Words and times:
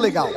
legal. 0.00 0.28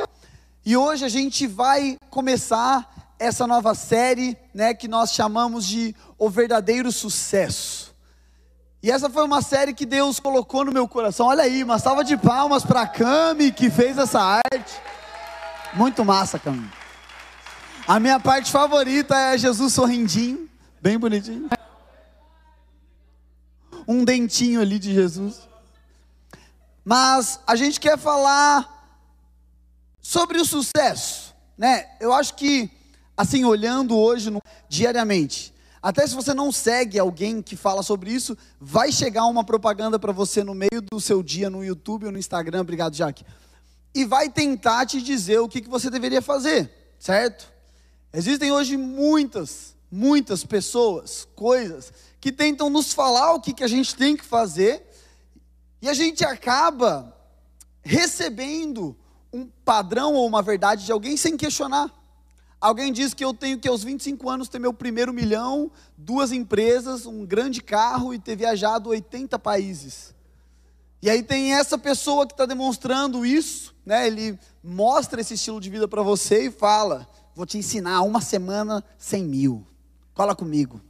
E 0.64 0.76
hoje 0.76 1.04
a 1.04 1.08
gente 1.08 1.46
vai 1.46 1.96
começar 2.10 3.14
essa 3.18 3.46
nova 3.46 3.74
série, 3.74 4.36
né, 4.52 4.74
que 4.74 4.88
nós 4.88 5.12
chamamos 5.12 5.66
de 5.66 5.94
O 6.18 6.28
Verdadeiro 6.28 6.92
Sucesso. 6.92 7.94
E 8.82 8.90
essa 8.90 9.08
foi 9.08 9.24
uma 9.24 9.40
série 9.40 9.72
que 9.72 9.86
Deus 9.86 10.20
colocou 10.20 10.64
no 10.64 10.72
meu 10.72 10.86
coração. 10.86 11.26
Olha 11.26 11.44
aí, 11.44 11.64
uma 11.64 11.78
salva 11.78 12.04
de 12.04 12.16
palmas 12.18 12.64
para 12.64 12.82
a 12.82 12.86
Cami 12.86 13.50
que 13.50 13.70
fez 13.70 13.96
essa 13.96 14.20
arte. 14.20 14.80
Muito 15.72 16.04
massa, 16.04 16.38
Cami. 16.38 16.70
A 17.86 17.98
minha 17.98 18.20
parte 18.20 18.50
favorita 18.50 19.16
é 19.16 19.38
Jesus 19.38 19.72
sorrindinho, 19.72 20.48
bem 20.82 20.98
bonitinho. 20.98 21.48
Um 23.88 24.04
dentinho 24.04 24.60
ali 24.60 24.78
de 24.78 24.92
Jesus. 24.92 25.48
Mas 26.84 27.40
a 27.46 27.56
gente 27.56 27.80
quer 27.80 27.98
falar 27.98 28.73
sobre 30.04 30.38
o 30.38 30.44
sucesso, 30.44 31.34
né? 31.56 31.86
Eu 31.98 32.12
acho 32.12 32.34
que, 32.34 32.70
assim, 33.16 33.42
olhando 33.46 33.96
hoje 33.96 34.28
no, 34.28 34.38
diariamente, 34.68 35.54
até 35.82 36.06
se 36.06 36.14
você 36.14 36.34
não 36.34 36.52
segue 36.52 36.98
alguém 36.98 37.40
que 37.40 37.56
fala 37.56 37.82
sobre 37.82 38.12
isso, 38.12 38.36
vai 38.60 38.92
chegar 38.92 39.24
uma 39.24 39.42
propaganda 39.42 39.98
para 39.98 40.12
você 40.12 40.44
no 40.44 40.54
meio 40.54 40.82
do 40.92 41.00
seu 41.00 41.22
dia 41.22 41.48
no 41.48 41.64
YouTube 41.64 42.04
ou 42.04 42.12
no 42.12 42.18
Instagram, 42.18 42.60
obrigado, 42.60 42.94
Jaque, 42.94 43.24
e 43.94 44.04
vai 44.04 44.28
tentar 44.28 44.84
te 44.84 45.00
dizer 45.00 45.38
o 45.38 45.48
que, 45.48 45.62
que 45.62 45.70
você 45.70 45.88
deveria 45.88 46.20
fazer, 46.20 46.70
certo? 46.98 47.50
Existem 48.12 48.52
hoje 48.52 48.76
muitas, 48.76 49.74
muitas 49.90 50.44
pessoas, 50.44 51.26
coisas, 51.34 51.94
que 52.20 52.30
tentam 52.30 52.68
nos 52.68 52.92
falar 52.92 53.32
o 53.32 53.40
que, 53.40 53.54
que 53.54 53.64
a 53.64 53.68
gente 53.68 53.94
tem 53.94 54.14
que 54.18 54.24
fazer, 54.24 54.86
e 55.80 55.88
a 55.88 55.94
gente 55.94 56.22
acaba 56.26 57.16
recebendo 57.82 58.94
um 59.34 59.50
padrão 59.64 60.14
ou 60.14 60.26
uma 60.26 60.40
verdade 60.40 60.84
de 60.84 60.92
alguém 60.92 61.16
sem 61.16 61.36
questionar. 61.36 61.92
Alguém 62.60 62.92
diz 62.92 63.12
que 63.12 63.24
eu 63.24 63.34
tenho 63.34 63.58
que 63.58 63.68
aos 63.68 63.82
25 63.82 64.30
anos 64.30 64.48
ter 64.48 64.60
meu 64.60 64.72
primeiro 64.72 65.12
milhão, 65.12 65.70
duas 65.98 66.30
empresas, 66.30 67.04
um 67.04 67.26
grande 67.26 67.60
carro 67.60 68.14
e 68.14 68.18
ter 68.18 68.36
viajado 68.36 68.90
80 68.90 69.36
países. 69.40 70.14
E 71.02 71.10
aí 71.10 71.22
tem 71.22 71.52
essa 71.52 71.76
pessoa 71.76 72.26
que 72.26 72.32
está 72.32 72.46
demonstrando 72.46 73.26
isso, 73.26 73.74
né? 73.84 74.06
Ele 74.06 74.38
mostra 74.62 75.20
esse 75.20 75.34
estilo 75.34 75.60
de 75.60 75.68
vida 75.68 75.86
para 75.88 76.00
você 76.00 76.46
e 76.46 76.50
fala: 76.50 77.06
vou 77.34 77.44
te 77.44 77.58
ensinar 77.58 78.00
uma 78.02 78.20
semana 78.20 78.82
100 78.96 79.24
mil. 79.24 79.66
Cola 80.14 80.34
comigo. 80.34 80.80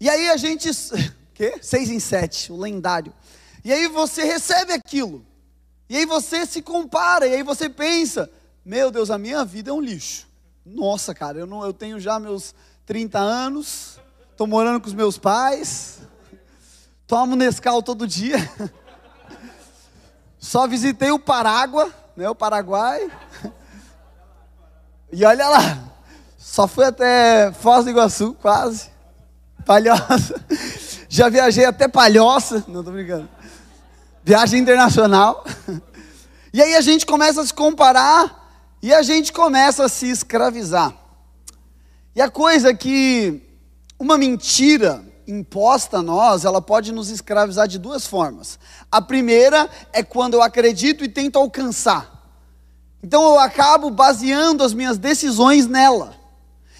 E 0.00 0.10
aí 0.10 0.28
a 0.28 0.36
gente, 0.36 0.68
quê? 1.32 1.58
Seis 1.62 1.88
em 1.88 2.00
sete, 2.00 2.52
o 2.52 2.56
lendário. 2.56 3.14
E 3.64 3.72
aí 3.72 3.88
você 3.88 4.24
recebe 4.24 4.72
aquilo. 4.74 5.24
E 5.88 5.96
aí 5.96 6.06
você 6.06 6.46
se 6.46 6.62
compara, 6.62 7.26
e 7.26 7.34
aí 7.34 7.42
você 7.42 7.68
pensa: 7.68 8.30
meu 8.64 8.90
Deus, 8.90 9.10
a 9.10 9.18
minha 9.18 9.44
vida 9.44 9.70
é 9.70 9.72
um 9.72 9.80
lixo. 9.80 10.26
Nossa, 10.64 11.14
cara, 11.14 11.38
eu, 11.38 11.46
não, 11.46 11.62
eu 11.62 11.72
tenho 11.72 12.00
já 12.00 12.18
meus 12.18 12.54
30 12.86 13.18
anos, 13.18 14.00
estou 14.30 14.46
morando 14.46 14.80
com 14.80 14.86
os 14.86 14.94
meus 14.94 15.18
pais, 15.18 15.98
tomo 17.06 17.36
Nescau 17.36 17.82
todo 17.82 18.06
dia. 18.06 18.38
Só 20.38 20.66
visitei 20.66 21.10
o 21.10 21.18
Parágua, 21.18 21.92
né, 22.16 22.28
o 22.28 22.34
Paraguai. 22.34 23.10
E 25.16 25.24
olha 25.24 25.48
lá, 25.48 25.78
só 26.36 26.66
fui 26.66 26.84
até 26.84 27.52
Foz 27.52 27.84
do 27.84 27.90
Iguaçu, 27.92 28.34
quase. 28.42 28.90
Palhoça. 29.64 30.44
Já 31.08 31.28
viajei 31.28 31.64
até 31.64 31.86
Palhoça, 31.86 32.64
não 32.66 32.80
estou 32.80 32.92
brincando 32.92 33.28
viagem 34.24 34.60
internacional. 34.60 35.44
E 36.52 36.62
aí 36.62 36.76
a 36.76 36.80
gente 36.80 37.04
começa 37.04 37.40
a 37.40 37.44
se 37.44 37.52
comparar 37.52 38.78
e 38.80 38.94
a 38.94 39.02
gente 39.02 39.32
começa 39.32 39.86
a 39.86 39.88
se 39.88 40.08
escravizar. 40.08 40.94
E 42.14 42.22
a 42.22 42.30
coisa 42.30 42.70
é 42.70 42.74
que 42.74 43.42
uma 43.98 44.16
mentira 44.16 45.04
imposta 45.26 45.98
a 45.98 46.02
nós, 46.02 46.44
ela 46.44 46.62
pode 46.62 46.92
nos 46.92 47.10
escravizar 47.10 47.66
de 47.66 47.76
duas 47.76 48.06
formas. 48.06 48.56
A 48.88 49.02
primeira 49.02 49.68
é 49.92 50.04
quando 50.04 50.34
eu 50.34 50.42
acredito 50.42 51.02
e 51.02 51.08
tento 51.08 51.40
alcançar. 51.40 52.24
Então 53.02 53.20
eu 53.24 53.40
acabo 53.40 53.90
baseando 53.90 54.62
as 54.62 54.72
minhas 54.72 54.96
decisões 54.96 55.66
nela. 55.66 56.14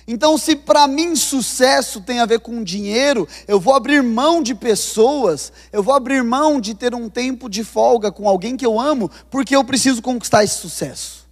Então, 0.07 0.37
se 0.37 0.55
para 0.55 0.87
mim 0.87 1.17
sucesso 1.17 2.01
tem 2.01 2.21
a 2.21 2.27
ver 2.27 2.41
com 2.41 2.63
dinheiro, 2.63 3.27
eu 3.49 3.59
vou 3.59 3.75
abrir 3.75 4.03
mão 4.03 4.43
de 4.43 4.55
pessoas, 4.55 5.51
eu 5.73 5.83
vou 5.83 5.95
abrir 5.95 6.23
mão 6.23 6.61
de 6.61 6.75
ter 6.75 6.95
um 6.95 7.09
tempo 7.09 7.49
de 7.49 7.65
folga 7.65 8.13
com 8.13 8.29
alguém 8.29 8.57
que 8.57 8.67
eu 8.67 8.79
amo, 8.79 9.11
porque 9.31 9.57
eu 9.57 9.65
preciso 9.65 10.03
conquistar 10.03 10.45
esse 10.45 10.57
sucesso. 10.57 11.25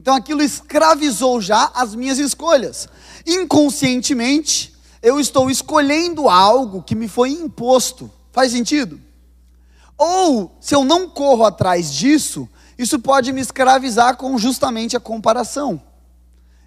Então, 0.00 0.14
aquilo 0.14 0.42
escravizou 0.42 1.40
já 1.40 1.70
as 1.74 1.94
minhas 1.94 2.18
escolhas. 2.18 2.88
Inconscientemente, 3.24 4.74
eu 5.02 5.20
estou 5.20 5.48
escolhendo 5.48 6.28
algo 6.28 6.82
que 6.82 6.96
me 6.96 7.08
foi 7.08 7.30
imposto. 7.30 8.10
Faz 8.32 8.50
sentido? 8.50 9.00
Ou, 9.96 10.56
se 10.60 10.74
eu 10.74 10.84
não 10.84 11.08
corro 11.08 11.44
atrás 11.44 11.92
disso, 11.92 12.48
isso 12.76 12.98
pode 12.98 13.32
me 13.32 13.40
escravizar 13.40 14.16
com 14.16 14.36
justamente 14.36 14.96
a 14.96 15.00
comparação. 15.00 15.80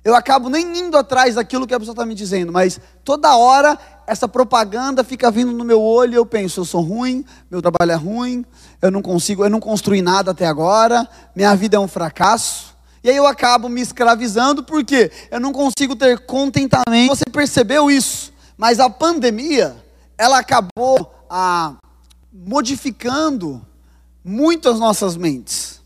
Eu 0.03 0.15
acabo 0.15 0.49
nem 0.49 0.77
indo 0.77 0.97
atrás 0.97 1.35
daquilo 1.35 1.67
que 1.67 1.73
a 1.73 1.79
pessoa 1.79 1.93
está 1.93 2.05
me 2.05 2.15
dizendo, 2.15 2.51
mas 2.51 2.79
toda 3.03 3.35
hora 3.35 3.77
essa 4.07 4.27
propaganda 4.27 5.03
fica 5.03 5.29
vindo 5.29 5.51
no 5.51 5.63
meu 5.63 5.81
olho 5.81 6.13
e 6.13 6.15
eu 6.15 6.25
penso, 6.25 6.61
eu 6.61 6.65
sou 6.65 6.81
ruim, 6.81 7.23
meu 7.51 7.61
trabalho 7.61 7.91
é 7.91 7.95
ruim, 7.95 8.45
eu 8.81 8.89
não 8.89 9.01
consigo, 9.01 9.43
eu 9.43 9.49
não 9.49 9.59
construí 9.59 10.01
nada 10.01 10.31
até 10.31 10.47
agora, 10.47 11.07
minha 11.35 11.53
vida 11.55 11.77
é 11.77 11.79
um 11.79 11.87
fracasso. 11.87 12.75
E 13.03 13.09
aí 13.09 13.15
eu 13.15 13.27
acabo 13.27 13.69
me 13.69 13.81
escravizando 13.81 14.63
porque 14.63 15.11
eu 15.29 15.39
não 15.39 15.53
consigo 15.53 15.95
ter 15.95 16.19
contentamento. 16.25 17.15
Você 17.15 17.25
percebeu 17.31 17.89
isso? 17.89 18.33
Mas 18.57 18.79
a 18.79 18.89
pandemia, 18.89 19.75
ela 20.17 20.39
acabou 20.39 21.13
ah, 21.29 21.75
modificando 22.33 23.61
muito 24.23 24.69
as 24.69 24.79
nossas 24.79 25.15
mentes. 25.15 25.79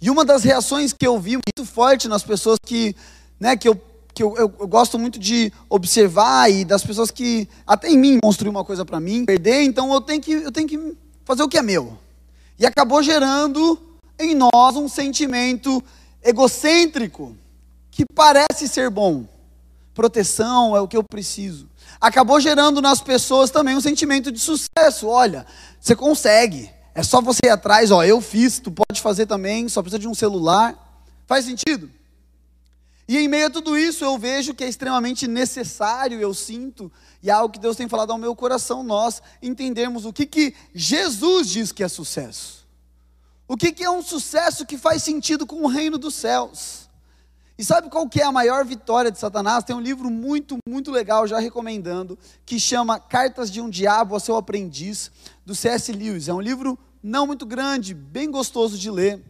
E 0.00 0.10
uma 0.10 0.24
das 0.24 0.44
reações 0.44 0.92
que 0.92 1.06
eu 1.06 1.18
vi 1.18 1.32
muito 1.32 1.64
forte 1.68 2.06
nas 2.06 2.22
pessoas 2.22 2.58
que 2.64 2.94
né, 3.38 3.56
que, 3.56 3.68
eu, 3.68 3.80
que 4.14 4.22
eu, 4.22 4.36
eu, 4.36 4.54
eu, 4.58 4.66
gosto 4.66 4.98
muito 4.98 5.18
de 5.18 5.52
observar 5.68 6.50
e 6.50 6.64
das 6.64 6.84
pessoas 6.84 7.10
que 7.10 7.48
até 7.66 7.88
em 7.88 7.98
mim 7.98 8.18
construir 8.22 8.50
uma 8.50 8.64
coisa 8.64 8.84
para 8.84 9.00
mim, 9.00 9.24
perder, 9.24 9.62
então 9.62 9.92
eu 9.92 10.00
tenho, 10.00 10.20
que, 10.20 10.32
eu 10.32 10.52
tenho 10.52 10.68
que 10.68 10.96
fazer 11.24 11.42
o 11.42 11.48
que 11.48 11.58
é 11.58 11.62
meu. 11.62 11.98
E 12.58 12.64
acabou 12.64 13.02
gerando 13.02 13.78
em 14.18 14.34
nós 14.34 14.76
um 14.76 14.88
sentimento 14.88 15.82
egocêntrico 16.22 17.36
que 17.90 18.04
parece 18.14 18.66
ser 18.68 18.90
bom. 18.90 19.26
Proteção 19.94 20.76
é 20.76 20.80
o 20.80 20.88
que 20.88 20.96
eu 20.96 21.02
preciso. 21.02 21.68
Acabou 22.00 22.38
gerando 22.40 22.82
nas 22.82 23.00
pessoas 23.00 23.50
também 23.50 23.74
um 23.74 23.80
sentimento 23.80 24.30
de 24.30 24.38
sucesso. 24.38 25.06
Olha, 25.06 25.46
você 25.80 25.96
consegue. 25.96 26.70
É 26.94 27.02
só 27.02 27.20
você 27.20 27.40
ir 27.44 27.50
atrás, 27.50 27.90
ó, 27.90 28.02
eu 28.04 28.20
fiz, 28.20 28.58
tu 28.58 28.70
pode 28.70 29.00
fazer 29.00 29.26
também, 29.26 29.68
só 29.68 29.82
precisa 29.82 29.98
de 29.98 30.08
um 30.08 30.14
celular. 30.14 31.02
Faz 31.26 31.44
sentido? 31.44 31.90
E 33.08 33.16
em 33.16 33.28
meio 33.28 33.46
a 33.46 33.50
tudo 33.50 33.78
isso, 33.78 34.04
eu 34.04 34.18
vejo 34.18 34.52
que 34.52 34.64
é 34.64 34.68
extremamente 34.68 35.28
necessário, 35.28 36.20
eu 36.20 36.34
sinto, 36.34 36.90
e 37.22 37.30
é 37.30 37.32
algo 37.32 37.52
que 37.52 37.60
Deus 37.60 37.76
tem 37.76 37.88
falado 37.88 38.10
ao 38.10 38.18
meu 38.18 38.34
coração, 38.34 38.82
nós 38.82 39.22
entendermos 39.40 40.04
o 40.04 40.12
que, 40.12 40.26
que 40.26 40.54
Jesus 40.74 41.48
diz 41.48 41.70
que 41.70 41.84
é 41.84 41.88
sucesso. 41.88 42.66
O 43.46 43.56
que, 43.56 43.70
que 43.70 43.84
é 43.84 43.90
um 43.90 44.02
sucesso 44.02 44.66
que 44.66 44.76
faz 44.76 45.04
sentido 45.04 45.46
com 45.46 45.62
o 45.62 45.68
reino 45.68 45.98
dos 45.98 46.16
céus. 46.16 46.88
E 47.56 47.64
sabe 47.64 47.88
qual 47.88 48.08
que 48.08 48.20
é 48.20 48.24
a 48.24 48.32
maior 48.32 48.64
vitória 48.64 49.10
de 49.10 49.18
Satanás? 49.18 49.62
Tem 49.62 49.74
um 49.74 49.80
livro 49.80 50.10
muito, 50.10 50.58
muito 50.68 50.90
legal, 50.90 51.28
já 51.28 51.38
recomendando, 51.38 52.18
que 52.44 52.58
chama 52.58 52.98
Cartas 52.98 53.50
de 53.50 53.60
um 53.60 53.70
Diabo 53.70 54.14
ao 54.14 54.20
Seu 54.20 54.36
Aprendiz, 54.36 55.12
do 55.44 55.54
C.S. 55.54 55.92
Lewis. 55.92 56.28
É 56.28 56.34
um 56.34 56.40
livro 56.40 56.76
não 57.00 57.24
muito 57.24 57.46
grande, 57.46 57.94
bem 57.94 58.30
gostoso 58.30 58.76
de 58.76 58.90
ler. 58.90 59.22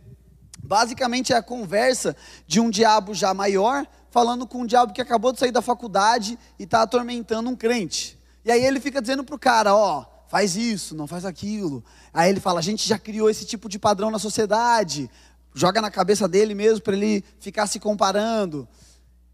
Basicamente 0.67 1.33
é 1.33 1.37
a 1.37 1.43
conversa 1.43 2.17
de 2.47 2.61
um 2.61 2.69
diabo 2.69 3.15
já 3.15 3.33
maior 3.33 3.87
falando 4.11 4.47
com 4.47 4.63
um 4.63 4.67
diabo 4.67 4.93
que 4.93 5.01
acabou 5.01 5.33
de 5.33 5.39
sair 5.39 5.53
da 5.53 5.63
faculdade 5.63 6.39
e 6.59 6.65
está 6.65 6.83
atormentando 6.83 7.49
um 7.49 7.55
crente. 7.55 8.19
E 8.45 8.51
aí 8.51 8.65
ele 8.65 8.81
fica 8.81 9.01
dizendo 9.01 9.23
para 9.23 9.35
o 9.35 9.39
cara: 9.39 9.75
ó, 9.75 10.05
faz 10.29 10.57
isso, 10.57 10.97
não 10.97 11.07
faz 11.07 11.25
aquilo. 11.25 11.85
Aí 12.13 12.31
ele 12.31 12.41
fala: 12.41 12.61
a 12.61 12.63
gente 12.63 12.89
já 12.89 12.99
criou 12.99 13.29
esse 13.29 13.45
tipo 13.45 13.69
de 13.69 13.79
padrão 13.79 14.11
na 14.11 14.19
sociedade. 14.19 15.11
Joga 15.55 15.81
na 15.81 15.91
cabeça 15.91 16.27
dele 16.27 16.55
mesmo 16.55 16.83
para 16.83 16.97
ele 16.97 17.25
ficar 17.41 17.67
se 17.67 17.79
comparando. 17.79 18.69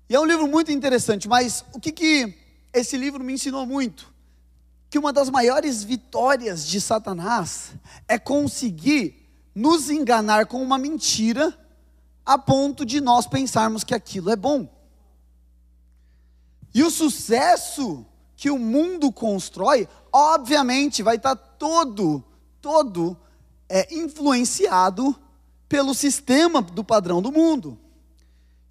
E 0.09 0.15
é 0.15 0.21
um 0.21 0.25
livro 0.25 0.47
muito 0.47 0.71
interessante, 0.71 1.29
mas 1.29 1.65
o 1.73 1.81
que, 1.81 1.91
que 1.91 2.35
esse 2.73 2.97
livro 2.97 3.25
me 3.25 3.33
ensinou 3.33 3.65
muito? 3.65 4.13
Que 4.91 4.99
uma 4.99 5.13
das 5.13 5.31
maiores 5.31 5.83
vitórias 5.83 6.67
de 6.67 6.81
Satanás 6.81 7.73
é 8.07 8.19
conseguir 8.19 9.22
nos 9.55 9.91
enganar 9.91 10.47
com 10.47 10.63
uma 10.63 10.79
mentira 10.79 11.57
a 12.25 12.39
ponto 12.39 12.85
de 12.85 13.01
nós 13.01 13.27
pensarmos 13.27 13.85
que 13.85 13.95
aquilo 13.95 14.31
é 14.31 14.37
bom. 14.37 14.69
E 16.75 16.83
o 16.83 16.91
sucesso 16.91 18.07
que 18.37 18.51
o 18.51 18.59
mundo 18.59 19.13
constrói, 19.13 19.89
obviamente, 20.13 21.03
vai 21.03 21.17
estar 21.17 21.37
todo, 21.37 22.25
todo 22.61 23.17
é, 23.69 23.95
influenciado 23.95 25.15
pelo 25.69 25.95
sistema 25.95 26.63
do 26.63 26.83
padrão 26.83 27.21
do 27.21 27.31
mundo. 27.31 27.79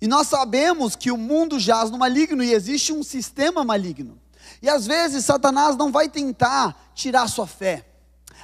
E 0.01 0.07
nós 0.07 0.27
sabemos 0.27 0.95
que 0.95 1.11
o 1.11 1.17
mundo 1.17 1.59
jaz 1.59 1.91
no 1.91 1.97
maligno 1.97 2.43
e 2.43 2.53
existe 2.53 2.91
um 2.91 3.03
sistema 3.03 3.63
maligno. 3.63 4.19
E 4.61 4.69
às 4.69 4.87
vezes 4.87 5.25
Satanás 5.25 5.75
não 5.75 5.91
vai 5.91 6.09
tentar 6.09 6.91
tirar 6.95 7.27
sua 7.27 7.45
fé. 7.45 7.85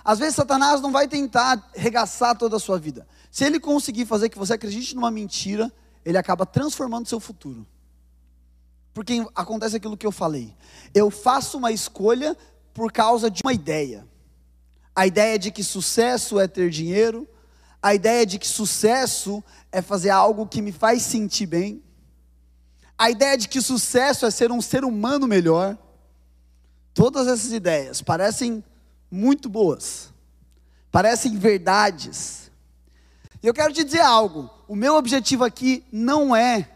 Às 0.07 0.19
vezes 0.19 0.36
Satanás 0.36 0.80
não 0.80 0.89
vai 0.89 1.06
tentar 1.06 1.69
regaçar 1.75 2.33
toda 2.38 2.56
a 2.56 2.59
sua 2.59 2.80
vida. 2.80 3.06
Se 3.30 3.44
ele 3.44 3.59
conseguir 3.59 4.06
fazer 4.06 4.30
que 4.30 4.39
você 4.39 4.54
acredite 4.54 4.95
numa 4.95 5.12
mentira, 5.12 5.69
ele 6.06 6.18
acaba 6.18 6.45
transformando 6.45 7.09
seu 7.09 7.19
futuro. 7.19 7.68
Porque 8.94 9.27
acontece 9.36 9.75
aquilo 9.75 9.98
que 9.98 10.07
eu 10.07 10.12
falei. 10.13 10.56
Eu 10.95 11.12
faço 11.12 11.57
uma 11.57 11.74
escolha 11.74 12.38
por 12.74 12.89
causa 12.89 13.30
de 13.30 13.42
uma 13.44 13.51
ideia. 13.51 14.07
A 14.95 15.06
ideia 15.06 15.38
de 15.38 15.51
que 15.51 15.62
sucesso 15.62 16.39
é 16.39 16.48
ter 16.48 16.69
dinheiro, 16.69 17.27
a 17.81 17.94
ideia 17.94 18.25
de 18.25 18.39
que 18.39 18.48
sucesso 18.48 19.44
é 19.74 19.81
fazer 19.81 20.12
algo 20.12 20.48
que 20.48 20.62
me 20.62 20.71
faz 20.71 21.01
sentir 21.01 21.48
bem, 21.48 21.83
a 22.98 23.12
ideia 23.12 23.38
de 23.38 23.50
que 23.50 23.62
sucesso 23.62 24.25
é 24.25 24.31
ser 24.31 24.53
um 24.53 24.62
ser 24.62 24.86
humano 24.86 25.27
melhor. 25.27 25.77
Todas 26.94 27.27
essas 27.27 27.51
ideias 27.51 28.01
parecem 28.01 28.63
muito 29.09 29.50
boas, 29.50 30.13
parecem 30.92 31.38
verdades. 31.38 32.51
E 33.42 33.48
eu 33.48 33.54
quero 33.54 33.74
te 33.74 33.83
dizer 33.83 34.01
algo: 34.01 34.50
o 34.68 34.75
meu 34.75 34.95
objetivo 34.95 35.44
aqui 35.44 35.83
não 35.92 36.36
é, 36.36 36.69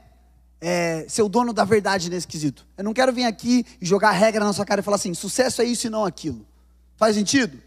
é 0.59 1.05
ser 1.09 1.21
o 1.21 1.29
dono 1.29 1.53
da 1.53 1.63
verdade 1.63 2.09
nesse 2.09 2.27
quesito. 2.27 2.65
Eu 2.77 2.83
não 2.83 2.93
quero 2.93 3.11
vir 3.11 3.25
aqui 3.25 3.65
e 3.79 3.85
jogar 3.85 4.11
regra 4.11 4.45
na 4.45 4.53
sua 4.53 4.65
cara 4.65 4.81
e 4.81 4.83
falar 4.83 4.95
assim: 4.95 5.13
sucesso 5.13 5.61
é 5.61 5.65
isso 5.65 5.87
e 5.87 5.89
não 5.89 6.05
aquilo. 6.05 6.45
Faz 6.95 7.15
sentido? 7.15 7.61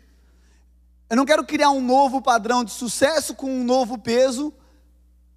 Eu 1.10 1.16
não 1.16 1.24
quero 1.24 1.44
criar 1.44 1.70
um 1.70 1.80
novo 1.80 2.22
padrão 2.22 2.64
de 2.64 2.70
sucesso 2.70 3.34
com 3.34 3.46
um 3.46 3.64
novo 3.64 3.98
peso 3.98 4.52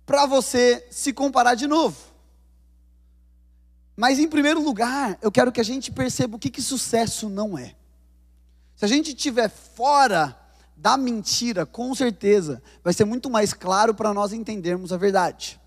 para 0.05 0.25
você 0.25 0.87
se 0.89 1.11
comparar 1.11 1.55
de 1.55 1.67
novo. 1.67 1.97
Mas 3.95 4.19
em 4.19 4.27
primeiro 4.27 4.61
lugar, 4.61 5.17
eu 5.21 5.31
quero 5.31 5.51
que 5.51 5.59
a 5.59 5.63
gente 5.63 5.91
perceba 5.91 6.35
o 6.35 6.39
que, 6.39 6.49
que 6.49 6.61
sucesso 6.61 7.27
não 7.27 7.57
é. 7.57 7.75
Se 8.77 8.85
a 8.85 8.87
gente 8.87 9.09
estiver 9.09 9.49
fora 9.49 10.39
da 10.75 10.95
mentira, 10.95 11.65
com 11.65 11.95
certeza 11.95 12.61
vai 12.83 12.93
ser 12.93 13.05
muito 13.05 13.27
mais 13.27 13.51
claro 13.51 13.91
para 13.91 14.13
nós 14.13 14.31
entendermos 14.31 14.93
a 14.93 14.97
verdade. 14.97 15.59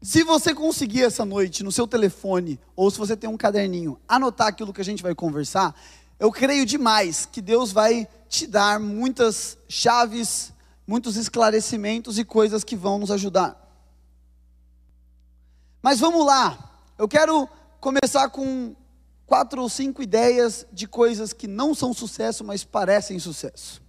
Se 0.00 0.24
você 0.24 0.54
conseguir 0.54 1.02
essa 1.02 1.22
noite 1.22 1.62
no 1.62 1.70
seu 1.70 1.86
telefone, 1.86 2.58
ou 2.74 2.90
se 2.90 2.96
você 2.96 3.14
tem 3.14 3.28
um 3.28 3.36
caderninho, 3.36 4.00
anotar 4.08 4.46
aquilo 4.46 4.72
que 4.72 4.80
a 4.80 4.84
gente 4.84 5.02
vai 5.02 5.14
conversar, 5.14 5.78
eu 6.18 6.32
creio 6.32 6.64
demais 6.64 7.26
que 7.30 7.42
Deus 7.42 7.72
vai 7.72 8.08
te 8.26 8.46
dar 8.46 8.80
muitas 8.80 9.58
chaves, 9.68 10.50
muitos 10.86 11.16
esclarecimentos 11.16 12.18
e 12.18 12.24
coisas 12.24 12.64
que 12.64 12.74
vão 12.74 12.98
nos 12.98 13.10
ajudar. 13.10 13.54
Mas 15.82 16.00
vamos 16.00 16.24
lá, 16.24 16.58
eu 16.96 17.06
quero 17.06 17.46
começar 17.78 18.30
com 18.30 18.74
quatro 19.32 19.62
ou 19.62 19.68
cinco 19.70 20.02
ideias 20.02 20.66
de 20.70 20.86
coisas 20.86 21.32
que 21.32 21.48
não 21.48 21.74
são 21.74 21.94
sucesso, 21.94 22.44
mas 22.44 22.64
parecem 22.64 23.18
sucesso. 23.18 23.80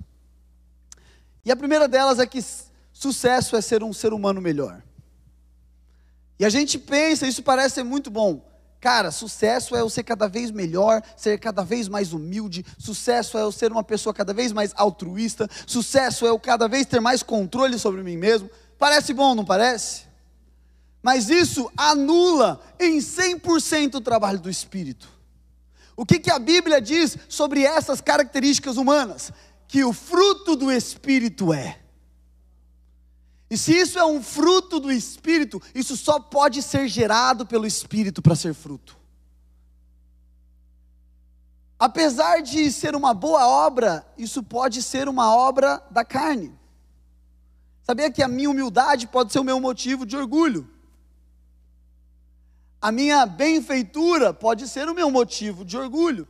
E 1.44 1.52
a 1.52 1.56
primeira 1.58 1.86
delas 1.86 2.18
é 2.18 2.26
que 2.26 2.40
sucesso 2.94 3.58
é 3.58 3.60
ser 3.60 3.84
um 3.84 3.92
ser 3.92 4.14
humano 4.14 4.40
melhor. 4.40 4.82
E 6.40 6.46
a 6.46 6.50
gente 6.50 6.80
pensa, 6.80 7.28
isso 7.28 7.44
parece 7.44 7.76
ser 7.76 7.84
muito 7.84 8.10
bom. 8.10 8.42
Cara, 8.80 9.12
sucesso 9.12 9.76
é 9.76 9.82
eu 9.82 9.90
ser 9.90 10.04
cada 10.04 10.30
vez 10.30 10.50
melhor, 10.50 11.04
ser 11.18 11.38
cada 11.38 11.62
vez 11.62 11.90
mais 11.90 12.14
humilde. 12.14 12.66
Sucesso 12.80 13.38
é 13.38 13.42
eu 13.42 13.52
ser 13.52 13.70
uma 13.70 13.84
pessoa 13.84 14.14
cada 14.14 14.34
vez 14.34 14.54
mais 14.54 14.72
altruísta. 14.78 15.50
Sucesso 15.68 16.26
é 16.26 16.30
eu 16.30 16.40
cada 16.40 16.70
vez 16.70 16.86
ter 16.86 17.02
mais 17.02 17.22
controle 17.22 17.78
sobre 17.78 18.02
mim 18.02 18.16
mesmo. 18.16 18.50
Parece 18.80 19.14
bom, 19.14 19.36
não 19.36 19.44
parece? 19.44 20.04
Mas 21.02 21.30
isso 21.30 21.70
anula 21.76 22.62
em 22.80 23.00
100% 23.00 23.96
o 23.96 24.02
trabalho 24.02 24.40
do 24.40 24.50
Espírito. 24.50 25.12
O 25.96 26.06
que, 26.06 26.20
que 26.20 26.32
a 26.32 26.40
Bíblia 26.40 26.82
diz 26.82 27.18
sobre 27.30 27.64
essas 27.64 28.02
características 28.02 28.78
humanas? 28.78 29.32
Que 29.68 29.84
o 29.84 29.94
fruto 29.94 30.56
do 30.56 30.72
Espírito 30.72 31.54
é 31.54 31.84
e 33.54 33.58
se 33.58 33.72
isso 33.72 34.00
é 34.00 34.04
um 34.04 34.20
fruto 34.20 34.80
do 34.80 34.92
Espírito, 34.92 35.62
isso 35.76 35.96
só 35.96 36.20
pode 36.20 36.60
ser 36.64 36.88
gerado 36.88 37.46
pelo 37.46 37.68
Espírito 37.68 38.20
para 38.20 38.36
ser 38.36 38.56
fruto. 38.56 38.98
Apesar 41.78 42.42
de 42.42 42.72
ser 42.72 42.96
uma 42.96 43.14
boa 43.14 43.48
obra, 43.48 44.12
isso 44.18 44.42
pode 44.42 44.82
ser 44.82 45.08
uma 45.08 45.36
obra 45.36 45.86
da 45.92 46.04
carne. 46.04 46.52
Sabia 47.84 48.10
que 48.10 48.24
a 48.24 48.28
minha 48.28 48.50
humildade 48.50 49.06
pode 49.06 49.32
ser 49.32 49.38
o 49.38 49.44
meu 49.44 49.60
motivo 49.60 50.04
de 50.04 50.18
orgulho? 50.18 50.68
A 52.84 52.92
minha 52.92 53.26
benfeitura 53.26 54.34
pode 54.34 54.68
ser 54.68 54.90
o 54.90 54.94
meu 54.94 55.10
motivo 55.10 55.64
de 55.64 55.78
orgulho. 55.78 56.28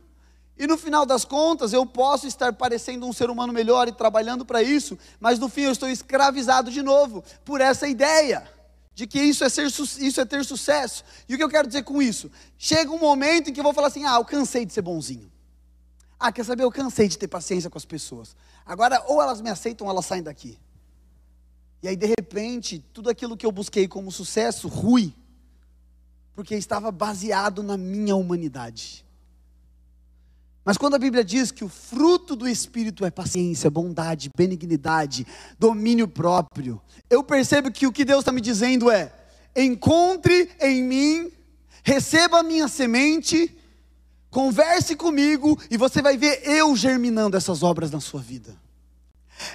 E 0.56 0.68
no 0.68 0.78
final 0.78 1.04
das 1.04 1.24
contas, 1.24 1.72
eu 1.72 1.84
posso 1.84 2.28
estar 2.28 2.52
parecendo 2.52 3.08
um 3.08 3.12
ser 3.12 3.28
humano 3.28 3.52
melhor 3.52 3.88
e 3.88 3.92
trabalhando 3.92 4.46
para 4.46 4.62
isso, 4.62 4.96
mas 5.18 5.36
no 5.40 5.48
fim 5.48 5.62
eu 5.62 5.72
estou 5.72 5.88
escravizado 5.88 6.70
de 6.70 6.80
novo 6.80 7.24
por 7.44 7.60
essa 7.60 7.88
ideia 7.88 8.48
de 8.94 9.04
que 9.04 9.20
isso 9.20 9.42
é, 9.42 9.48
ser, 9.48 9.66
isso 9.66 10.20
é 10.20 10.24
ter 10.24 10.44
sucesso. 10.44 11.02
E 11.28 11.34
o 11.34 11.36
que 11.36 11.42
eu 11.42 11.48
quero 11.48 11.66
dizer 11.66 11.82
com 11.82 12.00
isso? 12.00 12.30
Chega 12.56 12.92
um 12.92 13.00
momento 13.00 13.50
em 13.50 13.52
que 13.52 13.58
eu 13.58 13.64
vou 13.64 13.74
falar 13.74 13.88
assim: 13.88 14.04
ah, 14.04 14.14
eu 14.14 14.24
cansei 14.24 14.64
de 14.64 14.72
ser 14.72 14.82
bonzinho. 14.82 15.32
Ah, 16.20 16.30
quer 16.30 16.44
saber? 16.44 16.62
Eu 16.62 16.70
cansei 16.70 17.08
de 17.08 17.18
ter 17.18 17.26
paciência 17.26 17.68
com 17.68 17.78
as 17.78 17.84
pessoas. 17.84 18.36
Agora, 18.64 19.02
ou 19.08 19.20
elas 19.20 19.40
me 19.40 19.50
aceitam 19.50 19.88
ou 19.88 19.92
elas 19.92 20.06
saem 20.06 20.22
daqui. 20.22 20.56
E 21.82 21.88
aí, 21.88 21.96
de 21.96 22.06
repente, 22.06 22.78
tudo 22.92 23.10
aquilo 23.10 23.36
que 23.36 23.44
eu 23.44 23.50
busquei 23.50 23.88
como 23.88 24.12
sucesso, 24.12 24.68
rui, 24.68 25.12
porque 26.34 26.54
estava 26.54 26.90
baseado 26.90 27.62
na 27.62 27.76
minha 27.76 28.16
humanidade. 28.16 29.04
Mas 30.64 30.78
quando 30.78 30.94
a 30.94 30.98
Bíblia 30.98 31.22
diz 31.22 31.50
que 31.50 31.62
o 31.62 31.68
fruto 31.68 32.34
do 32.34 32.48
Espírito 32.48 33.04
é 33.04 33.10
paciência, 33.10 33.70
bondade, 33.70 34.30
benignidade, 34.34 35.26
domínio 35.58 36.08
próprio, 36.08 36.80
eu 37.10 37.22
percebo 37.22 37.70
que 37.70 37.86
o 37.86 37.92
que 37.92 38.04
Deus 38.04 38.20
está 38.20 38.32
me 38.32 38.40
dizendo 38.40 38.90
é: 38.90 39.12
encontre 39.54 40.50
em 40.60 40.82
mim, 40.82 41.32
receba 41.82 42.40
a 42.40 42.42
minha 42.42 42.66
semente, 42.66 43.54
converse 44.30 44.96
comigo 44.96 45.60
e 45.70 45.76
você 45.76 46.00
vai 46.00 46.16
ver 46.16 46.40
eu 46.48 46.74
germinando 46.74 47.36
essas 47.36 47.62
obras 47.62 47.90
na 47.90 48.00
sua 48.00 48.20
vida. 48.20 48.56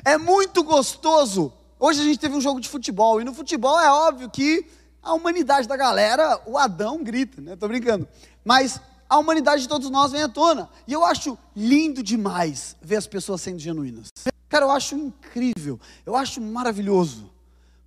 É 0.06 0.16
muito 0.16 0.64
gostoso. 0.64 1.52
Hoje 1.80 2.02
a 2.02 2.04
gente 2.04 2.20
teve 2.20 2.36
um 2.36 2.42
jogo 2.42 2.60
de 2.60 2.70
futebol 2.70 3.20
e 3.20 3.24
no 3.24 3.34
futebol 3.34 3.80
é 3.80 3.92
óbvio 3.92 4.30
que 4.30 4.66
a 5.02 5.14
humanidade 5.14 5.68
da 5.68 5.78
galera, 5.78 6.42
o 6.46 6.58
Adão 6.58 7.04
grita, 7.04 7.42
né? 7.42 7.56
Tô 7.56 7.68
brincando. 7.68 8.08
Mas 8.44 8.80
a 9.10 9.18
humanidade 9.18 9.64
de 9.64 9.68
todos 9.68 9.90
nós 9.90 10.12
vem 10.12 10.22
à 10.22 10.30
tona. 10.30 10.70
E 10.88 10.94
eu 10.94 11.04
acho 11.04 11.38
lindo 11.56 12.04
demais 12.04 12.76
ver 12.82 12.98
as 12.98 13.08
pessoas 13.08 13.42
sendo 13.42 13.60
genuínas. 13.60 14.08
Cara, 14.48 14.66
eu 14.66 14.72
acho 14.72 14.96
incrível, 14.96 15.80
eu 16.06 16.16
acho 16.16 16.42
maravilhoso. 16.42 17.32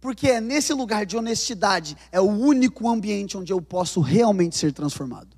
Porque 0.01 0.29
é 0.29 0.41
nesse 0.41 0.73
lugar 0.73 1.07
de 1.07 1.17
honestidade, 1.17 1.97
é 2.11 2.21
o 2.21 2.29
único 2.29 2.89
ambiente 2.89 3.37
onde 3.37 3.53
eu 3.53 3.63
posso 3.63 4.01
realmente 4.01 4.59
ser 4.59 4.73
transformado. 4.73 5.29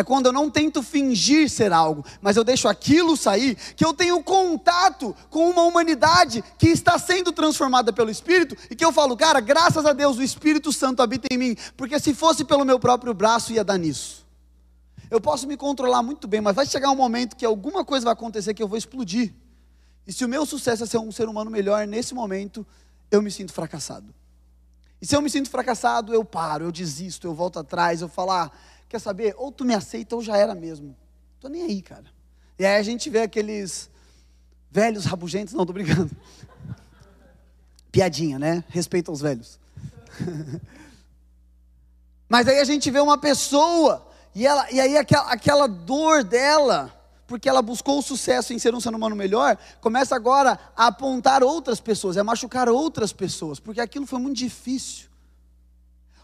É 0.00 0.02
quando 0.02 0.24
eu 0.24 0.32
não 0.32 0.48
tento 0.50 0.82
fingir 0.82 1.50
ser 1.50 1.74
algo, 1.74 2.02
mas 2.22 2.34
eu 2.34 2.42
deixo 2.42 2.66
aquilo 2.66 3.18
sair, 3.18 3.54
que 3.76 3.84
eu 3.84 3.92
tenho 3.92 4.22
contato 4.22 5.14
com 5.28 5.50
uma 5.50 5.62
humanidade 5.64 6.42
que 6.58 6.68
está 6.68 6.98
sendo 6.98 7.32
transformada 7.32 7.92
pelo 7.92 8.10
Espírito, 8.10 8.56
e 8.70 8.74
que 8.74 8.82
eu 8.82 8.94
falo, 8.94 9.14
cara, 9.14 9.40
graças 9.40 9.84
a 9.84 9.92
Deus 9.92 10.16
o 10.16 10.22
Espírito 10.22 10.72
Santo 10.72 11.02
habita 11.02 11.28
em 11.30 11.36
mim, 11.36 11.56
porque 11.76 12.00
se 12.00 12.14
fosse 12.14 12.46
pelo 12.46 12.64
meu 12.64 12.80
próprio 12.80 13.12
braço 13.12 13.52
ia 13.52 13.62
dar 13.62 13.76
nisso. 13.76 14.26
Eu 15.10 15.20
posso 15.20 15.46
me 15.46 15.54
controlar 15.54 16.02
muito 16.02 16.26
bem, 16.26 16.40
mas 16.40 16.56
vai 16.56 16.64
chegar 16.64 16.90
um 16.90 16.96
momento 16.96 17.36
que 17.36 17.44
alguma 17.44 17.84
coisa 17.84 18.04
vai 18.04 18.14
acontecer 18.14 18.54
que 18.54 18.62
eu 18.62 18.68
vou 18.68 18.78
explodir. 18.78 19.34
E 20.06 20.14
se 20.14 20.24
o 20.24 20.28
meu 20.28 20.46
sucesso 20.46 20.84
é 20.84 20.86
ser 20.86 20.96
um 20.96 21.12
ser 21.12 21.28
humano 21.28 21.50
melhor, 21.50 21.86
nesse 21.86 22.14
momento 22.14 22.66
eu 23.10 23.20
me 23.20 23.30
sinto 23.30 23.52
fracassado. 23.52 24.14
E 25.02 25.06
se 25.06 25.14
eu 25.14 25.20
me 25.20 25.28
sinto 25.28 25.50
fracassado, 25.50 26.14
eu 26.14 26.24
paro, 26.24 26.64
eu 26.64 26.72
desisto, 26.72 27.26
eu 27.26 27.34
volto 27.34 27.58
atrás, 27.58 28.00
eu 28.00 28.08
falo, 28.08 28.30
ah, 28.32 28.50
quer 28.90 28.98
saber? 28.98 29.34
Ou 29.38 29.52
tu 29.52 29.64
me 29.64 29.72
aceita 29.72 30.16
ou 30.16 30.22
já 30.22 30.36
era 30.36 30.52
mesmo. 30.54 30.96
Tô 31.40 31.48
nem 31.48 31.62
aí, 31.62 31.80
cara. 31.80 32.04
E 32.58 32.66
aí 32.66 32.76
a 32.76 32.82
gente 32.82 33.08
vê 33.08 33.22
aqueles 33.22 33.88
velhos 34.68 35.04
rabugentos, 35.04 35.54
não, 35.54 35.64
tô 35.64 35.72
brincando. 35.72 36.10
Piadinha, 37.90 38.38
né? 38.38 38.64
Respeita 38.68 39.12
os 39.12 39.20
velhos. 39.20 39.58
Mas 42.28 42.48
aí 42.48 42.58
a 42.58 42.64
gente 42.64 42.90
vê 42.90 42.98
uma 42.98 43.16
pessoa 43.16 44.06
e, 44.34 44.44
ela, 44.44 44.70
e 44.70 44.80
aí 44.80 44.96
aquela, 44.96 45.32
aquela 45.32 45.66
dor 45.68 46.24
dela, 46.24 46.92
porque 47.28 47.48
ela 47.48 47.62
buscou 47.62 48.00
o 48.00 48.02
sucesso 48.02 48.52
em 48.52 48.58
ser 48.58 48.74
um 48.74 48.80
ser 48.80 48.94
humano 48.94 49.14
melhor, 49.14 49.56
começa 49.80 50.16
agora 50.16 50.58
a 50.76 50.88
apontar 50.88 51.44
outras 51.44 51.80
pessoas, 51.80 52.16
a 52.16 52.24
machucar 52.24 52.68
outras 52.68 53.12
pessoas, 53.12 53.60
porque 53.60 53.80
aquilo 53.80 54.06
foi 54.06 54.18
muito 54.18 54.36
difícil. 54.36 55.09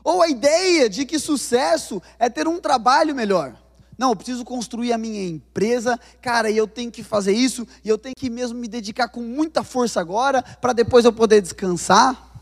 Ou 0.07 0.23
a 0.23 0.29
ideia 0.29 0.89
de 0.89 1.05
que 1.05 1.19
sucesso 1.19 2.01
é 2.17 2.31
ter 2.31 2.47
um 2.47 2.61
trabalho 2.61 3.13
melhor. 3.13 3.57
Não, 3.99 4.11
eu 4.11 4.17
preciso 4.17 4.45
construir 4.45 4.93
a 4.93 4.99
minha 4.99 5.27
empresa, 5.27 5.99
cara, 6.23 6.49
e 6.49 6.57
eu 6.57 6.69
tenho 6.69 6.93
que 6.93 7.03
fazer 7.03 7.33
isso, 7.33 7.67
e 7.85 7.89
eu 7.89 7.99
tenho 7.99 8.15
que 8.17 8.31
mesmo 8.31 8.57
me 8.57 8.69
dedicar 8.69 9.09
com 9.09 9.21
muita 9.21 9.65
força 9.65 10.01
agora, 10.01 10.45
para 10.61 10.73
depois 10.73 11.05
eu 11.05 11.13
poder 11.13 11.41
descansar. 11.41 12.39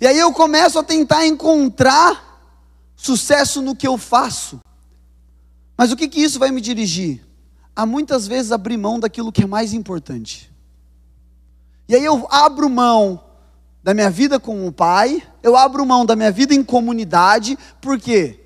E 0.00 0.06
aí 0.08 0.18
eu 0.18 0.32
começo 0.32 0.80
a 0.80 0.82
tentar 0.82 1.24
encontrar 1.24 2.42
sucesso 2.96 3.62
no 3.62 3.76
que 3.76 3.86
eu 3.86 3.96
faço. 3.96 4.58
Mas 5.76 5.92
o 5.92 5.96
que, 5.96 6.08
que 6.08 6.20
isso 6.20 6.40
vai 6.40 6.50
me 6.50 6.60
dirigir? 6.60 7.24
A 7.76 7.86
muitas 7.86 8.26
vezes 8.26 8.50
abrir 8.50 8.78
mão 8.78 8.98
daquilo 8.98 9.30
que 9.30 9.44
é 9.44 9.46
mais 9.46 9.72
importante. 9.72 10.52
E 11.88 11.94
aí 11.94 12.04
eu 12.04 12.26
abro 12.28 12.68
mão 12.68 13.27
da 13.88 13.94
minha 13.94 14.10
vida 14.10 14.38
com 14.38 14.66
o 14.66 14.70
pai, 14.70 15.22
eu 15.42 15.56
abro 15.56 15.86
mão 15.86 16.04
da 16.04 16.14
minha 16.14 16.30
vida 16.30 16.52
em 16.52 16.62
comunidade, 16.62 17.58
por 17.80 17.98
quê? 17.98 18.38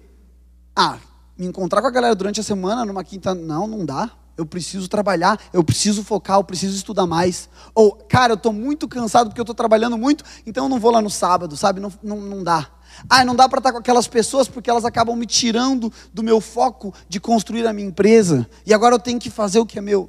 Ah, 0.76 0.98
me 1.36 1.46
encontrar 1.46 1.82
com 1.82 1.88
a 1.88 1.90
galera 1.90 2.14
durante 2.14 2.38
a 2.38 2.44
semana, 2.44 2.84
numa 2.84 3.02
quinta, 3.02 3.34
não, 3.34 3.66
não 3.66 3.84
dá. 3.84 4.08
Eu 4.36 4.46
preciso 4.46 4.86
trabalhar, 4.86 5.36
eu 5.52 5.64
preciso 5.64 6.04
focar, 6.04 6.38
eu 6.38 6.44
preciso 6.44 6.76
estudar 6.76 7.08
mais. 7.08 7.50
Ou, 7.74 7.90
cara, 7.90 8.34
eu 8.34 8.36
estou 8.36 8.52
muito 8.52 8.86
cansado 8.86 9.30
porque 9.30 9.40
eu 9.40 9.42
estou 9.42 9.52
trabalhando 9.52 9.98
muito, 9.98 10.22
então 10.46 10.66
eu 10.66 10.68
não 10.68 10.78
vou 10.78 10.92
lá 10.92 11.02
no 11.02 11.10
sábado, 11.10 11.56
sabe? 11.56 11.80
Não, 11.80 11.92
não, 12.04 12.20
não 12.20 12.44
dá. 12.44 12.70
Ah, 13.10 13.24
não 13.24 13.34
dá 13.34 13.48
para 13.48 13.58
estar 13.58 13.72
com 13.72 13.78
aquelas 13.78 14.06
pessoas 14.06 14.46
porque 14.46 14.70
elas 14.70 14.84
acabam 14.84 15.16
me 15.16 15.26
tirando 15.26 15.92
do 16.14 16.22
meu 16.22 16.40
foco 16.40 16.94
de 17.08 17.18
construir 17.18 17.66
a 17.66 17.72
minha 17.72 17.88
empresa. 17.88 18.48
E 18.64 18.72
agora 18.72 18.94
eu 18.94 19.00
tenho 19.00 19.18
que 19.18 19.28
fazer 19.28 19.58
o 19.58 19.66
que 19.66 19.76
é 19.76 19.82
meu. 19.82 20.08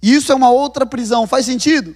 E 0.00 0.14
isso 0.14 0.32
é 0.32 0.34
uma 0.34 0.48
outra 0.50 0.86
prisão, 0.86 1.26
faz 1.26 1.44
sentido? 1.44 1.94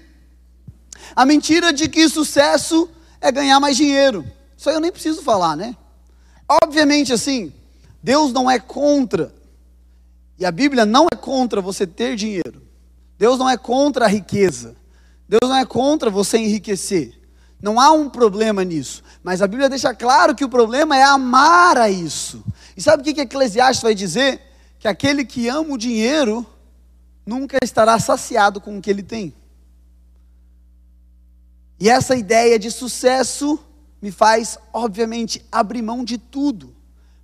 A 1.14 1.25
mentira 1.26 1.73
de 1.73 1.88
que 1.88 2.09
sucesso 2.09 2.88
é 3.21 3.31
ganhar 3.33 3.59
mais 3.61 3.76
dinheiro. 3.76 4.25
Isso 4.57 4.69
aí 4.69 4.75
eu 4.75 4.81
nem 4.81 4.93
preciso 4.93 5.23
falar, 5.23 5.57
né? 5.57 5.76
Obviamente, 6.64 7.12
assim, 7.12 7.52
Deus 8.02 8.33
não 8.33 8.50
é 8.50 8.59
contra, 8.59 9.35
e 10.38 10.47
a 10.47 10.52
Bíblia 10.52 10.87
não 10.87 11.07
é 11.12 11.17
contra 11.17 11.61
você 11.61 11.87
ter 11.87 12.14
dinheiro. 12.14 12.62
Deus 13.19 13.38
não 13.38 13.50
é 13.50 13.57
contra 13.57 14.05
a 14.05 14.09
riqueza. 14.09 14.76
Deus 15.28 15.50
não 15.50 15.57
é 15.57 15.67
contra 15.67 16.09
você 16.09 16.38
enriquecer. 16.38 17.14
Não 17.61 17.81
há 17.81 17.90
um 17.90 18.09
problema 18.09 18.64
nisso. 18.64 19.02
Mas 19.23 19.43
a 19.43 19.49
Bíblia 19.49 19.69
deixa 19.69 19.93
claro 19.93 20.37
que 20.37 20.45
o 20.45 20.49
problema 20.49 20.97
é 20.97 21.02
amar 21.02 21.76
a 21.76 21.90
isso. 21.90 22.45
E 22.76 22.81
sabe 22.81 23.00
o 23.00 23.05
que, 23.05 23.12
que 23.12 23.21
Eclesiastes 23.23 23.83
vai 23.83 23.95
dizer? 23.95 24.40
Que 24.78 24.87
aquele 24.87 25.25
que 25.25 25.49
ama 25.49 25.75
o 25.75 25.78
dinheiro 25.78 26.47
nunca 27.26 27.59
estará 27.62 27.99
saciado 27.99 28.61
com 28.61 28.78
o 28.78 28.81
que 28.81 28.88
ele 28.88 29.02
tem. 29.02 29.35
E 31.80 31.88
essa 31.88 32.16
ideia 32.16 32.58
de 32.58 32.70
sucesso 32.70 33.58
me 34.00 34.11
faz, 34.11 34.58
obviamente, 34.73 35.44
abrir 35.50 35.82
mão 35.82 36.04
de 36.04 36.18
tudo. 36.18 36.75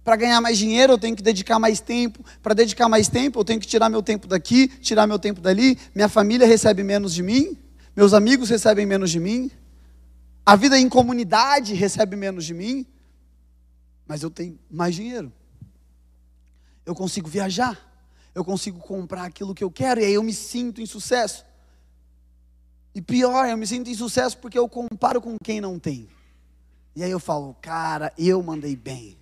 Para 0.04 0.16
ganhar 0.16 0.40
mais 0.40 0.58
dinheiro, 0.58 0.92
eu 0.92 0.99
tenho 0.99 1.16
que 1.16 1.23
dedicar 1.23 1.58
mais 1.58 1.80
tempo. 1.80 2.23
Para 2.42 2.54
dedicar 2.54 2.88
mais 2.88 3.08
tempo, 3.08 3.40
eu 3.40 3.44
tenho 3.44 3.58
que 3.58 3.66
tirar 3.66 3.88
meu 3.88 4.02
tempo 4.02 4.26
daqui, 4.26 4.68
tirar 4.68 5.06
meu 5.06 5.18
tempo 5.18 5.40
dali. 5.40 5.78
Minha 5.94 6.08
família 6.08 6.46
recebe 6.46 6.82
menos 6.82 7.14
de 7.14 7.23
mim. 7.23 7.56
Meus 7.96 8.12
amigos 8.12 8.50
recebem 8.50 8.84
menos 8.84 9.11
de 9.11 9.18
mim. 9.18 9.50
A 10.44 10.56
vida 10.56 10.78
em 10.78 10.88
comunidade 10.88 11.73
recebe 11.73 12.16
menos 12.16 12.44
de 12.44 12.52
mim. 12.52 12.87
Mas 14.06 14.23
eu 14.23 14.30
tenho 14.30 14.58
mais 14.70 14.94
dinheiro. 14.94 15.32
Eu 16.84 16.94
consigo 16.94 17.28
viajar. 17.28 17.80
Eu 18.34 18.44
consigo 18.44 18.78
comprar 18.78 19.25
aquilo 19.25 19.54
que 19.54 19.64
eu 19.64 19.70
quero. 19.70 20.00
E 20.00 20.04
aí 20.04 20.14
eu 20.14 20.23
me 20.23 20.34
sinto 20.34 20.82
em 20.82 20.87
sucesso. 20.87 21.46
E 22.94 23.02
pior, 23.02 23.48
eu 23.48 23.56
me 23.56 23.66
sinto 23.66 23.90
em 23.90 23.94
sucesso 23.94 24.38
porque 24.38 24.58
eu 24.58 24.68
comparo 24.68 25.20
com 25.20 25.36
quem 25.42 25.60
não 25.60 25.78
tem. 25.78 26.08
E 26.94 27.02
aí 27.02 27.10
eu 27.10 27.18
falo, 27.18 27.54
cara, 27.60 28.12
eu 28.16 28.40
mandei 28.42 28.76
bem. 28.76 29.18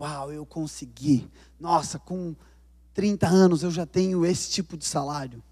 Uau, 0.00 0.32
eu 0.32 0.44
consegui. 0.44 1.30
Nossa, 1.60 1.98
com 1.98 2.34
30 2.92 3.28
anos 3.28 3.62
eu 3.62 3.70
já 3.70 3.86
tenho 3.86 4.26
esse 4.26 4.50
tipo 4.50 4.76
de 4.76 4.84
salário. 4.84 5.42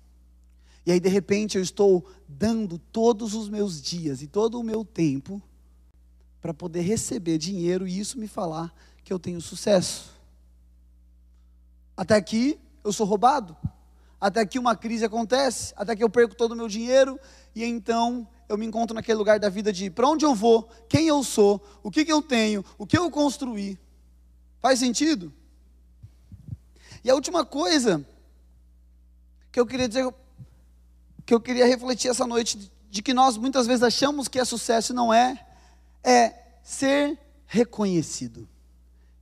E 0.84 0.90
aí, 0.90 0.98
de 0.98 1.08
repente, 1.08 1.56
eu 1.56 1.62
estou 1.62 2.04
dando 2.26 2.78
todos 2.78 3.34
os 3.34 3.48
meus 3.48 3.80
dias 3.80 4.22
e 4.22 4.26
todo 4.26 4.58
o 4.58 4.64
meu 4.64 4.84
tempo 4.84 5.40
para 6.40 6.54
poder 6.54 6.80
receber 6.80 7.38
dinheiro 7.38 7.86
e 7.86 7.98
isso 7.98 8.18
me 8.18 8.26
falar 8.26 8.74
que 9.04 9.12
eu 9.12 9.18
tenho 9.18 9.40
sucesso. 9.40 10.10
Até 11.96 12.16
aqui 12.16 12.58
eu 12.82 12.92
sou 12.92 13.06
roubado. 13.06 13.56
Até 14.20 14.44
que 14.44 14.58
uma 14.58 14.76
crise 14.76 15.04
acontece, 15.04 15.72
até 15.76 15.96
que 15.96 16.04
eu 16.04 16.10
perco 16.10 16.34
todo 16.34 16.52
o 16.52 16.56
meu 16.56 16.68
dinheiro 16.68 17.18
e 17.54 17.64
então 17.64 18.28
eu 18.48 18.58
me 18.58 18.66
encontro 18.66 18.94
naquele 18.94 19.16
lugar 19.16 19.38
da 19.38 19.48
vida 19.48 19.72
de 19.72 19.88
para 19.88 20.08
onde 20.08 20.24
eu 20.24 20.34
vou, 20.34 20.68
quem 20.88 21.06
eu 21.06 21.24
sou, 21.24 21.64
o 21.82 21.90
que, 21.90 22.04
que 22.04 22.12
eu 22.12 22.20
tenho, 22.20 22.64
o 22.76 22.86
que 22.86 22.98
eu 22.98 23.10
construí. 23.10 23.78
Faz 24.60 24.78
sentido? 24.78 25.32
E 27.02 27.10
a 27.10 27.14
última 27.14 27.46
coisa 27.46 28.04
que 29.50 29.58
eu 29.58 29.66
queria 29.66 29.88
dizer, 29.88 30.12
que 31.24 31.32
eu 31.32 31.40
queria 31.40 31.66
refletir 31.66 32.10
essa 32.10 32.26
noite, 32.26 32.70
de 32.90 33.02
que 33.02 33.14
nós 33.14 33.36
muitas 33.36 33.66
vezes 33.66 33.82
achamos 33.82 34.28
que 34.28 34.38
é 34.38 34.44
sucesso 34.44 34.92
e 34.92 34.94
não 34.94 35.14
é, 35.14 35.46
é 36.04 36.34
ser 36.62 37.18
reconhecido. 37.46 38.48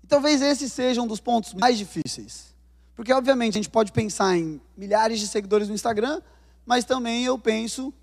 E 0.02 0.06
talvez 0.06 0.42
esse 0.42 0.68
seja 0.68 1.00
um 1.00 1.06
dos 1.06 1.20
pontos 1.20 1.54
mais 1.54 1.78
difíceis. 1.78 2.54
Porque, 2.98 3.12
obviamente, 3.12 3.54
a 3.54 3.58
gente 3.58 3.70
pode 3.70 3.92
pensar 3.92 4.36
em 4.36 4.60
milhares 4.76 5.20
de 5.20 5.28
seguidores 5.28 5.68
no 5.68 5.74
Instagram, 5.74 6.20
mas 6.66 6.84
também 6.84 7.24
eu 7.24 7.38
penso 7.38 7.94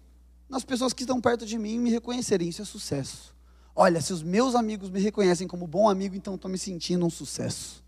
nas 0.47 0.63
pessoas 0.63 0.93
que 0.93 1.03
estão 1.03 1.19
perto 1.19 1.45
de 1.45 1.57
mim 1.57 1.77
me 1.77 1.91
reconhecerem. 1.91 2.47
Isso 2.47 2.61
é 2.61 2.65
sucesso. 2.65 3.35
Olha, 3.75 3.99
se 3.99 4.13
os 4.13 4.23
meus 4.23 4.55
amigos 4.55 4.89
me 4.89 5.01
reconhecem 5.01 5.49
como 5.49 5.67
bom 5.67 5.89
amigo, 5.89 6.15
então 6.15 6.35
estou 6.35 6.49
me 6.49 6.57
sentindo 6.57 7.05
um 7.05 7.09
sucesso. 7.09 7.83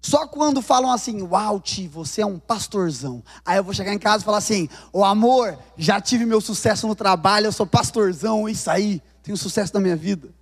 Só 0.00 0.24
quando 0.28 0.62
falam 0.62 0.92
assim, 0.92 1.20
uau, 1.22 1.58
Ti, 1.58 1.88
você 1.88 2.22
é 2.22 2.26
um 2.26 2.38
pastorzão. 2.38 3.24
Aí 3.44 3.56
eu 3.56 3.64
vou 3.64 3.74
chegar 3.74 3.92
em 3.92 3.98
casa 3.98 4.22
e 4.22 4.24
falar 4.24 4.38
assim, 4.38 4.68
ô 4.92 5.04
amor, 5.04 5.58
já 5.76 6.00
tive 6.00 6.24
meu 6.24 6.40
sucesso 6.40 6.86
no 6.86 6.94
trabalho, 6.94 7.46
eu 7.46 7.52
sou 7.52 7.66
pastorzão, 7.66 8.48
isso 8.48 8.70
aí, 8.70 9.02
tenho 9.20 9.36
sucesso 9.36 9.74
na 9.74 9.80
minha 9.80 9.96
vida. 9.96 10.32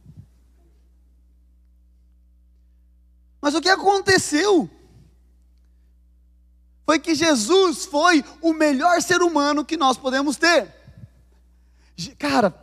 Mas 3.40 3.54
o 3.54 3.61
que 3.61 3.68
aconteceu? 3.68 4.68
Foi 6.85 6.99
que 6.99 7.14
Jesus 7.14 7.85
foi 7.85 8.25
o 8.42 8.52
melhor 8.52 9.00
ser 9.00 9.23
humano 9.23 9.64
que 9.64 9.76
nós 9.76 9.97
podemos 9.97 10.37
ter. 10.37 10.75
Cara, 12.18 12.54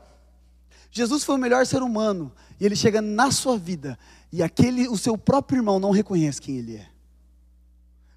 Jesus 0.91 1.23
foi 1.23 1.35
o 1.35 1.39
melhor 1.39 1.65
ser 1.65 1.81
humano 1.81 2.31
e 2.59 2.65
ele 2.65 2.75
chega 2.75 3.01
na 3.01 3.31
sua 3.31 3.57
vida 3.57 3.97
e 4.31 4.43
aquele 4.43 4.87
o 4.87 4.97
seu 4.97 5.17
próprio 5.17 5.59
irmão 5.59 5.79
não 5.79 5.91
reconhece 5.91 6.41
quem 6.41 6.57
ele 6.57 6.75
é. 6.75 6.87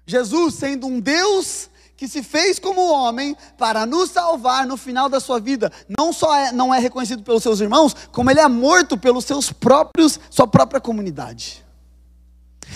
Jesus 0.05 0.55
sendo 0.55 0.87
um 0.87 0.99
Deus 0.99 1.69
que 1.95 2.07
se 2.07 2.23
fez 2.23 2.57
como 2.57 2.91
homem 2.91 3.37
para 3.57 3.85
nos 3.85 4.09
salvar 4.09 4.65
no 4.65 4.75
final 4.75 5.07
da 5.07 5.19
sua 5.19 5.39
vida, 5.39 5.71
não 5.97 6.11
só 6.11 6.35
é, 6.35 6.51
não 6.51 6.73
é 6.73 6.79
reconhecido 6.79 7.21
pelos 7.21 7.43
seus 7.43 7.59
irmãos, 7.59 7.95
como 8.11 8.29
ele 8.31 8.39
é 8.39 8.47
morto 8.47 8.97
pelos 8.97 9.23
seus 9.23 9.51
próprios, 9.51 10.19
sua 10.29 10.47
própria 10.47 10.81
comunidade. 10.81 11.63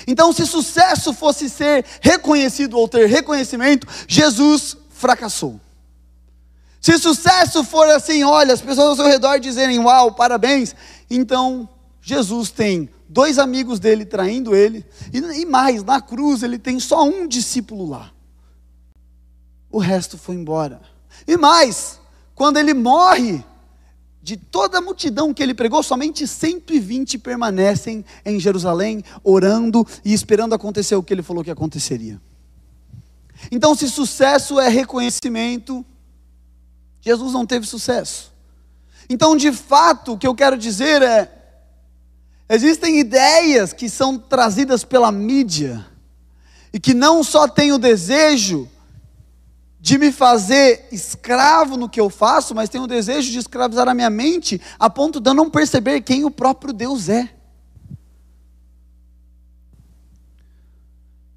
Então, 0.08 0.34
se 0.34 0.46
sucesso 0.46 1.14
fosse 1.14 1.50
ser 1.50 1.86
reconhecido 2.02 2.78
ou 2.78 2.88
ter 2.88 3.08
reconhecimento, 3.08 3.88
Jesus 4.08 4.78
fracassou. 4.90 5.60
Se 6.82 6.98
sucesso 7.00 7.64
for 7.64 7.88
assim, 7.90 8.24
olha, 8.24 8.54
as 8.54 8.62
pessoas 8.62 8.88
ao 8.88 8.96
seu 8.96 9.08
redor 9.08 9.40
dizerem, 9.40 9.80
uau, 9.80 10.12
parabéns, 10.12 10.75
então 11.10 11.68
Jesus 12.02 12.52
tem 12.52 12.90
dois 13.10 13.40
amigos 13.40 13.80
dele 13.80 14.06
traindo 14.06 14.56
ele, 14.56 14.86
e, 15.12 15.18
e 15.18 15.46
mais, 15.46 15.84
na 15.84 16.00
cruz 16.00 16.44
ele 16.44 16.60
tem 16.60 16.80
só 16.80 17.04
um 17.04 17.28
discípulo 17.28 17.90
lá. 17.90 18.12
O 19.72 19.80
resto 19.80 20.18
foi 20.18 20.36
embora. 20.36 20.80
E 21.28 21.36
mais, 21.38 22.00
quando 22.36 22.58
ele 22.58 22.74
morre, 22.74 23.44
de 24.25 24.38
toda 24.38 24.79
a 24.79 24.82
multidão 24.82 25.32
que 25.32 25.44
ele 25.44 25.53
pregou, 25.53 25.84
somente 25.84 26.25
120 26.25 27.20
permanecem 27.20 28.03
em 28.25 28.39
Jerusalém, 28.39 29.03
orando 29.24 29.86
e 30.03 30.15
esperando 30.15 30.55
acontecer 30.55 30.96
o 30.96 31.03
que 31.03 31.13
ele 31.13 31.22
falou 31.22 31.44
que 31.44 31.51
aconteceria. 31.51 32.20
Então, 33.51 33.75
se 33.75 33.88
sucesso 33.88 34.60
é 34.60 34.67
reconhecimento, 34.67 35.86
Jesus 37.01 37.34
não 37.34 37.46
teve 37.46 37.67
sucesso. 37.67 38.34
Então, 39.08 39.38
de 39.38 39.51
fato, 39.51 40.13
o 40.13 40.17
que 40.17 40.25
eu 40.25 40.34
quero 40.34 40.58
dizer 40.58 41.03
é: 41.03 41.32
existem 42.50 43.00
ideias 43.00 43.74
que 43.74 43.88
são 43.88 44.17
trazidas 44.17 44.84
pela 44.84 45.12
mídia 45.12 45.86
e 46.74 46.79
que 46.79 46.96
não 46.96 47.24
só 47.24 47.48
têm 47.48 47.72
o 47.72 47.77
desejo 47.77 48.67
de 49.86 50.00
me 50.00 50.12
fazer 50.12 50.88
escravo 50.92 51.77
no 51.77 51.88
que 51.88 52.01
eu 52.01 52.10
faço, 52.10 52.56
mas 52.56 52.70
tem 52.70 52.82
o 52.82 52.88
desejo 52.88 53.32
de 53.32 53.38
escravizar 53.38 53.88
a 53.88 53.94
minha 53.94 54.10
mente 54.10 54.60
a 54.80 54.89
ponto 54.89 55.20
de 55.20 55.30
eu 55.30 55.34
não 55.36 55.48
perceber 55.48 56.01
quem 56.01 56.25
o 56.25 56.32
próprio 56.32 56.74
Deus 56.74 57.08
é. 57.08 57.30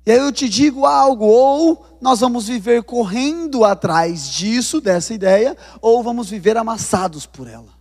E 0.07 0.11
aí 0.11 0.17
eu 0.17 0.33
te 0.33 0.49
digo 0.49 0.87
algo, 0.87 1.27
ou 1.27 1.99
nós 2.01 2.21
vamos 2.21 2.49
viver 2.49 2.85
correndo 2.85 3.67
atrás 3.67 4.31
disso, 4.31 4.81
dessa 4.81 5.13
ideia, 5.13 5.55
ou 5.83 6.03
vamos 6.03 6.31
viver 6.31 6.57
amassados 6.57 7.27
por 7.27 7.47
ela. 7.47 7.78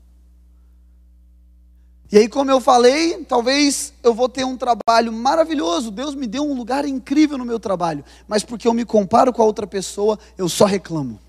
E 2.10 2.18
aí, 2.18 2.30
como 2.30 2.50
eu 2.50 2.62
falei, 2.62 3.26
talvez 3.26 3.94
eu 4.02 4.14
vou 4.14 4.30
ter 4.30 4.46
um 4.46 4.56
trabalho 4.56 5.12
maravilhoso. 5.12 5.92
Deus 5.92 6.16
me 6.16 6.26
deu 6.26 6.44
um 6.44 6.54
lugar 6.54 6.86
incrível 6.86 7.38
no 7.38 7.44
meu 7.44 7.60
trabalho. 7.60 8.04
Mas 8.28 8.44
porque 8.44 8.68
eu 8.68 8.74
me 8.74 8.86
comparo 8.86 9.34
com 9.34 9.42
a 9.42 9.46
outra 9.46 9.68
pessoa, 9.68 10.18
eu 10.38 10.48
só 10.48 10.66
reclamo. 10.66 11.20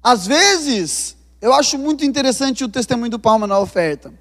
Às 0.00 0.26
vezes, 0.26 1.16
eu 1.40 1.52
acho 1.52 1.76
muito 1.76 2.04
interessante 2.04 2.62
o 2.62 2.68
testemunho 2.68 3.10
do 3.10 3.18
Palma 3.18 3.48
na 3.48 3.58
oferta. 3.58 4.12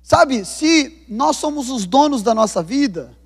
Sabe, 0.00 0.44
se 0.44 1.04
nós 1.08 1.36
somos 1.36 1.68
os 1.68 1.84
donos 1.84 2.22
da 2.22 2.34
nossa 2.34 2.62
vida, 2.62 3.16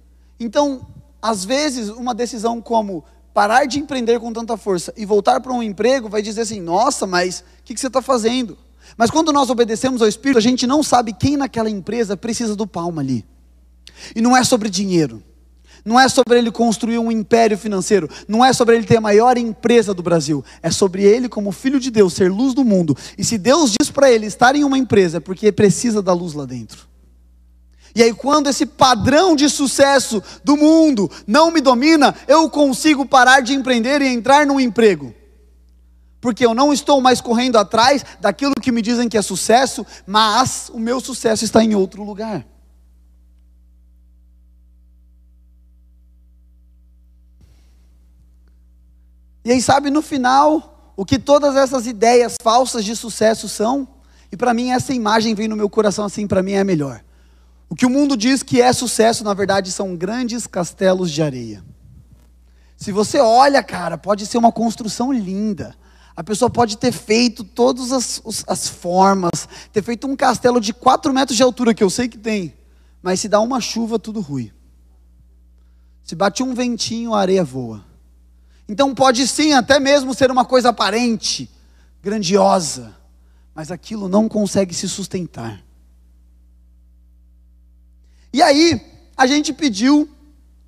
então, 0.40 0.86
às 1.20 1.44
vezes, 1.44 1.90
uma 1.90 2.14
decisão 2.14 2.62
como 2.62 3.04
parar 3.34 3.66
de 3.66 3.78
empreender 3.78 4.18
com 4.20 4.32
tanta 4.32 4.56
força 4.56 4.92
e 4.96 5.04
voltar 5.04 5.40
para 5.40 5.52
um 5.52 5.62
emprego 5.62 6.08
vai 6.08 6.22
dizer 6.22 6.42
assim: 6.42 6.60
nossa, 6.60 7.06
mas 7.06 7.40
o 7.40 7.44
que, 7.64 7.74
que 7.74 7.80
você 7.80 7.88
está 7.88 8.00
fazendo? 8.00 8.56
Mas 8.96 9.10
quando 9.10 9.32
nós 9.32 9.50
obedecemos 9.50 10.00
ao 10.00 10.08
Espírito, 10.08 10.38
a 10.38 10.42
gente 10.42 10.66
não 10.66 10.82
sabe 10.82 11.12
quem 11.12 11.36
naquela 11.36 11.68
empresa 11.68 12.16
precisa 12.16 12.56
do 12.56 12.66
palmo 12.66 12.98
ali. 12.98 13.24
E 14.14 14.20
não 14.20 14.36
é 14.36 14.42
sobre 14.42 14.70
dinheiro. 14.70 15.22
Não 15.84 16.00
é 16.00 16.08
sobre 16.08 16.38
ele 16.38 16.50
construir 16.50 16.98
um 16.98 17.12
império 17.12 17.56
financeiro. 17.58 18.08
Não 18.26 18.44
é 18.44 18.52
sobre 18.52 18.76
ele 18.76 18.86
ter 18.86 18.96
a 18.96 19.00
maior 19.00 19.36
empresa 19.36 19.92
do 19.92 20.02
Brasil. 20.02 20.44
É 20.62 20.70
sobre 20.70 21.04
ele, 21.04 21.28
como 21.28 21.52
filho 21.52 21.78
de 21.78 21.90
Deus, 21.90 22.14
ser 22.14 22.30
luz 22.30 22.54
do 22.54 22.64
mundo. 22.64 22.96
E 23.16 23.24
se 23.24 23.38
Deus 23.38 23.72
diz 23.78 23.90
para 23.90 24.10
ele 24.10 24.26
estar 24.26 24.56
em 24.56 24.64
uma 24.64 24.78
empresa, 24.78 25.18
é 25.18 25.20
porque 25.20 25.52
precisa 25.52 26.02
da 26.02 26.12
luz 26.12 26.32
lá 26.32 26.46
dentro. 26.46 26.88
E 27.94 28.02
aí, 28.02 28.12
quando 28.12 28.48
esse 28.48 28.66
padrão 28.66 29.36
de 29.36 29.48
sucesso 29.48 30.22
do 30.42 30.56
mundo 30.56 31.10
não 31.26 31.50
me 31.50 31.60
domina, 31.60 32.14
eu 32.26 32.50
consigo 32.50 33.06
parar 33.06 33.40
de 33.40 33.54
empreender 33.54 34.02
e 34.02 34.08
entrar 34.08 34.44
num 34.44 34.58
emprego 34.58 35.14
porque 36.26 36.44
eu 36.44 36.54
não 36.56 36.72
estou 36.72 37.00
mais 37.00 37.20
correndo 37.20 37.56
atrás 37.56 38.04
daquilo 38.20 38.52
que 38.60 38.72
me 38.72 38.82
dizem 38.82 39.08
que 39.08 39.16
é 39.16 39.22
sucesso, 39.22 39.86
mas 40.04 40.68
o 40.74 40.76
meu 40.76 41.00
sucesso 41.00 41.44
está 41.44 41.62
em 41.62 41.76
outro 41.76 42.02
lugar. 42.02 42.44
E 49.44 49.52
aí, 49.52 49.62
sabe, 49.62 49.88
no 49.88 50.02
final, 50.02 50.92
o 50.96 51.04
que 51.04 51.16
todas 51.16 51.54
essas 51.54 51.86
ideias 51.86 52.34
falsas 52.42 52.84
de 52.84 52.96
sucesso 52.96 53.48
são, 53.48 53.86
e 54.32 54.36
para 54.36 54.52
mim 54.52 54.72
essa 54.72 54.92
imagem 54.92 55.32
vem 55.32 55.46
no 55.46 55.54
meu 55.54 55.70
coração 55.70 56.04
assim, 56.04 56.26
para 56.26 56.42
mim 56.42 56.54
é 56.54 56.64
melhor. 56.64 57.04
O 57.68 57.76
que 57.76 57.86
o 57.86 57.90
mundo 57.90 58.16
diz 58.16 58.42
que 58.42 58.60
é 58.60 58.72
sucesso, 58.72 59.22
na 59.22 59.32
verdade, 59.32 59.70
são 59.70 59.94
grandes 59.94 60.44
castelos 60.44 61.08
de 61.12 61.22
areia. 61.22 61.62
Se 62.76 62.90
você 62.90 63.20
olha, 63.20 63.62
cara, 63.62 63.96
pode 63.96 64.26
ser 64.26 64.38
uma 64.38 64.50
construção 64.50 65.12
linda. 65.12 65.76
A 66.16 66.24
pessoa 66.24 66.48
pode 66.48 66.78
ter 66.78 66.92
feito 66.92 67.44
todas 67.44 67.92
as, 67.92 68.22
as 68.46 68.68
formas, 68.68 69.46
ter 69.70 69.82
feito 69.82 70.06
um 70.06 70.16
castelo 70.16 70.58
de 70.60 70.72
4 70.72 71.12
metros 71.12 71.36
de 71.36 71.42
altura, 71.42 71.74
que 71.74 71.84
eu 71.84 71.90
sei 71.90 72.08
que 72.08 72.16
tem, 72.16 72.54
mas 73.02 73.20
se 73.20 73.28
dá 73.28 73.38
uma 73.38 73.60
chuva, 73.60 73.98
tudo 73.98 74.20
ruim. 74.20 74.50
Se 76.02 76.14
bate 76.14 76.42
um 76.42 76.54
ventinho, 76.54 77.12
a 77.12 77.20
areia 77.20 77.44
voa. 77.44 77.84
Então 78.66 78.94
pode 78.94 79.28
sim 79.28 79.52
até 79.52 79.78
mesmo 79.78 80.14
ser 80.14 80.30
uma 80.30 80.44
coisa 80.44 80.70
aparente, 80.70 81.50
grandiosa, 82.02 82.96
mas 83.54 83.70
aquilo 83.70 84.08
não 84.08 84.28
consegue 84.28 84.74
se 84.74 84.88
sustentar. 84.88 85.62
E 88.32 88.40
aí, 88.40 88.80
a 89.16 89.26
gente 89.26 89.52
pediu, 89.52 90.08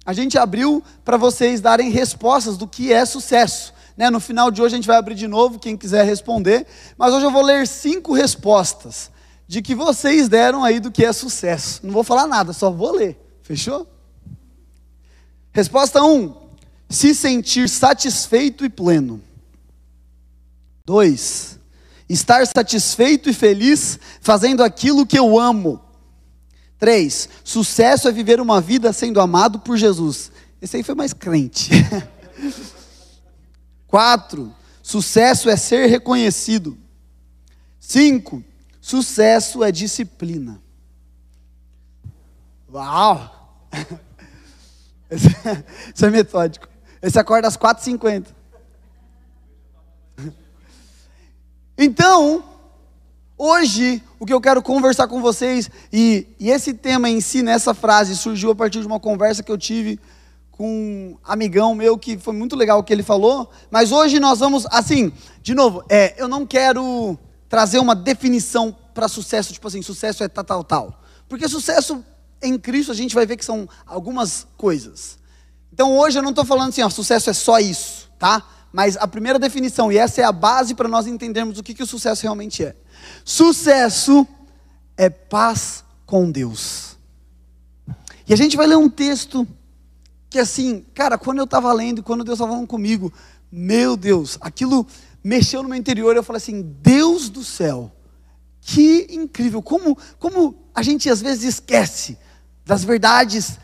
a 0.05 0.13
gente 0.13 0.37
abriu 0.37 0.83
para 1.05 1.17
vocês 1.17 1.61
darem 1.61 1.91
respostas 1.91 2.57
do 2.57 2.69
que 2.69 2.93
é 2.93 3.05
sucesso. 3.05 3.73
Né? 3.99 4.09
No 4.11 4.21
final 4.21 4.49
de 4.53 4.63
hoje 4.63 4.77
a 4.77 4.79
gente 4.79 4.87
vai 4.87 4.97
abrir 4.97 5.17
de 5.17 5.27
novo, 5.27 5.59
quem 5.59 5.77
quiser 5.77 6.07
responder. 6.07 6.65
Mas 6.97 7.13
hoje 7.13 7.27
eu 7.27 7.33
vou 7.33 7.43
ler 7.43 7.67
cinco 7.67 8.15
respostas 8.15 9.11
de 9.49 9.61
que 9.61 9.75
vocês 9.75 10.29
deram 10.29 10.63
aí 10.63 10.79
do 10.79 10.93
que 10.93 11.05
é 11.05 11.13
sucesso. 11.13 11.81
Não 11.83 11.93
vou 11.93 12.05
falar 12.05 12.29
nada, 12.29 12.53
só 12.53 12.71
vou 12.71 12.93
ler. 12.93 13.19
Fechou? 13.43 13.89
Resposta 15.51 16.01
1: 16.01 16.15
um, 16.15 16.37
se 16.89 17.13
sentir 17.13 17.69
satisfeito 17.69 18.65
e 18.65 18.69
pleno. 18.69 19.21
2. 20.87 21.59
Estar 22.09 22.47
satisfeito 22.47 23.29
e 23.29 23.35
feliz 23.35 23.99
fazendo 24.21 24.63
aquilo 24.63 25.05
que 25.05 25.19
eu 25.19 25.41
amo. 25.41 25.83
3. 26.79 27.29
Sucesso 27.43 28.07
é 28.07 28.13
viver 28.13 28.41
uma 28.41 28.61
vida 28.61 28.93
sendo 28.93 29.21
amado 29.21 29.59
por 29.59 29.77
Jesus. 29.77 30.31
Esse 30.63 30.77
aí 30.77 30.85
foi 30.85 30.95
mais 30.95 31.13
crente. 31.13 31.71
Quatro, 33.89 34.55
sucesso 34.83 35.49
é 35.49 35.57
ser 35.57 35.87
reconhecido. 35.87 36.79
Cinco, 37.81 38.45
sucesso 38.81 39.65
é 39.65 39.73
disciplina. 39.73 40.63
Uau! 42.73 43.67
Esse 45.11 46.05
é 46.05 46.11
metódico. 46.11 46.69
Esse 47.01 47.19
acorda 47.19 47.49
às 47.49 47.57
4h50. 47.57 48.27
Então, 51.79 52.45
hoje, 53.39 54.03
o 54.19 54.27
que 54.27 54.35
eu 54.35 54.41
quero 54.41 54.61
conversar 54.61 55.09
com 55.09 55.23
vocês, 55.23 55.71
e, 55.93 56.27
e 56.39 56.51
esse 56.51 56.75
tema 56.75 57.09
em 57.09 57.21
si, 57.21 57.41
nessa 57.41 57.73
frase, 57.73 58.17
surgiu 58.17 58.51
a 58.51 58.55
partir 58.55 58.81
de 58.81 58.87
uma 58.87 59.01
conversa 59.01 59.43
que 59.43 59.51
eu 59.51 59.57
tive 59.57 59.99
com 60.59 60.69
um 60.69 61.17
amigão 61.23 61.73
meu 61.73 61.97
que 61.97 62.19
foi 62.19 62.35
muito 62.35 62.57
legal 62.57 62.81
o 62.81 62.83
que 62.83 62.93
ele 62.93 63.05
falou, 63.05 63.49
mas 63.71 63.93
hoje 63.93 64.19
nós 64.19 64.41
vamos, 64.41 64.67
assim, 64.73 65.13
de 65.41 65.55
novo, 65.55 65.85
é, 65.89 66.21
eu 66.21 66.27
não 66.27 66.45
quero 66.45 67.17
trazer 67.49 67.79
uma 67.79 67.95
definição 67.95 68.77
para 68.93 69.07
sucesso, 69.07 69.53
tipo 69.53 69.69
assim, 69.69 69.81
sucesso 69.83 70.25
é 70.25 70.29
tal, 70.29 70.43
tal, 70.43 70.65
tal. 70.65 71.03
Porque 71.29 71.49
sucesso 71.49 72.05
em 72.43 72.59
Cristo 72.59 72.91
a 72.91 72.95
gente 72.95 73.15
vai 73.15 73.25
ver 73.25 73.37
que 73.37 73.45
são 73.45 73.69
algumas 73.87 74.49
coisas. 74.57 75.17
Então 75.73 75.97
hoje 75.97 76.19
eu 76.19 76.23
não 76.25 76.31
estou 76.31 76.45
falando 76.45 76.71
assim, 76.71 76.83
ó, 76.83 76.91
sucesso 76.91 77.31
é 77.31 77.33
só 77.33 77.61
isso, 77.61 78.11
tá? 78.19 78.45
Mas 78.73 78.97
a 78.97 79.07
primeira 79.07 79.39
definição, 79.39 79.93
e 79.93 79.97
essa 79.97 80.23
é 80.23 80.25
a 80.25 80.33
base 80.33 80.75
para 80.75 80.89
nós 80.89 81.07
entendermos 81.07 81.57
o 81.57 81.63
que, 81.63 81.73
que 81.73 81.85
o 81.85 81.87
sucesso 81.87 82.25
realmente 82.25 82.65
é. 82.65 82.75
Sucesso 83.25 84.27
é 84.97 85.09
paz 85.09 85.85
com 86.05 86.29
Deus. 86.29 86.99
E 88.27 88.35
a 88.35 88.37
gente 88.37 88.57
vai 88.57 88.67
ler 88.67 88.77
um 88.77 88.91
texto 88.91 89.47
que 90.31 90.39
assim, 90.39 90.85
cara, 90.95 91.17
quando 91.17 91.39
eu 91.39 91.45
estava 91.45 91.73
lendo, 91.73 92.03
quando 92.03 92.25
Deus 92.25 92.37
estava 92.37 92.53
falando 92.53 92.67
comigo, 92.67 93.13
meu 93.51 93.97
Deus, 93.97 94.37
aquilo 94.41 94.87
mexeu 95.23 95.63
no 95.63 95.69
meu 95.69 95.79
interior, 95.79 96.15
eu 96.17 96.23
falei 96.23 96.39
assim, 96.39 96.63
Deus 96.83 97.29
do 97.29 97.43
céu, 97.43 97.91
que 98.61 99.07
incrível, 99.11 99.63
como, 99.63 99.97
como 100.19 100.55
a 100.75 100.83
gente 100.83 101.09
às 101.09 101.21
vezes 101.21 101.45
esquece 101.45 102.19
das 102.65 102.85
verdades 102.85 103.59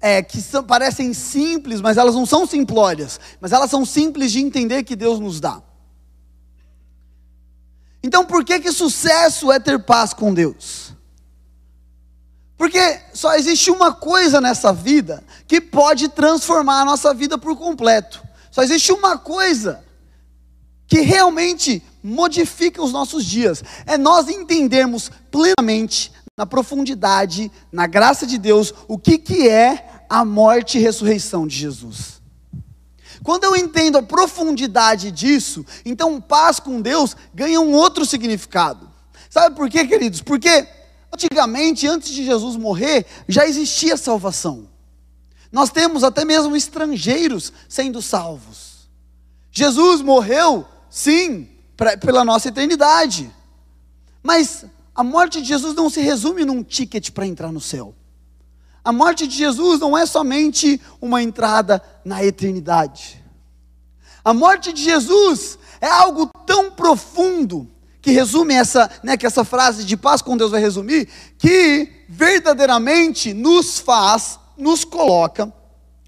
é, 0.00 0.22
que 0.22 0.40
são, 0.40 0.62
parecem 0.62 1.12
simples, 1.12 1.80
mas 1.80 1.96
elas 1.96 2.14
não 2.14 2.26
são 2.26 2.46
simplórias, 2.46 3.18
mas 3.40 3.52
elas 3.52 3.70
são 3.70 3.84
simples 3.84 4.30
de 4.30 4.40
entender 4.40 4.84
que 4.84 4.94
Deus 4.94 5.18
nos 5.18 5.40
dá. 5.40 5.62
Então, 8.02 8.26
por 8.26 8.44
que 8.44 8.60
que 8.60 8.70
sucesso 8.70 9.50
é 9.50 9.58
ter 9.58 9.82
paz 9.82 10.12
com 10.12 10.34
Deus? 10.34 10.92
Porque 12.56 13.00
só 13.12 13.34
existe 13.34 13.70
uma 13.70 13.92
coisa 13.92 14.40
nessa 14.40 14.72
vida 14.72 15.22
que 15.46 15.60
pode 15.60 16.08
transformar 16.08 16.82
a 16.82 16.84
nossa 16.84 17.12
vida 17.12 17.36
por 17.36 17.56
completo. 17.56 18.22
Só 18.50 18.62
existe 18.62 18.92
uma 18.92 19.18
coisa 19.18 19.84
que 20.86 21.00
realmente 21.00 21.82
modifica 22.02 22.82
os 22.82 22.92
nossos 22.92 23.24
dias. 23.24 23.62
É 23.86 23.98
nós 23.98 24.28
entendermos 24.28 25.10
plenamente, 25.30 26.12
na 26.36 26.46
profundidade, 26.46 27.50
na 27.72 27.86
graça 27.86 28.26
de 28.26 28.38
Deus, 28.38 28.74
o 28.88 28.98
que, 28.98 29.18
que 29.18 29.48
é 29.48 30.04
a 30.08 30.24
morte 30.24 30.78
e 30.78 30.80
ressurreição 30.80 31.46
de 31.46 31.56
Jesus. 31.56 32.20
Quando 33.22 33.44
eu 33.44 33.56
entendo 33.56 33.96
a 33.96 34.02
profundidade 34.02 35.10
disso, 35.10 35.64
então 35.84 36.20
paz 36.20 36.60
com 36.60 36.80
Deus 36.80 37.16
ganha 37.32 37.60
um 37.60 37.72
outro 37.72 38.04
significado. 38.04 38.88
Sabe 39.30 39.56
por 39.56 39.68
quê, 39.70 39.86
queridos? 39.86 40.20
Porque 40.20 40.66
Antigamente, 41.14 41.86
antes 41.86 42.10
de 42.10 42.24
Jesus 42.24 42.56
morrer, 42.56 43.06
já 43.28 43.46
existia 43.46 43.96
salvação. 43.96 44.68
Nós 45.52 45.70
temos 45.70 46.02
até 46.02 46.24
mesmo 46.24 46.56
estrangeiros 46.56 47.52
sendo 47.68 48.02
salvos. 48.02 48.88
Jesus 49.52 50.02
morreu, 50.02 50.66
sim, 50.90 51.48
pra, 51.76 51.96
pela 51.96 52.24
nossa 52.24 52.48
eternidade. 52.48 53.32
Mas 54.20 54.64
a 54.92 55.04
morte 55.04 55.40
de 55.40 55.46
Jesus 55.46 55.76
não 55.76 55.88
se 55.88 56.00
resume 56.00 56.44
num 56.44 56.64
ticket 56.64 57.12
para 57.12 57.26
entrar 57.26 57.52
no 57.52 57.60
céu. 57.60 57.94
A 58.84 58.92
morte 58.92 59.28
de 59.28 59.36
Jesus 59.36 59.78
não 59.78 59.96
é 59.96 60.04
somente 60.06 60.80
uma 61.00 61.22
entrada 61.22 61.80
na 62.04 62.24
eternidade. 62.24 63.24
A 64.24 64.34
morte 64.34 64.72
de 64.72 64.82
Jesus 64.82 65.60
é 65.80 65.88
algo 65.88 66.28
tão 66.44 66.72
profundo 66.72 67.70
que 68.04 68.10
resume 68.10 68.52
essa, 68.52 68.90
né, 69.02 69.16
que 69.16 69.24
essa 69.24 69.46
frase 69.46 69.82
de 69.82 69.96
paz 69.96 70.20
com 70.20 70.36
Deus 70.36 70.50
vai 70.50 70.60
resumir, 70.60 71.08
que 71.38 72.04
verdadeiramente 72.06 73.32
nos 73.32 73.78
faz, 73.78 74.38
nos 74.58 74.84
coloca, 74.84 75.50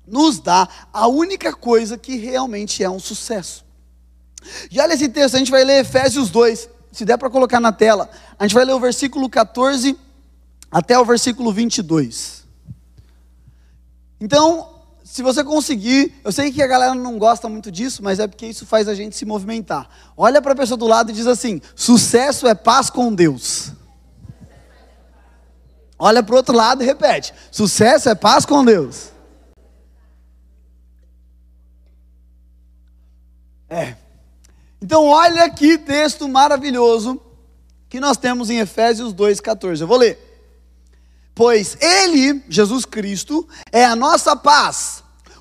nos 0.06 0.38
dá 0.38 0.68
a 0.92 1.08
única 1.08 1.54
coisa 1.54 1.96
que 1.96 2.16
realmente 2.16 2.84
é 2.84 2.90
um 2.90 3.00
sucesso. 3.00 3.64
E 4.70 4.78
olha 4.78 4.92
esse 4.92 5.08
texto, 5.08 5.36
a 5.36 5.38
gente 5.38 5.50
vai 5.50 5.64
ler 5.64 5.80
Efésios 5.80 6.28
2, 6.28 6.68
se 6.92 7.06
der 7.06 7.16
para 7.16 7.30
colocar 7.30 7.60
na 7.60 7.72
tela, 7.72 8.10
a 8.38 8.44
gente 8.44 8.54
vai 8.54 8.66
ler 8.66 8.74
o 8.74 8.78
versículo 8.78 9.30
14 9.30 9.98
até 10.70 10.98
o 10.98 11.04
versículo 11.06 11.50
22. 11.50 12.44
Então, 14.20 14.75
se 15.16 15.22
você 15.22 15.42
conseguir, 15.42 16.12
eu 16.22 16.30
sei 16.30 16.52
que 16.52 16.62
a 16.62 16.66
galera 16.66 16.94
não 16.94 17.18
gosta 17.18 17.48
muito 17.48 17.72
disso, 17.72 18.02
mas 18.02 18.18
é 18.18 18.26
porque 18.26 18.48
isso 18.48 18.66
faz 18.66 18.86
a 18.86 18.94
gente 18.94 19.16
se 19.16 19.24
movimentar. 19.24 19.88
Olha 20.14 20.42
para 20.42 20.52
a 20.52 20.54
pessoa 20.54 20.76
do 20.76 20.86
lado 20.86 21.10
e 21.10 21.14
diz 21.14 21.26
assim: 21.26 21.58
sucesso 21.74 22.46
é 22.46 22.54
paz 22.54 22.90
com 22.90 23.14
Deus. 23.14 23.72
Olha 25.98 26.22
para 26.22 26.34
o 26.34 26.36
outro 26.36 26.54
lado 26.54 26.82
e 26.82 26.86
repete: 26.86 27.32
sucesso 27.50 28.10
é 28.10 28.14
paz 28.14 28.44
com 28.44 28.62
Deus. 28.62 29.10
É. 33.70 33.96
Então, 34.82 35.06
olha 35.06 35.48
que 35.48 35.78
texto 35.78 36.28
maravilhoso 36.28 37.18
que 37.88 37.98
nós 37.98 38.18
temos 38.18 38.50
em 38.50 38.58
Efésios 38.58 39.14
2,14. 39.14 39.80
Eu 39.80 39.86
vou 39.86 39.96
ler. 39.96 40.26
Pois 41.34 41.78
Ele, 41.80 42.44
Jesus 42.50 42.84
Cristo, 42.84 43.48
é 43.72 43.82
a 43.82 43.96
nossa 43.96 44.36
paz, 44.36 44.95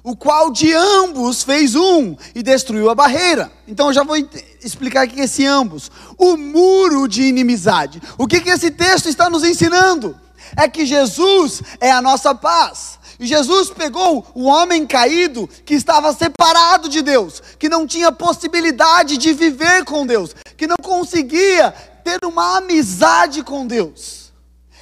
o 0.05 0.15
qual 0.15 0.51
de 0.51 0.71
ambos 0.71 1.41
fez 1.41 1.73
um 1.73 2.15
e 2.35 2.43
destruiu 2.43 2.91
a 2.91 2.95
barreira. 2.95 3.51
Então 3.67 3.87
eu 3.87 3.93
já 3.93 4.03
vou 4.03 4.15
explicar 4.63 5.01
aqui 5.01 5.19
esse 5.19 5.43
ambos. 5.43 5.91
O 6.15 6.37
muro 6.37 7.07
de 7.07 7.23
inimizade. 7.23 7.99
O 8.15 8.27
que, 8.27 8.39
que 8.39 8.51
esse 8.51 8.69
texto 8.69 9.09
está 9.09 9.31
nos 9.31 9.43
ensinando? 9.43 10.15
É 10.55 10.67
que 10.67 10.85
Jesus 10.85 11.63
é 11.81 11.89
a 11.89 12.03
nossa 12.03 12.35
paz. 12.35 12.99
E 13.19 13.25
Jesus 13.25 13.71
pegou 13.71 14.23
o 14.35 14.43
homem 14.43 14.85
caído 14.85 15.49
que 15.65 15.73
estava 15.73 16.13
separado 16.13 16.87
de 16.87 17.01
Deus, 17.01 17.41
que 17.57 17.67
não 17.67 17.87
tinha 17.87 18.11
possibilidade 18.11 19.17
de 19.17 19.33
viver 19.33 19.85
com 19.85 20.05
Deus, 20.05 20.35
que 20.55 20.67
não 20.67 20.77
conseguia 20.83 21.71
ter 22.03 22.23
uma 22.23 22.57
amizade 22.57 23.41
com 23.41 23.65
Deus. 23.65 24.31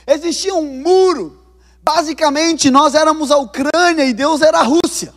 Existia 0.05 0.53
um 0.53 0.81
muro. 0.81 1.42
Basicamente, 1.84 2.72
nós 2.72 2.96
éramos 2.96 3.30
a 3.30 3.38
Ucrânia 3.38 4.06
e 4.06 4.13
Deus 4.13 4.41
era 4.41 4.60
a 4.60 4.63
Rússia. 4.63 5.13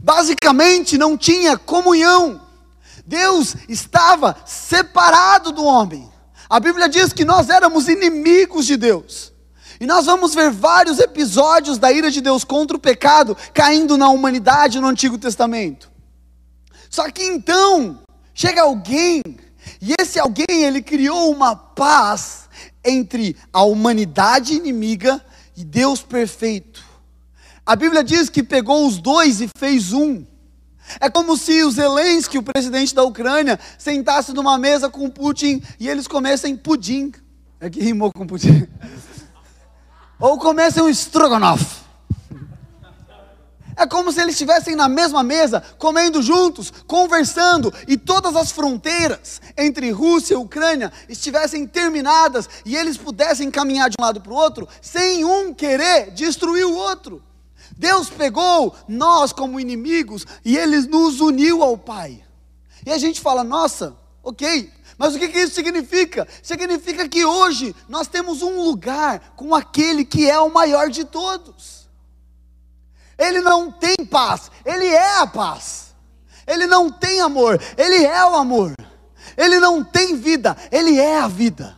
Basicamente, 0.00 0.96
não 0.96 1.18
tinha 1.18 1.58
comunhão. 1.58 2.40
Deus 3.04 3.56
estava 3.68 4.36
separado 4.46 5.50
do 5.50 5.64
homem. 5.64 6.08
A 6.48 6.60
Bíblia 6.60 6.88
diz 6.88 7.12
que 7.12 7.24
nós 7.24 7.50
éramos 7.50 7.88
inimigos 7.88 8.64
de 8.64 8.76
Deus. 8.76 9.32
E 9.80 9.86
nós 9.86 10.06
vamos 10.06 10.34
ver 10.34 10.50
vários 10.50 11.00
episódios 11.00 11.78
da 11.78 11.90
ira 11.90 12.10
de 12.10 12.20
Deus 12.20 12.44
contra 12.44 12.76
o 12.76 12.80
pecado 12.80 13.36
caindo 13.52 13.98
na 13.98 14.08
humanidade 14.08 14.80
no 14.80 14.86
Antigo 14.86 15.18
Testamento. 15.18 15.90
Só 16.88 17.10
que 17.10 17.22
então, 17.22 18.00
chega 18.32 18.62
alguém, 18.62 19.20
e 19.80 19.94
esse 20.00 20.18
alguém, 20.18 20.64
ele 20.64 20.80
criou 20.80 21.32
uma 21.32 21.56
paz 21.56 22.48
entre 22.84 23.36
a 23.52 23.62
humanidade 23.62 24.54
inimiga 24.54 25.22
e 25.58 25.64
Deus 25.64 26.00
perfeito. 26.00 26.84
A 27.66 27.74
Bíblia 27.74 28.04
diz 28.04 28.30
que 28.30 28.44
pegou 28.44 28.86
os 28.86 28.96
dois 28.96 29.40
e 29.40 29.48
fez 29.58 29.92
um. 29.92 30.24
É 31.00 31.10
como 31.10 31.36
se 31.36 31.64
o 31.64 31.70
Zelensky, 31.72 32.38
o 32.38 32.44
presidente 32.44 32.94
da 32.94 33.02
Ucrânia, 33.02 33.58
sentasse 33.76 34.32
numa 34.32 34.56
mesa 34.56 34.88
com 34.88 35.10
Putin 35.10 35.60
e 35.80 35.88
eles 35.88 36.06
comessem 36.06 36.56
pudim. 36.56 37.12
É 37.60 37.68
que 37.68 37.82
rimou 37.82 38.12
com 38.12 38.24
pudim. 38.24 38.68
Ou 40.20 40.38
comecem 40.38 40.80
um 40.80 40.88
strogonoff. 40.88 41.77
É 43.78 43.86
como 43.86 44.10
se 44.10 44.20
eles 44.20 44.34
estivessem 44.34 44.74
na 44.74 44.88
mesma 44.88 45.22
mesa, 45.22 45.62
comendo 45.78 46.20
juntos, 46.20 46.72
conversando, 46.84 47.72
e 47.86 47.96
todas 47.96 48.34
as 48.34 48.50
fronteiras 48.50 49.40
entre 49.56 49.92
Rússia 49.92 50.34
e 50.34 50.36
Ucrânia 50.36 50.92
estivessem 51.08 51.64
terminadas 51.64 52.48
e 52.64 52.74
eles 52.74 52.96
pudessem 52.96 53.52
caminhar 53.52 53.88
de 53.88 53.94
um 53.96 54.04
lado 54.04 54.20
para 54.20 54.32
o 54.32 54.36
outro, 54.36 54.68
sem 54.82 55.24
um 55.24 55.54
querer 55.54 56.10
destruir 56.10 56.66
o 56.66 56.74
outro. 56.74 57.22
Deus 57.76 58.10
pegou 58.10 58.74
nós 58.88 59.32
como 59.32 59.60
inimigos 59.60 60.26
e 60.44 60.58
Ele 60.58 60.80
nos 60.88 61.20
uniu 61.20 61.62
ao 61.62 61.78
Pai. 61.78 62.24
E 62.84 62.90
a 62.90 62.98
gente 62.98 63.20
fala, 63.20 63.44
nossa, 63.44 63.96
ok, 64.24 64.72
mas 64.98 65.14
o 65.14 65.20
que, 65.20 65.28
que 65.28 65.38
isso 65.38 65.54
significa? 65.54 66.26
Significa 66.42 67.08
que 67.08 67.24
hoje 67.24 67.76
nós 67.88 68.08
temos 68.08 68.42
um 68.42 68.60
lugar 68.60 69.34
com 69.36 69.54
aquele 69.54 70.04
que 70.04 70.28
é 70.28 70.40
o 70.40 70.52
maior 70.52 70.90
de 70.90 71.04
todos. 71.04 71.77
Ele 73.18 73.40
não 73.40 73.70
tem 73.72 73.96
paz, 74.08 74.50
ele 74.64 74.86
é 74.86 75.18
a 75.18 75.26
paz. 75.26 75.88
Ele 76.46 76.66
não 76.66 76.90
tem 76.90 77.20
amor, 77.20 77.60
ele 77.76 78.04
é 78.04 78.24
o 78.24 78.36
amor. 78.36 78.72
Ele 79.36 79.58
não 79.58 79.84
tem 79.84 80.16
vida, 80.16 80.56
ele 80.70 80.98
é 80.98 81.20
a 81.20 81.28
vida. 81.28 81.76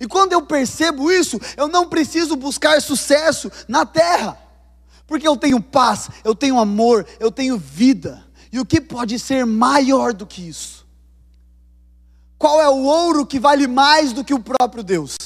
E 0.00 0.06
quando 0.06 0.32
eu 0.32 0.42
percebo 0.42 1.10
isso, 1.10 1.40
eu 1.56 1.68
não 1.68 1.88
preciso 1.88 2.36
buscar 2.36 2.82
sucesso 2.82 3.50
na 3.66 3.86
terra, 3.86 4.38
porque 5.06 5.26
eu 5.26 5.36
tenho 5.36 5.60
paz, 5.60 6.10
eu 6.24 6.34
tenho 6.34 6.58
amor, 6.58 7.06
eu 7.18 7.30
tenho 7.30 7.56
vida. 7.56 8.24
E 8.52 8.60
o 8.60 8.66
que 8.66 8.80
pode 8.80 9.18
ser 9.18 9.46
maior 9.46 10.12
do 10.12 10.26
que 10.26 10.46
isso? 10.46 10.86
Qual 12.38 12.60
é 12.60 12.68
o 12.68 12.82
ouro 12.82 13.24
que 13.24 13.40
vale 13.40 13.66
mais 13.66 14.12
do 14.12 14.24
que 14.24 14.34
o 14.34 14.40
próprio 14.40 14.82
Deus? 14.82 15.16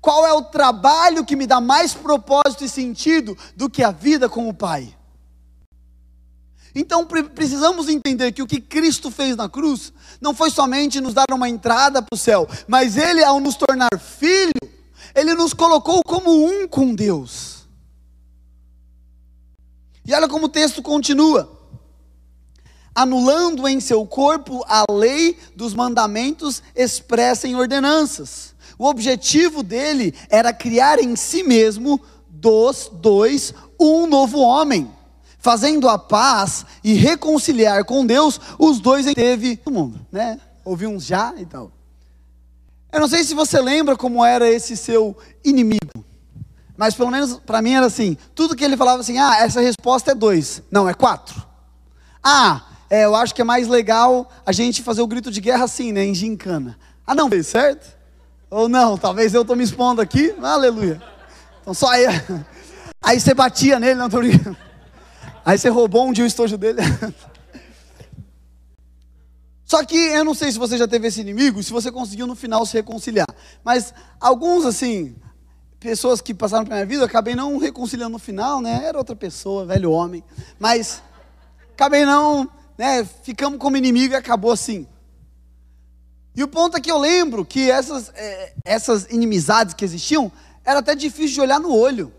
Qual 0.00 0.26
é 0.26 0.32
o 0.32 0.42
trabalho 0.42 1.24
que 1.24 1.36
me 1.36 1.46
dá 1.46 1.60
mais 1.60 1.92
propósito 1.94 2.64
e 2.64 2.68
sentido 2.68 3.36
do 3.56 3.68
que 3.68 3.82
a 3.82 3.90
vida 3.90 4.28
com 4.28 4.48
o 4.48 4.54
Pai? 4.54 4.94
Então 6.74 7.04
precisamos 7.06 7.88
entender 7.88 8.32
que 8.32 8.42
o 8.42 8.46
que 8.46 8.60
Cristo 8.60 9.10
fez 9.10 9.36
na 9.36 9.48
cruz 9.48 9.92
não 10.20 10.34
foi 10.34 10.50
somente 10.50 11.00
nos 11.00 11.14
dar 11.14 11.24
uma 11.32 11.48
entrada 11.48 12.00
para 12.00 12.14
o 12.14 12.18
céu, 12.18 12.48
mas 12.66 12.96
Ele, 12.96 13.24
ao 13.24 13.40
nos 13.40 13.56
tornar 13.56 13.98
filho, 13.98 14.52
Ele 15.14 15.34
nos 15.34 15.52
colocou 15.52 16.02
como 16.04 16.46
um 16.46 16.68
com 16.68 16.94
Deus. 16.94 17.66
E 20.04 20.14
olha 20.14 20.28
como 20.28 20.46
o 20.46 20.48
texto 20.48 20.80
continua 20.80 21.58
anulando 22.98 23.68
em 23.68 23.78
seu 23.78 24.04
corpo 24.04 24.64
a 24.66 24.82
lei 24.90 25.38
dos 25.54 25.72
mandamentos 25.72 26.60
expressa 26.74 27.46
em 27.46 27.54
ordenanças. 27.54 28.56
O 28.78 28.86
objetivo 28.86 29.62
dele 29.62 30.14
era 30.30 30.52
criar 30.52 31.00
em 31.00 31.16
si 31.16 31.42
mesmo 31.42 32.00
dos 32.30 32.88
dois 32.92 33.52
um 33.78 34.06
novo 34.06 34.38
homem, 34.38 34.88
fazendo 35.38 35.88
a 35.88 35.98
paz 35.98 36.64
e 36.84 36.94
reconciliar 36.94 37.84
com 37.84 38.06
Deus 38.06 38.40
os 38.58 38.78
dois 38.78 39.06
em 39.06 39.14
teve 39.14 39.60
no 39.66 39.72
mundo, 39.72 40.06
né? 40.12 40.40
Ouvi 40.64 40.86
uns 40.86 41.04
já 41.04 41.34
e 41.36 41.44
tal. 41.44 41.72
Eu 42.92 43.00
não 43.00 43.08
sei 43.08 43.24
se 43.24 43.34
você 43.34 43.60
lembra 43.60 43.96
como 43.96 44.24
era 44.24 44.48
esse 44.48 44.76
seu 44.76 45.16
inimigo, 45.44 46.04
mas 46.76 46.94
pelo 46.94 47.10
menos 47.10 47.34
para 47.44 47.60
mim 47.60 47.72
era 47.72 47.86
assim: 47.86 48.16
tudo 48.34 48.54
que 48.54 48.64
ele 48.64 48.76
falava 48.76 49.00
assim, 49.00 49.18
ah, 49.18 49.38
essa 49.40 49.60
resposta 49.60 50.12
é 50.12 50.14
dois, 50.14 50.62
não, 50.70 50.88
é 50.88 50.94
quatro. 50.94 51.44
Ah, 52.22 52.64
é, 52.88 53.04
eu 53.04 53.16
acho 53.16 53.34
que 53.34 53.42
é 53.42 53.44
mais 53.44 53.66
legal 53.66 54.30
a 54.46 54.52
gente 54.52 54.82
fazer 54.82 55.02
o 55.02 55.06
grito 55.06 55.30
de 55.30 55.40
guerra 55.40 55.64
assim, 55.64 55.92
né, 55.92 56.04
em 56.04 56.14
gincana. 56.14 56.78
Ah, 57.06 57.14
não, 57.14 57.28
certo? 57.42 57.97
Ou 58.50 58.68
não, 58.68 58.96
talvez 58.96 59.34
eu 59.34 59.42
estou 59.42 59.56
me 59.56 59.64
expondo 59.64 60.00
aqui, 60.00 60.34
aleluia. 60.42 61.02
Então 61.60 61.74
só 61.74 61.88
aí, 61.90 62.06
aí 63.02 63.20
você 63.20 63.34
batia 63.34 63.78
nele, 63.78 63.94
não 63.94 64.08
brincando. 64.08 64.56
Aí 65.44 65.58
você 65.58 65.68
roubou 65.68 66.06
um 66.06 66.12
dia 66.12 66.24
o 66.24 66.26
estojo 66.26 66.56
dele. 66.56 66.80
Só 69.64 69.84
que 69.84 69.96
eu 69.96 70.24
não 70.24 70.34
sei 70.34 70.50
se 70.50 70.58
você 70.58 70.78
já 70.78 70.88
teve 70.88 71.08
esse 71.08 71.20
inimigo, 71.20 71.62
se 71.62 71.70
você 71.70 71.92
conseguiu 71.92 72.26
no 72.26 72.34
final 72.34 72.64
se 72.64 72.72
reconciliar. 72.72 73.26
Mas 73.62 73.92
alguns, 74.18 74.64
assim, 74.64 75.14
pessoas 75.78 76.22
que 76.22 76.32
passaram 76.32 76.64
pela 76.64 76.76
minha 76.76 76.86
vida, 76.86 77.02
eu 77.02 77.06
acabei 77.06 77.34
não 77.34 77.58
reconciliando 77.58 78.12
no 78.12 78.18
final, 78.18 78.62
né? 78.62 78.82
Era 78.82 78.96
outra 78.96 79.14
pessoa, 79.14 79.66
velho 79.66 79.90
homem. 79.90 80.24
Mas 80.58 81.02
acabei 81.74 82.06
não 82.06 82.50
né, 82.78 83.04
ficamos 83.24 83.58
como 83.58 83.76
inimigo 83.76 84.14
e 84.14 84.16
acabou 84.16 84.52
assim. 84.52 84.86
E 86.38 86.42
o 86.44 86.46
ponto 86.46 86.76
é 86.76 86.80
que 86.80 86.88
eu 86.88 86.98
lembro 86.98 87.44
que 87.44 87.68
essas, 87.68 88.12
é, 88.14 88.52
essas 88.64 89.08
inimizades 89.10 89.74
que 89.74 89.84
existiam, 89.84 90.30
era 90.64 90.78
até 90.78 90.94
difícil 90.94 91.34
de 91.34 91.40
olhar 91.40 91.58
no 91.58 91.74
olho. 91.74 92.14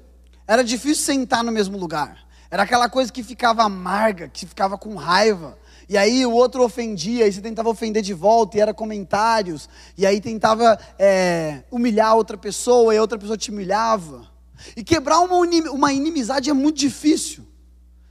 Era 0.45 0.61
difícil 0.61 1.05
sentar 1.05 1.41
no 1.41 1.53
mesmo 1.53 1.77
lugar. 1.77 2.27
Era 2.51 2.63
aquela 2.63 2.89
coisa 2.89 3.13
que 3.13 3.23
ficava 3.23 3.63
amarga, 3.63 4.27
que 4.27 4.45
ficava 4.45 4.77
com 4.77 4.93
raiva. 4.95 5.57
E 5.87 5.97
aí 5.97 6.25
o 6.25 6.33
outro 6.33 6.65
ofendia, 6.65 7.29
e 7.29 7.31
você 7.31 7.39
tentava 7.39 7.69
ofender 7.69 8.03
de 8.03 8.13
volta, 8.13 8.57
e 8.57 8.59
era 8.59 8.73
comentários. 8.73 9.69
E 9.97 10.05
aí 10.05 10.19
tentava 10.19 10.77
é, 10.99 11.63
humilhar 11.71 12.13
outra 12.13 12.37
pessoa, 12.37 12.93
e 12.93 12.97
a 12.97 13.01
outra 13.01 13.17
pessoa 13.17 13.37
te 13.37 13.51
humilhava. 13.51 14.27
E 14.75 14.83
quebrar 14.83 15.21
uma, 15.21 15.37
uma 15.71 15.93
inimizade 15.93 16.49
é 16.49 16.53
muito 16.53 16.77
difícil. 16.77 17.47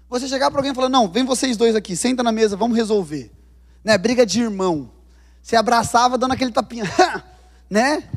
Você 0.09 0.27
chegar 0.27 0.51
para 0.51 0.61
alguém 0.61 0.73
e 0.73 0.75
falar: 0.75 0.88
Não, 0.88 1.07
vem 1.07 1.27
vocês 1.27 1.55
dois 1.55 1.77
aqui, 1.77 1.94
senta 1.94 2.23
na 2.23 2.33
mesa, 2.33 2.57
vamos 2.57 2.79
resolver. 2.79 3.31
Né? 3.85 3.99
Briga 3.99 4.25
de 4.25 4.40
irmão. 4.40 4.97
Se 5.42 5.57
abraçava 5.57 6.18
dando 6.18 6.33
aquele 6.33 6.53
tapinha, 6.53 6.85
né? 7.68 8.09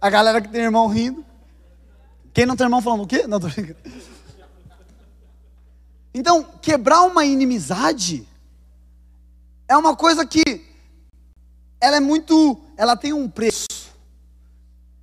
A 0.00 0.10
galera 0.10 0.40
que 0.40 0.48
tem 0.48 0.62
irmão 0.62 0.86
rindo. 0.86 1.24
Quem 2.32 2.46
não 2.46 2.56
tem 2.56 2.66
irmão 2.66 2.82
falando 2.82 3.02
o 3.02 3.06
quê? 3.06 3.26
Não, 3.26 3.40
tô. 3.40 3.48
Então, 6.12 6.42
quebrar 6.62 7.02
uma 7.02 7.24
inimizade 7.24 8.26
é 9.68 9.76
uma 9.76 9.96
coisa 9.96 10.24
que 10.24 10.42
ela 11.80 11.96
é 11.96 12.00
muito, 12.00 12.58
ela 12.76 12.96
tem 12.96 13.12
um 13.12 13.28
preço. 13.28 13.66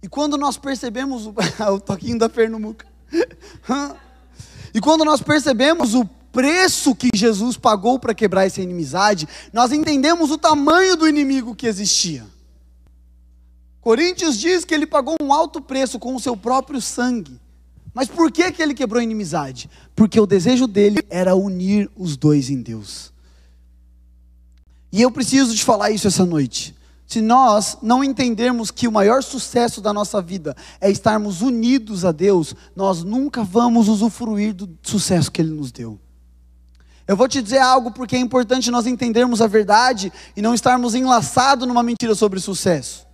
E 0.02 0.08
quando 0.08 0.38
nós 0.38 0.58
percebemos 0.58 1.26
o, 1.26 1.34
o 1.74 1.80
toquinho 1.80 2.20
da 2.20 2.28
Pernambuca. 2.28 2.86
e 4.74 4.82
quando 4.82 5.06
nós 5.06 5.22
percebemos 5.22 5.94
o 5.94 6.08
preço 6.34 6.96
que 6.96 7.10
Jesus 7.16 7.56
pagou 7.56 8.00
para 8.00 8.16
quebrar 8.16 8.46
essa 8.46 8.62
inimizade, 8.62 9.30
nós 9.54 9.72
entendemos 9.72 10.32
o 10.32 10.38
tamanho 10.38 10.98
do 10.98 11.08
inimigo 11.08 11.56
que 11.56 11.68
existia. 11.68 12.26
Coríntios 13.80 14.40
diz 14.40 14.66
que 14.66 14.74
ele 14.74 14.88
pagou 14.88 15.16
um 15.22 15.32
alto 15.32 15.62
preço 15.62 16.00
com 16.00 16.16
o 16.16 16.20
seu 16.20 16.36
próprio 16.36 16.82
sangue. 16.82 17.40
Mas 17.94 18.08
por 18.08 18.32
que, 18.32 18.52
que 18.52 18.64
ele 18.64 18.74
quebrou 18.74 19.00
a 19.00 19.04
inimizade? 19.04 19.70
Porque 19.96 20.20
o 20.20 20.26
desejo 20.26 20.66
dele 20.66 21.00
era 21.10 21.36
unir 21.36 21.90
os 21.96 22.18
dois 22.18 22.50
em 22.50 22.62
Deus. 22.62 23.14
E 24.92 25.02
eu 25.02 25.12
preciso 25.12 25.56
te 25.56 25.64
falar 25.64 25.92
isso 25.92 26.08
essa 26.08 26.26
noite. 26.26 26.76
Se 27.06 27.22
nós 27.22 27.78
não 27.82 28.04
entendermos 28.04 28.72
que 28.72 28.88
o 28.88 28.92
maior 28.92 29.22
sucesso 29.22 29.82
da 29.82 29.94
nossa 29.94 30.20
vida 30.20 30.56
é 30.82 30.90
estarmos 30.90 31.42
unidos 31.42 32.04
a 32.04 32.12
Deus, 32.12 32.56
nós 32.76 33.04
nunca 33.04 33.44
vamos 33.44 33.88
usufruir 33.88 34.56
do 34.56 34.68
sucesso 34.82 35.32
que 35.32 35.42
Ele 35.42 35.52
nos 35.52 35.72
deu. 35.72 36.00
Eu 37.08 37.18
vou 37.18 37.28
te 37.28 37.42
dizer 37.42 37.60
algo 37.60 37.92
porque 37.92 38.16
é 38.16 38.20
importante 38.20 38.72
nós 38.72 38.88
entendermos 38.88 39.42
a 39.42 39.48
verdade 39.48 40.12
e 40.36 40.42
não 40.42 40.54
estarmos 40.54 40.96
enlaçados 40.96 41.68
numa 41.68 41.84
mentira 41.84 42.16
sobre 42.16 42.40
sucesso. 42.40 43.06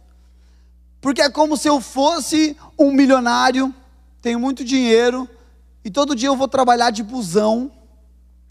Porque 1.01 1.21
é 1.21 1.29
como 1.29 1.57
se 1.57 1.67
eu 1.67 1.81
fosse 1.81 2.55
um 2.77 2.91
milionário, 2.91 3.73
tenho 4.21 4.39
muito 4.39 4.63
dinheiro, 4.63 5.27
e 5.83 5.89
todo 5.89 6.15
dia 6.15 6.27
eu 6.27 6.35
vou 6.35 6.47
trabalhar 6.47 6.91
de 6.91 7.01
busão, 7.01 7.71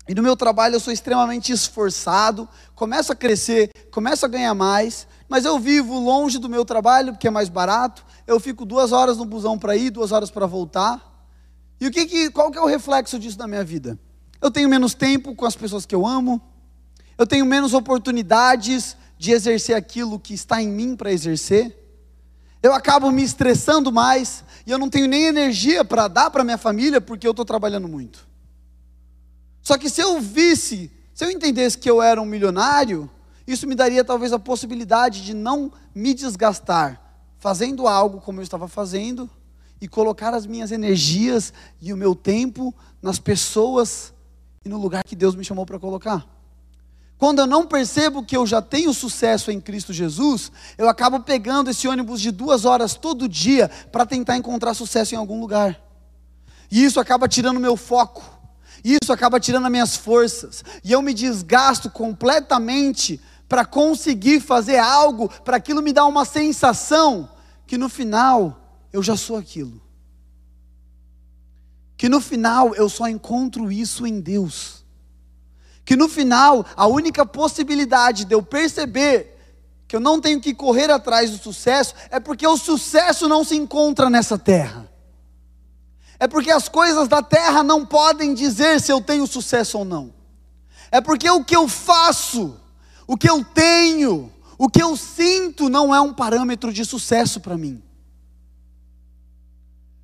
e 0.09 0.15
no 0.15 0.23
meu 0.23 0.35
trabalho 0.35 0.75
eu 0.75 0.81
sou 0.81 0.93
extremamente 0.93 1.53
esforçado, 1.53 2.49
começo 2.75 3.13
a 3.13 3.15
crescer, 3.15 3.71
começo 3.93 4.25
a 4.25 4.29
ganhar 4.29 4.55
mais, 4.55 5.07
mas 5.29 5.45
eu 5.45 5.59
vivo 5.59 5.99
longe 6.01 6.39
do 6.39 6.49
meu 6.49 6.65
trabalho, 6.65 7.13
porque 7.13 7.29
é 7.29 7.31
mais 7.31 7.51
barato, 7.51 8.05
eu 8.27 8.41
fico 8.41 8.65
duas 8.65 8.91
horas 8.91 9.19
no 9.19 9.27
busão 9.27 9.59
para 9.59 9.77
ir, 9.77 9.91
duas 9.91 10.11
horas 10.11 10.31
para 10.31 10.47
voltar. 10.47 11.05
E 11.79 11.87
o 11.87 11.91
que, 11.91 12.07
que 12.07 12.31
qual 12.31 12.51
que 12.51 12.59
é 12.59 12.61
o 12.61 12.67
reflexo 12.67 13.19
disso 13.19 13.39
na 13.39 13.47
minha 13.47 13.63
vida? 13.63 13.99
Eu 14.41 14.51
tenho 14.51 14.69
menos 14.69 14.95
tempo 14.95 15.35
com 15.35 15.45
as 15.45 15.57
pessoas 15.57 15.85
que 15.85 15.95
eu 15.95 16.07
amo, 16.07 16.41
eu 17.17 17.27
tenho 17.27 17.45
menos 17.45 17.75
oportunidades 17.75 18.97
de 19.19 19.33
exercer 19.33 19.75
aquilo 19.75 20.19
que 20.19 20.33
está 20.33 20.63
em 20.63 20.69
mim 20.69 20.95
para 20.95 21.13
exercer, 21.13 21.77
eu 22.63 22.73
acabo 22.73 23.11
me 23.11 23.23
estressando 23.23 23.93
mais, 23.93 24.45
e 24.67 24.71
eu 24.71 24.79
não 24.79 24.89
tenho 24.89 25.09
nem 25.09 25.25
energia 25.25 25.85
para 25.85 26.09
dar 26.09 26.31
para 26.31 26.45
minha 26.45 26.59
família, 26.59 27.01
porque 27.01 27.27
eu 27.27 27.31
estou 27.33 27.45
trabalhando 27.45 27.89
muito. 27.89 28.27
Só 29.63 29.77
que 29.77 29.91
se 29.91 30.01
eu 30.01 30.21
visse, 30.21 30.91
se 31.15 31.25
eu 31.25 31.31
entendesse 31.31 31.79
que 31.79 31.91
eu 31.91 32.01
era 32.01 32.21
um 32.21 32.25
milionário, 32.25 33.11
isso 33.47 33.67
me 33.67 33.75
daria 33.75 34.05
talvez 34.05 34.33
a 34.33 34.39
possibilidade 34.39 35.25
de 35.25 35.35
não 35.35 35.73
me 35.95 36.15
desgastar 36.15 37.01
fazendo 37.39 37.87
algo 37.87 38.21
como 38.21 38.41
eu 38.41 38.43
estava 38.43 38.69
fazendo 38.69 39.31
e 39.81 39.87
colocar 39.87 40.35
as 40.35 40.47
minhas 40.47 40.73
energias 40.73 41.53
e 41.81 41.93
o 41.93 41.97
meu 41.97 42.15
tempo 42.15 42.75
nas 43.01 43.19
pessoas 43.19 44.13
e 44.65 44.69
no 44.69 44.79
lugar 44.79 45.05
que 45.05 45.17
Deus 45.17 45.35
me 45.35 45.45
chamou 45.45 45.65
para 45.65 45.79
colocar. 45.79 46.27
Quando 47.17 47.41
eu 47.41 47.47
não 47.47 47.67
percebo 47.67 48.25
que 48.25 48.37
eu 48.37 48.47
já 48.47 48.63
tenho 48.63 48.95
sucesso 48.95 49.51
em 49.51 49.61
Cristo 49.61 49.93
Jesus, 49.93 50.53
eu 50.77 50.89
acabo 50.89 51.21
pegando 51.21 51.69
esse 51.69 51.89
ônibus 51.89 52.21
de 52.21 52.31
duas 52.31 52.65
horas 52.65 52.95
todo 52.95 53.29
dia 53.29 53.69
para 53.91 54.07
tentar 54.07 54.37
encontrar 54.37 54.75
sucesso 54.75 55.15
em 55.15 55.19
algum 55.19 55.41
lugar. 55.41 55.81
E 56.71 56.85
isso 56.85 57.01
acaba 57.01 57.27
tirando 57.27 57.59
meu 57.59 57.77
foco. 57.77 58.23
Isso 58.85 59.13
acaba 59.13 59.41
tirando 59.41 59.65
as 59.65 59.73
minhas 59.73 59.97
forças. 59.97 60.63
E 60.85 60.93
eu 60.93 61.03
me 61.03 61.13
desgasto 61.13 61.91
completamente 61.91 63.21
para 63.49 63.65
conseguir 63.65 64.39
fazer 64.39 64.79
algo, 64.79 65.29
para 65.45 65.57
aquilo 65.57 65.83
me 65.83 65.93
dar 65.93 66.07
uma 66.07 66.25
sensação 66.25 67.29
que 67.67 67.77
no 67.77 67.89
final 67.89 68.61
eu 68.93 69.03
já 69.03 69.17
sou 69.17 69.37
aquilo 69.37 69.88
que 71.99 72.09
no 72.09 72.21
final 72.21 72.77
eu 72.77 72.89
só 72.89 73.09
encontro 73.09 73.73
isso 73.73 74.07
em 74.07 74.21
Deus. 74.21 74.85
Que 75.85 75.97
no 75.97 76.09
final 76.09 76.65
a 76.77 76.87
única 76.87 77.27
possibilidade 77.27 78.25
de 78.25 78.33
eu 78.33 78.41
perceber 78.41 79.37
que 79.89 79.97
eu 79.97 80.01
não 80.01 80.21
tenho 80.21 80.41
que 80.41 80.55
correr 80.55 80.91
atrás 80.91 81.31
do 81.31 81.39
sucesso 81.39 81.95
é 82.09 82.21
porque 82.21 82.47
o 82.47 82.57
sucesso 82.57 83.27
não 83.27 83.43
se 83.43 83.57
encontra 83.57 84.09
nessa 84.09 84.39
terra. 84.39 84.89
É 86.21 86.29
porque 86.29 86.53
as 86.53 86.69
coisas 86.69 87.09
da 87.09 87.21
terra 87.21 87.65
não 87.65 87.85
podem 87.85 88.33
dizer 88.33 88.81
se 88.81 88.93
eu 88.93 89.01
tenho 89.01 89.27
sucesso 89.27 89.79
ou 89.79 89.85
não. 89.85 90.15
É 90.93 91.01
porque 91.01 91.29
o 91.29 91.45
que 91.45 91.57
eu 91.57 91.67
faço, 91.67 92.57
o 93.09 93.17
que 93.17 93.29
eu 93.29 93.45
tenho, 93.45 94.33
o 94.57 94.69
que 94.69 94.83
eu 94.83 94.97
sinto 94.97 95.69
não 95.69 95.93
é 95.93 96.01
um 96.01 96.15
parâmetro 96.15 96.73
de 96.73 96.85
sucesso 96.85 97.41
para 97.41 97.59
mim. 97.59 97.83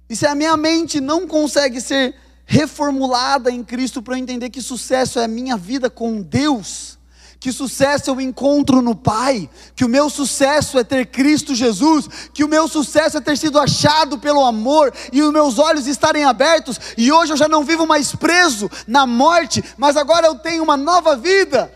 E 0.08 0.14
se 0.14 0.26
a 0.26 0.34
minha 0.34 0.56
mente 0.56 1.00
não 1.00 1.26
consegue 1.26 1.80
ser 1.80 2.14
reformulada 2.46 3.50
em 3.50 3.64
Cristo 3.64 4.02
para 4.02 4.14
eu 4.14 4.18
entender 4.18 4.50
que 4.50 4.60
sucesso 4.60 5.18
é 5.18 5.24
a 5.24 5.28
minha 5.28 5.56
vida 5.56 5.88
com 5.88 6.20
Deus, 6.20 6.98
que 7.40 7.50
sucesso 7.50 8.10
eu 8.10 8.20
encontro 8.20 8.82
no 8.82 8.94
Pai, 8.94 9.48
que 9.74 9.84
o 9.84 9.88
meu 9.88 10.10
sucesso 10.10 10.78
é 10.78 10.84
ter 10.84 11.06
Cristo 11.06 11.54
Jesus, 11.54 12.08
que 12.34 12.44
o 12.44 12.48
meu 12.48 12.68
sucesso 12.68 13.16
é 13.16 13.20
ter 13.20 13.36
sido 13.38 13.58
achado 13.58 14.18
pelo 14.18 14.44
amor 14.44 14.92
e 15.12 15.22
os 15.22 15.32
meus 15.32 15.58
olhos 15.58 15.86
estarem 15.86 16.24
abertos, 16.24 16.78
e 16.98 17.10
hoje 17.10 17.32
eu 17.32 17.36
já 17.36 17.48
não 17.48 17.64
vivo 17.64 17.86
mais 17.86 18.14
preso 18.14 18.70
na 18.86 19.06
morte, 19.06 19.64
mas 19.76 19.96
agora 19.96 20.26
eu 20.26 20.34
tenho 20.34 20.62
uma 20.62 20.76
nova 20.76 21.16
vida. 21.16 21.72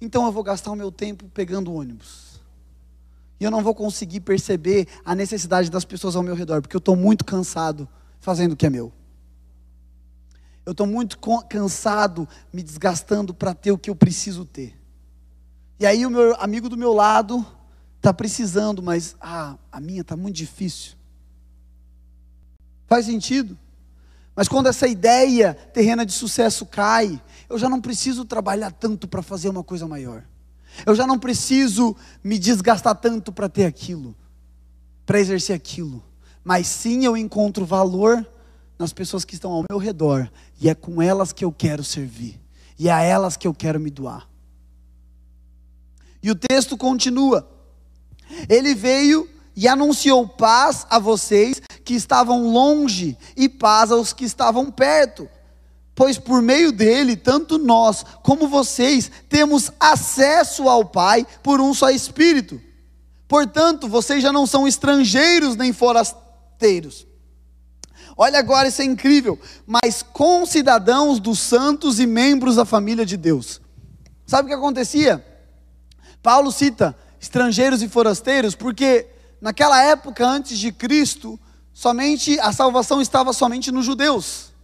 Então 0.00 0.26
eu 0.26 0.32
vou 0.32 0.42
gastar 0.42 0.72
o 0.72 0.76
meu 0.76 0.90
tempo 0.90 1.24
pegando 1.32 1.72
ônibus 1.72 2.25
e 3.38 3.44
eu 3.44 3.50
não 3.50 3.62
vou 3.62 3.74
conseguir 3.74 4.20
perceber 4.20 4.88
a 5.04 5.14
necessidade 5.14 5.70
das 5.70 5.84
pessoas 5.84 6.16
ao 6.16 6.22
meu 6.22 6.34
redor, 6.34 6.62
porque 6.62 6.76
eu 6.76 6.78
estou 6.78 6.96
muito 6.96 7.24
cansado 7.24 7.88
fazendo 8.18 8.52
o 8.52 8.56
que 8.56 8.66
é 8.66 8.70
meu. 8.70 8.92
Eu 10.64 10.72
estou 10.72 10.86
muito 10.86 11.18
cansado, 11.48 12.28
me 12.52 12.62
desgastando 12.62 13.32
para 13.32 13.54
ter 13.54 13.70
o 13.70 13.78
que 13.78 13.90
eu 13.90 13.94
preciso 13.94 14.44
ter. 14.44 14.76
E 15.78 15.86
aí 15.86 16.04
o 16.06 16.10
meu 16.10 16.34
amigo 16.40 16.68
do 16.68 16.76
meu 16.76 16.92
lado 16.92 17.46
está 17.96 18.12
precisando, 18.12 18.82
mas 18.82 19.14
ah, 19.20 19.56
a 19.70 19.80
minha 19.80 20.00
está 20.00 20.16
muito 20.16 20.36
difícil. 20.36 20.94
Faz 22.86 23.06
sentido? 23.06 23.56
Mas 24.34 24.48
quando 24.48 24.68
essa 24.68 24.86
ideia 24.86 25.54
terrena 25.54 26.04
de 26.04 26.12
sucesso 26.12 26.66
cai, 26.66 27.22
eu 27.48 27.58
já 27.58 27.68
não 27.68 27.80
preciso 27.80 28.24
trabalhar 28.24 28.70
tanto 28.70 29.06
para 29.06 29.22
fazer 29.22 29.48
uma 29.48 29.62
coisa 29.62 29.86
maior. 29.86 30.24
Eu 30.84 30.94
já 30.94 31.06
não 31.06 31.18
preciso 31.18 31.96
me 32.22 32.38
desgastar 32.38 32.94
tanto 32.96 33.32
para 33.32 33.48
ter 33.48 33.64
aquilo, 33.64 34.14
para 35.04 35.20
exercer 35.20 35.54
aquilo. 35.54 36.02
Mas 36.44 36.66
sim 36.66 37.04
eu 37.04 37.16
encontro 37.16 37.64
valor 37.64 38.26
nas 38.78 38.92
pessoas 38.92 39.24
que 39.24 39.34
estão 39.34 39.52
ao 39.52 39.64
meu 39.70 39.78
redor, 39.78 40.30
e 40.60 40.68
é 40.68 40.74
com 40.74 41.00
elas 41.00 41.32
que 41.32 41.44
eu 41.44 41.50
quero 41.50 41.82
servir, 41.82 42.40
e 42.78 42.88
é 42.88 42.92
a 42.92 43.00
elas 43.00 43.36
que 43.36 43.46
eu 43.46 43.54
quero 43.54 43.80
me 43.80 43.90
doar. 43.90 44.28
E 46.22 46.30
o 46.30 46.34
texto 46.34 46.76
continua: 46.76 47.48
Ele 48.48 48.74
veio 48.74 49.28
e 49.54 49.66
anunciou 49.66 50.28
paz 50.28 50.86
a 50.90 50.98
vocês 50.98 51.62
que 51.84 51.94
estavam 51.94 52.50
longe, 52.50 53.16
e 53.34 53.48
paz 53.48 53.90
aos 53.90 54.12
que 54.12 54.24
estavam 54.24 54.70
perto 54.70 55.28
pois 55.96 56.18
por 56.18 56.42
meio 56.42 56.70
dele, 56.70 57.16
tanto 57.16 57.56
nós 57.56 58.04
como 58.22 58.46
vocês 58.46 59.10
temos 59.30 59.72
acesso 59.80 60.68
ao 60.68 60.84
Pai 60.84 61.26
por 61.42 61.58
um 61.58 61.72
só 61.72 61.88
Espírito. 61.88 62.60
Portanto, 63.26 63.88
vocês 63.88 64.22
já 64.22 64.30
não 64.30 64.46
são 64.46 64.68
estrangeiros 64.68 65.56
nem 65.56 65.72
forasteiros. 65.72 67.06
Olha 68.14 68.38
agora, 68.38 68.68
isso 68.68 68.82
é 68.82 68.84
incrível, 68.84 69.40
mas 69.66 70.02
concidadãos 70.02 71.18
dos 71.18 71.38
santos 71.38 71.98
e 71.98 72.06
membros 72.06 72.56
da 72.56 72.66
família 72.66 73.04
de 73.04 73.16
Deus. 73.16 73.60
Sabe 74.26 74.44
o 74.44 74.48
que 74.48 74.54
acontecia? 74.54 75.24
Paulo 76.22 76.52
cita 76.52 76.96
estrangeiros 77.18 77.82
e 77.82 77.88
forasteiros 77.88 78.54
porque 78.54 79.06
naquela 79.40 79.82
época 79.82 80.26
antes 80.26 80.58
de 80.58 80.70
Cristo, 80.72 81.40
somente 81.72 82.38
a 82.40 82.52
salvação 82.52 83.00
estava 83.00 83.32
somente 83.32 83.72
nos 83.72 83.86
judeus. 83.86 84.55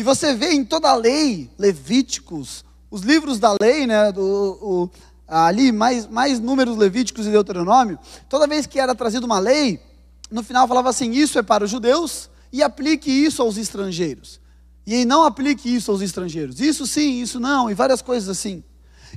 E 0.00 0.02
você 0.02 0.32
vê 0.32 0.52
em 0.52 0.64
toda 0.64 0.88
a 0.88 0.94
lei, 0.94 1.50
Levíticos, 1.58 2.64
os 2.90 3.02
livros 3.02 3.38
da 3.38 3.54
lei, 3.60 3.86
né, 3.86 4.10
do, 4.10 4.22
o, 4.22 4.90
ali 5.28 5.70
mais, 5.70 6.06
mais 6.06 6.40
números 6.40 6.74
Levíticos 6.78 7.26
e 7.26 7.30
Deuteronômio, 7.30 7.98
toda 8.26 8.46
vez 8.46 8.64
que 8.64 8.80
era 8.80 8.94
trazida 8.94 9.26
uma 9.26 9.38
lei, 9.38 9.78
no 10.30 10.42
final 10.42 10.66
falava 10.66 10.88
assim: 10.88 11.10
isso 11.10 11.38
é 11.38 11.42
para 11.42 11.64
os 11.64 11.70
judeus 11.70 12.30
e 12.50 12.62
aplique 12.62 13.10
isso 13.10 13.42
aos 13.42 13.58
estrangeiros. 13.58 14.40
E 14.86 15.04
não 15.04 15.22
aplique 15.22 15.68
isso 15.68 15.90
aos 15.90 16.00
estrangeiros. 16.00 16.60
Isso 16.60 16.86
sim, 16.86 17.20
isso 17.20 17.38
não, 17.38 17.70
e 17.70 17.74
várias 17.74 18.00
coisas 18.00 18.30
assim. 18.30 18.64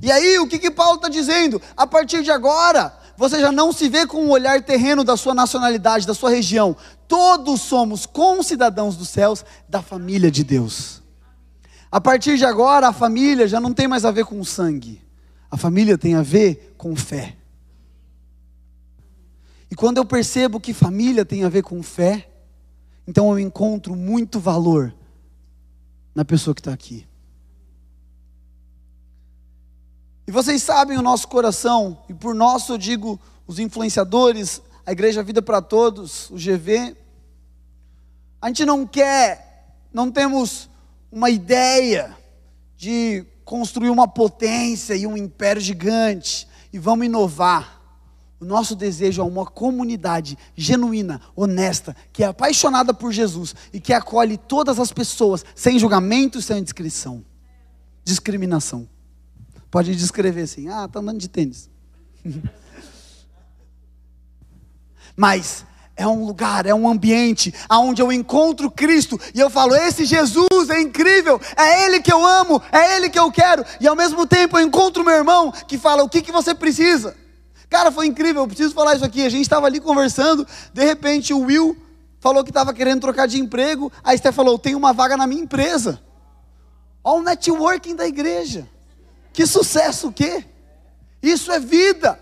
E 0.02 0.12
aí, 0.12 0.38
o 0.38 0.46
que, 0.46 0.58
que 0.58 0.70
Paulo 0.70 0.96
está 0.96 1.08
dizendo? 1.08 1.62
A 1.74 1.86
partir 1.86 2.22
de 2.22 2.30
agora, 2.30 2.94
você 3.16 3.40
já 3.40 3.52
não 3.52 3.72
se 3.72 3.88
vê 3.88 4.06
com 4.06 4.26
o 4.26 4.30
olhar 4.30 4.62
terreno 4.62 5.04
da 5.04 5.16
sua 5.16 5.34
nacionalidade, 5.34 6.06
da 6.06 6.14
sua 6.14 6.30
região. 6.30 6.76
Todos 7.06 7.60
somos 7.60 8.06
concidadãos 8.06 8.96
dos 8.96 9.08
céus, 9.08 9.44
da 9.68 9.82
família 9.82 10.30
de 10.30 10.42
Deus. 10.42 11.02
A 11.90 12.00
partir 12.00 12.36
de 12.36 12.44
agora, 12.44 12.88
a 12.88 12.92
família 12.92 13.46
já 13.46 13.60
não 13.60 13.72
tem 13.72 13.86
mais 13.86 14.04
a 14.04 14.10
ver 14.10 14.24
com 14.24 14.42
sangue. 14.42 15.00
A 15.50 15.56
família 15.56 15.96
tem 15.96 16.14
a 16.16 16.22
ver 16.22 16.74
com 16.76 16.96
fé. 16.96 17.36
E 19.70 19.76
quando 19.76 19.98
eu 19.98 20.04
percebo 20.04 20.58
que 20.58 20.72
família 20.72 21.24
tem 21.24 21.44
a 21.44 21.48
ver 21.48 21.62
com 21.62 21.82
fé, 21.82 22.28
então 23.06 23.30
eu 23.30 23.38
encontro 23.38 23.94
muito 23.94 24.40
valor 24.40 24.92
na 26.14 26.24
pessoa 26.24 26.54
que 26.54 26.60
está 26.60 26.72
aqui. 26.72 27.06
E 30.26 30.32
vocês 30.32 30.62
sabem 30.62 30.96
o 30.96 31.02
nosso 31.02 31.28
coração, 31.28 31.98
e 32.08 32.14
por 32.14 32.34
nosso 32.34 32.72
eu 32.72 32.78
digo 32.78 33.20
os 33.46 33.58
influenciadores, 33.58 34.62
a 34.86 34.92
Igreja 34.92 35.22
Vida 35.22 35.42
para 35.42 35.60
Todos, 35.60 36.30
o 36.30 36.36
GV. 36.36 36.96
A 38.40 38.48
gente 38.48 38.64
não 38.64 38.86
quer, 38.86 39.76
não 39.92 40.10
temos 40.10 40.70
uma 41.12 41.28
ideia 41.28 42.16
de 42.76 43.26
construir 43.44 43.90
uma 43.90 44.08
potência 44.08 44.94
e 44.94 45.06
um 45.06 45.16
império 45.16 45.60
gigante 45.60 46.48
e 46.72 46.78
vamos 46.78 47.04
inovar. 47.04 47.82
O 48.40 48.46
nosso 48.46 48.74
desejo 48.74 49.20
é 49.20 49.24
uma 49.24 49.44
comunidade 49.44 50.38
genuína, 50.56 51.20
honesta, 51.36 51.94
que 52.12 52.24
é 52.24 52.26
apaixonada 52.26 52.94
por 52.94 53.12
Jesus 53.12 53.54
e 53.72 53.80
que 53.80 53.92
acolhe 53.92 54.38
todas 54.38 54.78
as 54.78 54.90
pessoas, 54.90 55.44
sem 55.54 55.78
julgamento 55.78 56.40
sem 56.40 56.62
descrição, 56.62 57.22
discriminação. 58.02 58.88
Pode 59.74 59.92
descrever 59.96 60.42
assim: 60.42 60.68
ah, 60.68 60.84
está 60.84 61.00
andando 61.00 61.18
de 61.18 61.26
tênis. 61.26 61.68
Mas 65.16 65.66
é 65.96 66.06
um 66.06 66.24
lugar, 66.24 66.64
é 66.64 66.72
um 66.72 66.88
ambiente 66.88 67.52
onde 67.68 68.00
eu 68.00 68.12
encontro 68.12 68.70
Cristo 68.70 69.20
e 69.34 69.40
eu 69.40 69.50
falo: 69.50 69.74
esse 69.74 70.04
Jesus 70.04 70.70
é 70.70 70.80
incrível, 70.80 71.40
é 71.56 71.86
Ele 71.86 72.00
que 72.00 72.12
eu 72.12 72.24
amo, 72.24 72.62
é 72.70 72.96
Ele 72.96 73.10
que 73.10 73.18
eu 73.18 73.32
quero, 73.32 73.64
e 73.80 73.88
ao 73.88 73.96
mesmo 73.96 74.24
tempo 74.28 74.56
eu 74.56 74.64
encontro 74.64 75.02
meu 75.02 75.16
irmão 75.16 75.50
que 75.50 75.76
fala: 75.76 76.04
o 76.04 76.08
que, 76.08 76.22
que 76.22 76.30
você 76.30 76.54
precisa? 76.54 77.16
Cara, 77.68 77.90
foi 77.90 78.06
incrível, 78.06 78.42
eu 78.42 78.46
preciso 78.46 78.72
falar 78.72 78.94
isso 78.94 79.04
aqui. 79.04 79.26
A 79.26 79.28
gente 79.28 79.42
estava 79.42 79.66
ali 79.66 79.80
conversando, 79.80 80.46
de 80.72 80.84
repente 80.84 81.34
o 81.34 81.40
Will 81.40 81.76
falou 82.20 82.44
que 82.44 82.50
estava 82.50 82.72
querendo 82.72 83.00
trocar 83.00 83.26
de 83.26 83.40
emprego, 83.40 83.90
a 84.04 84.14
Esther 84.14 84.32
falou: 84.32 84.56
tem 84.56 84.76
uma 84.76 84.92
vaga 84.92 85.16
na 85.16 85.26
minha 85.26 85.42
empresa. 85.42 86.00
Olha 87.02 87.18
o 87.18 87.24
networking 87.24 87.96
da 87.96 88.06
igreja. 88.06 88.72
Que 89.34 89.46
sucesso 89.46 90.08
o 90.08 90.12
quê? 90.12 90.46
Isso 91.20 91.50
é 91.50 91.58
vida. 91.58 92.18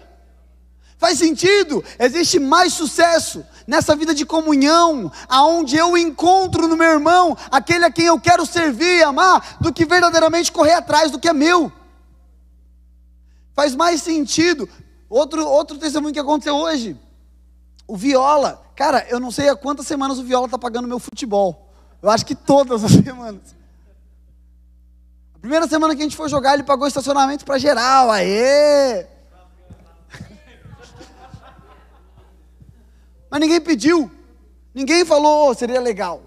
Faz 0.96 1.18
sentido? 1.18 1.84
Existe 1.98 2.38
mais 2.38 2.72
sucesso 2.72 3.44
nessa 3.66 3.94
vida 3.94 4.14
de 4.14 4.24
comunhão, 4.24 5.12
aonde 5.28 5.76
eu 5.76 5.96
encontro 5.96 6.66
no 6.66 6.76
meu 6.76 6.88
irmão 6.88 7.36
aquele 7.50 7.84
a 7.84 7.90
quem 7.90 8.06
eu 8.06 8.18
quero 8.18 8.46
servir 8.46 8.98
e 8.98 9.02
amar, 9.02 9.58
do 9.60 9.72
que 9.72 9.84
verdadeiramente 9.84 10.50
correr 10.50 10.72
atrás 10.72 11.10
do 11.10 11.18
que 11.18 11.28
é 11.28 11.34
meu. 11.34 11.70
Faz 13.52 13.74
mais 13.74 14.00
sentido. 14.02 14.66
Outro, 15.08 15.46
outro 15.46 15.76
testemunho 15.76 16.14
que 16.14 16.20
aconteceu 16.20 16.56
hoje. 16.56 16.96
O 17.86 17.94
Viola. 17.94 18.62
Cara, 18.74 19.06
eu 19.10 19.20
não 19.20 19.30
sei 19.30 19.50
há 19.50 19.54
quantas 19.54 19.86
semanas 19.86 20.18
o 20.18 20.24
Viola 20.24 20.46
está 20.46 20.56
pagando 20.56 20.88
meu 20.88 20.98
futebol. 20.98 21.68
Eu 22.00 22.08
acho 22.08 22.24
que 22.24 22.34
todas 22.34 22.82
as 22.82 22.92
semanas. 23.04 23.54
Primeira 25.42 25.66
semana 25.66 25.94
que 25.96 26.00
a 26.00 26.04
gente 26.04 26.16
foi 26.16 26.28
jogar, 26.28 26.54
ele 26.54 26.62
pagou 26.62 26.86
estacionamento 26.86 27.44
para 27.44 27.58
geral. 27.58 28.12
Aê! 28.12 29.04
Mas 33.28 33.40
ninguém 33.40 33.60
pediu. 33.60 34.08
Ninguém 34.72 35.04
falou, 35.04 35.50
oh, 35.50 35.54
seria 35.54 35.80
legal. 35.80 36.22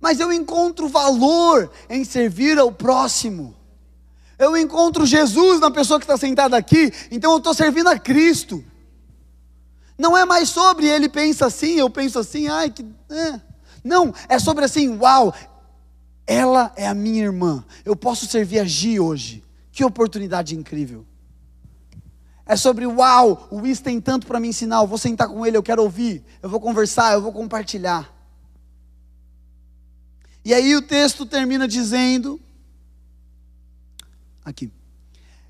Mas 0.00 0.18
eu 0.18 0.32
encontro 0.32 0.88
valor 0.88 1.70
em 1.88 2.04
servir 2.04 2.58
ao 2.58 2.72
próximo. 2.72 3.54
Eu 4.36 4.56
encontro 4.56 5.06
Jesus 5.06 5.60
na 5.60 5.70
pessoa 5.70 6.00
que 6.00 6.04
está 6.04 6.16
sentada 6.16 6.56
aqui, 6.56 6.92
então 7.12 7.30
eu 7.30 7.38
estou 7.38 7.54
servindo 7.54 7.88
a 7.88 7.98
Cristo. 7.98 8.64
Não 9.96 10.16
é 10.16 10.24
mais 10.24 10.48
sobre 10.48 10.88
ele 10.88 11.08
pensa 11.08 11.46
assim, 11.46 11.74
eu 11.78 11.88
penso 11.88 12.18
assim, 12.18 12.48
ai 12.48 12.70
que. 12.70 12.84
É. 13.08 13.40
Não, 13.84 14.12
é 14.28 14.38
sobre 14.40 14.64
assim, 14.64 14.98
uau, 14.98 15.32
ela 16.28 16.70
é 16.76 16.86
a 16.86 16.92
minha 16.92 17.24
irmã, 17.24 17.64
eu 17.86 17.96
posso 17.96 18.26
servir 18.26 18.58
a 18.58 18.64
Gi 18.64 19.00
hoje. 19.00 19.42
Que 19.72 19.82
oportunidade 19.82 20.54
incrível. 20.54 21.06
É 22.44 22.54
sobre, 22.54 22.86
uau, 22.86 23.48
o 23.50 23.60
Luiz 23.60 23.80
tem 23.80 23.98
tanto 23.98 24.26
para 24.26 24.38
me 24.38 24.48
ensinar, 24.48 24.82
eu 24.82 24.86
vou 24.86 24.98
sentar 24.98 25.26
com 25.26 25.46
ele, 25.46 25.56
eu 25.56 25.62
quero 25.62 25.82
ouvir, 25.82 26.22
eu 26.42 26.50
vou 26.50 26.60
conversar, 26.60 27.14
eu 27.14 27.22
vou 27.22 27.32
compartilhar. 27.32 28.14
E 30.44 30.52
aí 30.52 30.76
o 30.76 30.82
texto 30.82 31.24
termina 31.24 31.66
dizendo, 31.66 32.38
aqui, 34.44 34.70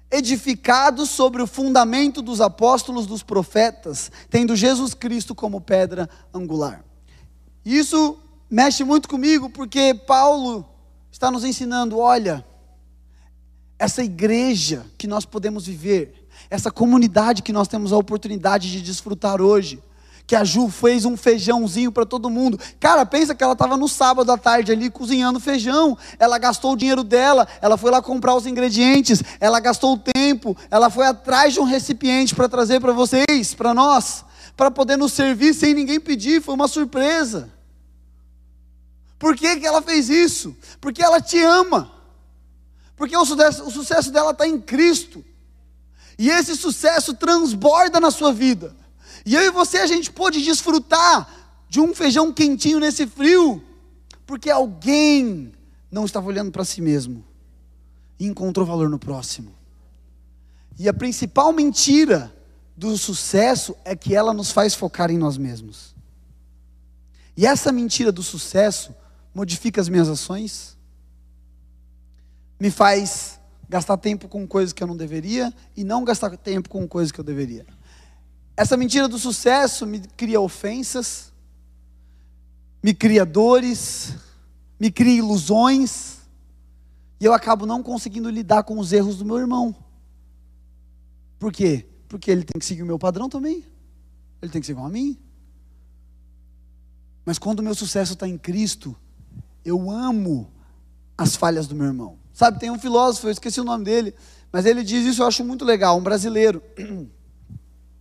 edificado 0.08 1.06
sobre 1.06 1.42
o 1.42 1.46
fundamento 1.46 2.22
dos 2.22 2.40
apóstolos, 2.40 3.04
dos 3.06 3.24
profetas, 3.24 4.12
tendo 4.30 4.54
Jesus 4.54 4.94
Cristo 4.94 5.34
como 5.34 5.60
pedra 5.60 6.08
angular. 6.32 6.84
Isso 7.64 8.18
mexe 8.50 8.84
muito 8.84 9.08
comigo, 9.08 9.50
porque 9.50 9.94
Paulo 9.94 10.66
está 11.10 11.30
nos 11.30 11.44
ensinando, 11.44 11.98
olha, 11.98 12.44
essa 13.78 14.02
igreja 14.02 14.84
que 14.96 15.06
nós 15.06 15.24
podemos 15.24 15.66
viver, 15.66 16.26
essa 16.50 16.70
comunidade 16.70 17.42
que 17.42 17.52
nós 17.52 17.68
temos 17.68 17.92
a 17.92 17.96
oportunidade 17.96 18.70
de 18.70 18.80
desfrutar 18.80 19.40
hoje. 19.40 19.82
Que 20.26 20.36
a 20.36 20.44
Ju 20.44 20.68
fez 20.68 21.06
um 21.06 21.16
feijãozinho 21.16 21.90
para 21.90 22.04
todo 22.04 22.28
mundo. 22.28 22.60
Cara, 22.78 23.06
pensa 23.06 23.34
que 23.34 23.42
ela 23.42 23.54
estava 23.54 23.78
no 23.78 23.88
sábado 23.88 24.30
à 24.30 24.36
tarde 24.36 24.70
ali 24.70 24.90
cozinhando 24.90 25.40
feijão. 25.40 25.96
Ela 26.18 26.36
gastou 26.36 26.74
o 26.74 26.76
dinheiro 26.76 27.02
dela, 27.02 27.48
ela 27.62 27.78
foi 27.78 27.90
lá 27.90 28.02
comprar 28.02 28.34
os 28.34 28.46
ingredientes, 28.46 29.22
ela 29.40 29.58
gastou 29.58 29.94
o 29.94 29.98
tempo, 29.98 30.54
ela 30.70 30.90
foi 30.90 31.06
atrás 31.06 31.54
de 31.54 31.60
um 31.60 31.64
recipiente 31.64 32.34
para 32.34 32.46
trazer 32.46 32.78
para 32.78 32.92
vocês, 32.92 33.54
para 33.54 33.72
nós, 33.72 34.22
para 34.54 34.70
poder 34.70 34.98
nos 34.98 35.14
servir 35.14 35.54
sem 35.54 35.72
ninguém 35.72 35.98
pedir. 35.98 36.42
Foi 36.42 36.54
uma 36.54 36.68
surpresa. 36.68 37.57
Por 39.18 39.36
que, 39.36 39.56
que 39.56 39.66
ela 39.66 39.82
fez 39.82 40.08
isso? 40.08 40.56
Porque 40.80 41.02
ela 41.02 41.20
te 41.20 41.38
ama. 41.38 41.92
Porque 42.96 43.16
o 43.16 43.24
sucesso, 43.24 43.64
o 43.64 43.70
sucesso 43.70 44.10
dela 44.10 44.30
está 44.30 44.46
em 44.46 44.60
Cristo. 44.60 45.24
E 46.18 46.30
esse 46.30 46.56
sucesso 46.56 47.14
transborda 47.14 48.00
na 48.00 48.10
sua 48.10 48.32
vida. 48.32 48.74
E 49.24 49.34
eu 49.34 49.42
e 49.42 49.50
você, 49.50 49.78
a 49.78 49.86
gente 49.86 50.10
pode 50.10 50.42
desfrutar 50.42 51.28
de 51.68 51.80
um 51.80 51.94
feijão 51.94 52.32
quentinho 52.32 52.80
nesse 52.80 53.06
frio, 53.06 53.62
porque 54.26 54.50
alguém 54.50 55.52
não 55.90 56.04
estava 56.04 56.26
olhando 56.26 56.50
para 56.50 56.64
si 56.64 56.80
mesmo 56.80 57.24
e 58.18 58.26
encontrou 58.26 58.66
valor 58.66 58.88
no 58.88 58.98
próximo. 58.98 59.54
E 60.78 60.88
a 60.88 60.94
principal 60.94 61.52
mentira 61.52 62.34
do 62.76 62.96
sucesso 62.96 63.76
é 63.84 63.94
que 63.94 64.14
ela 64.14 64.32
nos 64.32 64.50
faz 64.50 64.74
focar 64.74 65.10
em 65.10 65.18
nós 65.18 65.36
mesmos. 65.36 65.94
E 67.36 67.46
essa 67.46 67.70
mentira 67.70 68.10
do 68.10 68.22
sucesso 68.22 68.94
modifica 69.34 69.80
as 69.80 69.88
minhas 69.88 70.08
ações, 70.08 70.76
me 72.58 72.70
faz 72.70 73.38
gastar 73.68 73.96
tempo 73.98 74.28
com 74.28 74.46
coisas 74.46 74.72
que 74.72 74.82
eu 74.82 74.86
não 74.86 74.96
deveria 74.96 75.52
e 75.76 75.84
não 75.84 76.04
gastar 76.04 76.36
tempo 76.36 76.68
com 76.68 76.88
coisas 76.88 77.12
que 77.12 77.20
eu 77.20 77.24
deveria. 77.24 77.66
Essa 78.56 78.76
mentira 78.76 79.06
do 79.06 79.18
sucesso 79.18 79.86
me 79.86 80.00
cria 80.00 80.40
ofensas, 80.40 81.32
me 82.82 82.94
cria 82.94 83.24
dores, 83.24 84.14
me 84.80 84.90
cria 84.90 85.18
ilusões, 85.18 86.18
e 87.20 87.24
eu 87.24 87.32
acabo 87.32 87.66
não 87.66 87.82
conseguindo 87.82 88.30
lidar 88.30 88.62
com 88.62 88.78
os 88.78 88.92
erros 88.92 89.18
do 89.18 89.24
meu 89.24 89.38
irmão. 89.38 89.74
Por 91.38 91.52
quê? 91.52 91.86
Porque 92.08 92.30
ele 92.30 92.44
tem 92.44 92.58
que 92.58 92.66
seguir 92.66 92.82
o 92.82 92.86
meu 92.86 92.98
padrão 92.98 93.28
também. 93.28 93.64
Ele 94.40 94.50
tem 94.50 94.60
que 94.60 94.66
ser 94.66 94.72
igual 94.72 94.86
a 94.86 94.90
mim. 94.90 95.18
Mas 97.24 97.38
quando 97.38 97.58
o 97.58 97.62
meu 97.62 97.74
sucesso 97.74 98.14
está 98.14 98.26
em 98.26 98.38
Cristo, 98.38 98.96
eu 99.64 99.90
amo 99.90 100.50
as 101.16 101.36
falhas 101.36 101.66
do 101.66 101.74
meu 101.74 101.86
irmão. 101.86 102.18
Sabe, 102.32 102.60
tem 102.60 102.70
um 102.70 102.78
filósofo, 102.78 103.26
eu 103.26 103.32
esqueci 103.32 103.60
o 103.60 103.64
nome 103.64 103.84
dele, 103.84 104.14
mas 104.52 104.64
ele 104.64 104.84
diz 104.84 105.04
isso, 105.04 105.22
eu 105.22 105.26
acho 105.26 105.44
muito 105.44 105.64
legal, 105.64 105.98
um 105.98 106.02
brasileiro. 106.02 106.62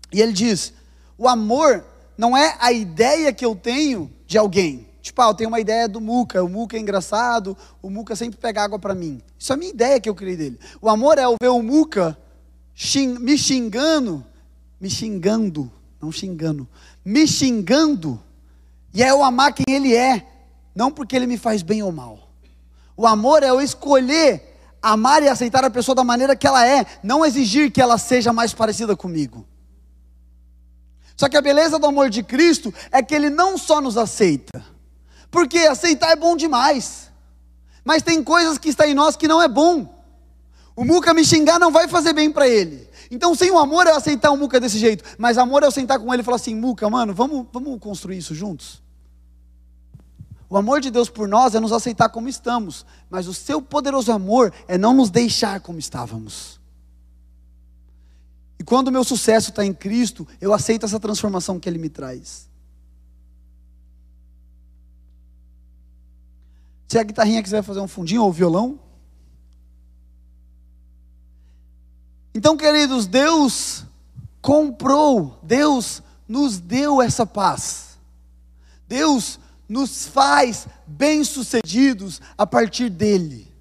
E 0.10 0.22
ele 0.22 0.32
diz: 0.32 0.74
o 1.18 1.28
amor 1.28 1.84
não 2.18 2.36
é 2.36 2.56
a 2.62 2.72
ideia 2.72 3.34
que 3.34 3.44
eu 3.44 3.54
tenho 3.54 4.10
de 4.26 4.38
alguém. 4.38 4.88
Tipo, 5.02 5.22
ah, 5.22 5.28
eu 5.28 5.34
tenho 5.34 5.50
uma 5.50 5.60
ideia 5.60 5.88
do 5.88 6.02
Muca, 6.02 6.44
o 6.44 6.50
Muca 6.50 6.76
é 6.78 6.80
engraçado, 6.80 7.58
o 7.82 7.90
Muca 7.90 8.16
sempre 8.16 8.38
pega 8.38 8.64
água 8.64 8.78
para 8.78 8.96
mim. 8.96 9.22
Isso 9.38 9.52
é 9.52 9.56
a 9.56 9.58
minha 9.58 9.72
ideia 9.72 10.00
que 10.00 10.10
eu 10.10 10.16
criei 10.16 10.36
dele. 10.36 10.60
O 10.82 10.90
amor 10.90 11.18
é 11.18 11.24
eu 11.26 11.36
ver 11.42 11.50
o 11.50 11.62
Muca 11.62 12.18
xing, 12.74 13.20
me 13.20 13.38
xingando, 13.38 14.26
me 14.80 14.90
xingando, 14.90 15.72
não 16.02 16.12
xingando, 16.12 16.68
me 17.04 17.28
xingando, 17.28 18.22
e 18.94 19.02
é 19.02 19.10
eu 19.10 19.24
amar 19.24 19.54
quem 19.54 19.74
ele 19.74 19.96
é, 19.96 20.26
não 20.78 20.92
porque 20.92 21.16
ele 21.16 21.26
me 21.26 21.40
faz 21.40 21.64
bem 21.64 21.82
ou 21.82 21.92
mal. 21.92 22.30
O 22.96 23.08
amor 23.08 23.42
é 23.42 23.50
eu 23.50 23.60
escolher 23.60 24.56
amar 24.80 25.24
e 25.24 25.28
aceitar 25.28 25.66
a 25.66 25.72
pessoa 25.72 25.96
da 25.96 26.04
maneira 26.04 26.36
que 26.36 26.46
ela 26.46 26.68
é, 26.68 26.86
não 27.02 27.26
exigir 27.26 27.72
que 27.72 27.82
ela 27.82 27.98
seja 27.98 28.32
mais 28.32 28.54
parecida 28.54 28.96
comigo. 28.96 29.44
Só 31.16 31.28
que 31.28 31.36
a 31.36 31.42
beleza 31.42 31.80
do 31.80 31.88
amor 31.88 32.12
de 32.12 32.22
Cristo 32.22 32.72
é 32.92 33.02
que 33.02 33.16
ele 33.16 33.32
não 33.32 33.58
só 33.58 33.82
nos 33.82 33.98
aceita, 33.98 34.64
porque 35.32 35.58
aceitar 35.58 36.12
é 36.12 36.16
bom 36.16 36.38
demais, 36.38 37.12
mas 37.84 38.04
tem 38.04 38.24
coisas 38.24 38.60
que 38.60 38.70
está 38.70 38.88
em 38.88 38.94
nós 38.94 39.16
que 39.16 39.28
não 39.28 39.42
é 39.42 39.48
bom. 39.48 39.92
O 40.76 40.86
Muca 40.86 41.12
me 41.12 41.26
xingar 41.26 41.58
não 41.58 41.72
vai 41.72 41.88
fazer 41.88 42.14
bem 42.14 42.32
para 42.32 42.48
ele. 42.48 42.88
Então, 43.10 43.34
sem 43.34 43.50
o 43.50 43.58
amor 43.58 43.88
é 43.88 43.92
aceitar 43.94 44.30
o 44.30 44.38
Muca 44.38 44.60
desse 44.60 44.78
jeito, 44.78 45.04
mas 45.18 45.40
amor 45.40 45.64
é 45.64 45.66
eu 45.66 45.72
sentar 45.72 45.98
com 45.98 46.14
ele 46.14 46.22
e 46.22 46.26
falar 46.26 46.36
assim: 46.36 46.54
Muca, 46.54 46.88
mano, 46.88 47.16
vamos, 47.16 47.48
vamos 47.52 47.80
construir 47.80 48.20
isso 48.20 48.36
juntos? 48.36 48.86
O 50.50 50.58
amor 50.58 50.80
de 50.80 50.90
Deus 50.90 51.10
por 51.10 51.28
nós 51.28 51.56
é 51.56 51.60
nos 51.60 51.74
aceitar 51.74 52.10
como 52.10 52.30
estamos, 52.30 52.86
mas 53.10 53.28
o 53.28 53.34
seu 53.34 53.62
poderoso 53.62 54.12
amor 54.12 54.54
é 54.68 54.78
não 54.78 54.94
nos 54.94 55.10
deixar 55.10 55.60
como 55.60 55.78
estávamos. 55.78 56.60
E 58.60 58.64
quando 58.64 58.88
o 58.88 58.92
meu 58.92 59.04
sucesso 59.04 59.50
está 59.50 59.66
em 59.66 59.74
Cristo, 59.74 60.28
eu 60.40 60.54
aceito 60.54 60.86
essa 60.86 61.00
transformação 61.00 61.60
que 61.60 61.68
Ele 61.68 61.78
me 61.78 61.90
traz. 61.90 62.50
Se 66.88 66.98
a 66.98 67.04
guitarrinha 67.04 67.44
quiser 67.44 67.62
fazer 67.62 67.82
um 67.82 67.88
fundinho 67.88 68.24
ou 68.24 68.32
violão. 68.32 68.80
Então, 72.34 72.56
queridos, 72.56 73.06
Deus 73.06 73.84
comprou, 74.42 75.38
Deus 75.44 76.02
nos 76.26 76.58
deu 76.58 77.02
essa 77.02 77.26
paz. 77.26 77.98
Deus 78.88 79.38
nos 79.68 80.08
faz 80.08 80.68
bem-sucedidos 80.86 82.22
a 82.38 82.46
partir 82.48 82.90
dele. 82.90 83.54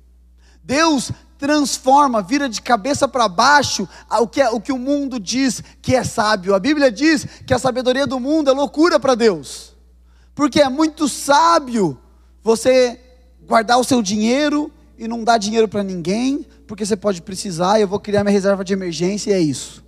Deus 0.62 1.10
transforma, 1.38 2.22
vira 2.22 2.48
de 2.48 2.62
cabeça 2.62 3.06
para 3.06 3.28
baixo 3.28 3.88
o 4.20 4.26
que, 4.26 4.40
é, 4.40 4.50
o 4.50 4.60
que 4.60 4.72
o 4.72 4.78
mundo 4.78 5.20
diz 5.20 5.62
que 5.82 5.94
é 5.94 6.02
sábio. 6.02 6.54
A 6.54 6.58
Bíblia 6.58 6.90
diz 6.90 7.26
que 7.46 7.52
a 7.52 7.58
sabedoria 7.58 8.06
do 8.06 8.18
mundo 8.18 8.50
é 8.50 8.52
loucura 8.52 8.98
para 8.98 9.14
Deus, 9.14 9.74
porque 10.34 10.60
é 10.60 10.68
muito 10.68 11.08
sábio 11.08 11.98
você 12.42 13.00
guardar 13.46 13.78
o 13.78 13.84
seu 13.84 14.02
dinheiro 14.02 14.72
e 14.98 15.06
não 15.06 15.22
dar 15.22 15.38
dinheiro 15.38 15.68
para 15.68 15.82
ninguém, 15.82 16.46
porque 16.66 16.86
você 16.86 16.96
pode 16.96 17.20
precisar, 17.22 17.80
eu 17.80 17.86
vou 17.86 18.00
criar 18.00 18.24
minha 18.24 18.32
reserva 18.32 18.64
de 18.64 18.72
emergência 18.72 19.30
e 19.30 19.34
é 19.34 19.40
isso. 19.40 19.84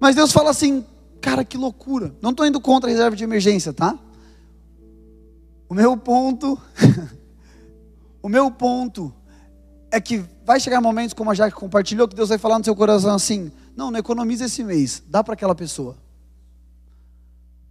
Mas 0.00 0.16
Deus 0.16 0.32
fala 0.32 0.50
assim, 0.50 0.84
cara, 1.20 1.44
que 1.44 1.56
loucura. 1.56 2.14
Não 2.20 2.30
estou 2.30 2.46
indo 2.46 2.60
contra 2.60 2.88
a 2.88 2.92
reserva 2.92 3.14
de 3.14 3.22
emergência, 3.22 3.72
tá? 3.72 3.98
O 5.70 5.74
meu 5.74 5.96
ponto, 5.96 6.60
o 8.20 8.28
meu 8.28 8.50
ponto 8.50 9.14
é 9.88 10.00
que 10.00 10.24
vai 10.44 10.58
chegar 10.58 10.80
momentos, 10.80 11.14
como 11.14 11.30
a 11.30 11.34
Jaque 11.34 11.54
compartilhou, 11.54 12.08
que 12.08 12.16
Deus 12.16 12.28
vai 12.28 12.38
falar 12.38 12.58
no 12.58 12.64
seu 12.64 12.74
coração 12.74 13.14
assim: 13.14 13.52
não, 13.76 13.88
não 13.88 14.00
economiza 14.00 14.46
esse 14.46 14.64
mês, 14.64 15.00
dá 15.06 15.22
para 15.22 15.34
aquela 15.34 15.54
pessoa. 15.54 15.96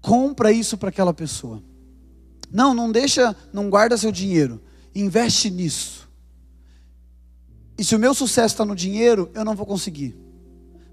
Compra 0.01 0.49
isso 0.49 0.77
para 0.77 0.87
aquela 0.87 1.13
pessoa. 1.13 1.61
Não, 2.49 2.73
não 2.73 2.89
deixa, 2.89 3.35
não 3.51 3.69
guarda 3.69 3.97
seu 3.97 4.13
dinheiro, 4.13 4.61
investe 4.95 5.49
nisso. 5.49 6.09
E 7.77 7.83
se 7.83 7.97
o 7.97 7.99
meu 7.99 8.13
sucesso 8.13 8.53
está 8.53 8.63
no 8.63 8.77
dinheiro, 8.77 9.29
eu 9.33 9.43
não 9.43 9.57
vou 9.57 9.65
conseguir. 9.65 10.17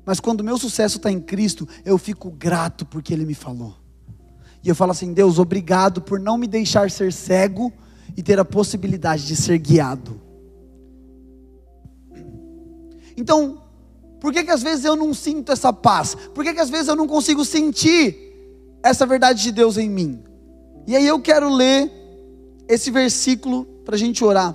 Mas 0.04 0.18
quando 0.18 0.40
o 0.40 0.44
meu 0.44 0.58
sucesso 0.58 0.96
está 0.96 1.08
em 1.08 1.20
Cristo, 1.20 1.68
eu 1.84 1.98
fico 1.98 2.32
grato 2.32 2.84
porque 2.84 3.14
Ele 3.14 3.24
me 3.24 3.34
falou. 3.34 3.85
E 4.66 4.68
eu 4.68 4.74
falo 4.74 4.90
assim: 4.90 5.12
Deus, 5.12 5.38
obrigado 5.38 6.02
por 6.02 6.18
não 6.18 6.36
me 6.36 6.48
deixar 6.48 6.90
ser 6.90 7.12
cego 7.12 7.72
e 8.16 8.22
ter 8.22 8.36
a 8.40 8.44
possibilidade 8.44 9.24
de 9.24 9.36
ser 9.36 9.58
guiado. 9.58 10.20
Então, 13.16 13.62
por 14.20 14.32
que, 14.32 14.42
que 14.42 14.50
às 14.50 14.64
vezes 14.64 14.84
eu 14.84 14.96
não 14.96 15.14
sinto 15.14 15.52
essa 15.52 15.72
paz? 15.72 16.16
Por 16.34 16.42
que, 16.42 16.52
que 16.52 16.60
às 16.60 16.68
vezes 16.68 16.88
eu 16.88 16.96
não 16.96 17.06
consigo 17.06 17.44
sentir 17.44 18.16
essa 18.82 19.06
verdade 19.06 19.40
de 19.40 19.52
Deus 19.52 19.78
em 19.78 19.88
mim? 19.88 20.24
E 20.84 20.96
aí 20.96 21.06
eu 21.06 21.20
quero 21.20 21.48
ler 21.48 21.88
esse 22.68 22.90
versículo 22.90 23.64
para 23.84 23.94
a 23.94 23.98
gente 23.98 24.24
orar, 24.24 24.52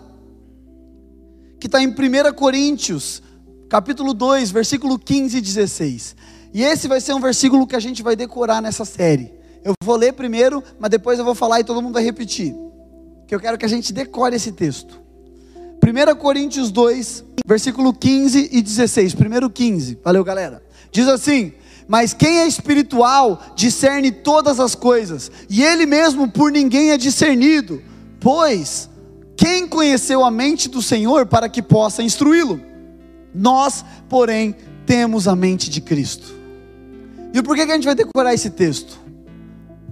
que 1.57 1.67
está 1.67 1.81
em 1.81 1.87
1 1.87 2.33
Coríntios, 2.35 3.23
capítulo 3.69 4.13
2, 4.13 4.51
versículo 4.51 4.99
15 4.99 5.37
e 5.37 5.41
16. 5.41 6.15
E 6.53 6.63
esse 6.63 6.89
vai 6.89 6.99
ser 6.99 7.13
um 7.13 7.21
versículo 7.21 7.65
que 7.65 7.77
a 7.77 7.79
gente 7.79 8.03
vai 8.03 8.17
decorar 8.17 8.61
nessa 8.61 8.83
série. 8.83 9.39
Eu 9.63 9.73
vou 9.83 9.95
ler 9.95 10.13
primeiro, 10.13 10.63
mas 10.79 10.89
depois 10.89 11.19
eu 11.19 11.25
vou 11.25 11.35
falar 11.35 11.59
e 11.59 11.63
todo 11.63 11.81
mundo 11.81 11.93
vai 11.93 12.03
repetir. 12.03 12.55
Que 13.27 13.35
eu 13.35 13.39
quero 13.39 13.57
que 13.57 13.65
a 13.65 13.69
gente 13.69 13.93
decore 13.93 14.35
esse 14.35 14.51
texto. 14.51 14.99
1 15.83 16.15
Coríntios 16.15 16.71
2, 16.71 17.23
versículo 17.45 17.93
15 17.93 18.49
e 18.51 18.61
16. 18.61 19.15
Primeiro 19.15 19.49
15. 19.49 19.99
Valeu, 20.03 20.23
galera. 20.23 20.63
Diz 20.91 21.07
assim: 21.07 21.53
Mas 21.87 22.13
quem 22.13 22.39
é 22.39 22.47
espiritual 22.47 23.41
discerne 23.55 24.11
todas 24.11 24.59
as 24.59 24.75
coisas, 24.75 25.31
e 25.49 25.63
ele 25.63 25.85
mesmo 25.85 26.29
por 26.29 26.51
ninguém 26.51 26.91
é 26.91 26.97
discernido. 26.97 27.81
Pois 28.19 28.89
quem 29.35 29.67
conheceu 29.67 30.23
a 30.23 30.29
mente 30.29 30.69
do 30.69 30.83
Senhor 30.83 31.25
para 31.25 31.49
que 31.49 31.63
possa 31.63 32.03
instruí-lo? 32.03 32.61
Nós, 33.33 33.83
porém, 34.07 34.55
temos 34.85 35.27
a 35.27 35.35
mente 35.35 35.67
de 35.67 35.81
Cristo. 35.81 36.31
E 37.33 37.41
por 37.41 37.55
que, 37.55 37.63
a 37.63 37.73
gente 37.73 37.85
vai 37.85 37.95
decorar 37.95 38.35
esse 38.35 38.51
texto? 38.51 39.00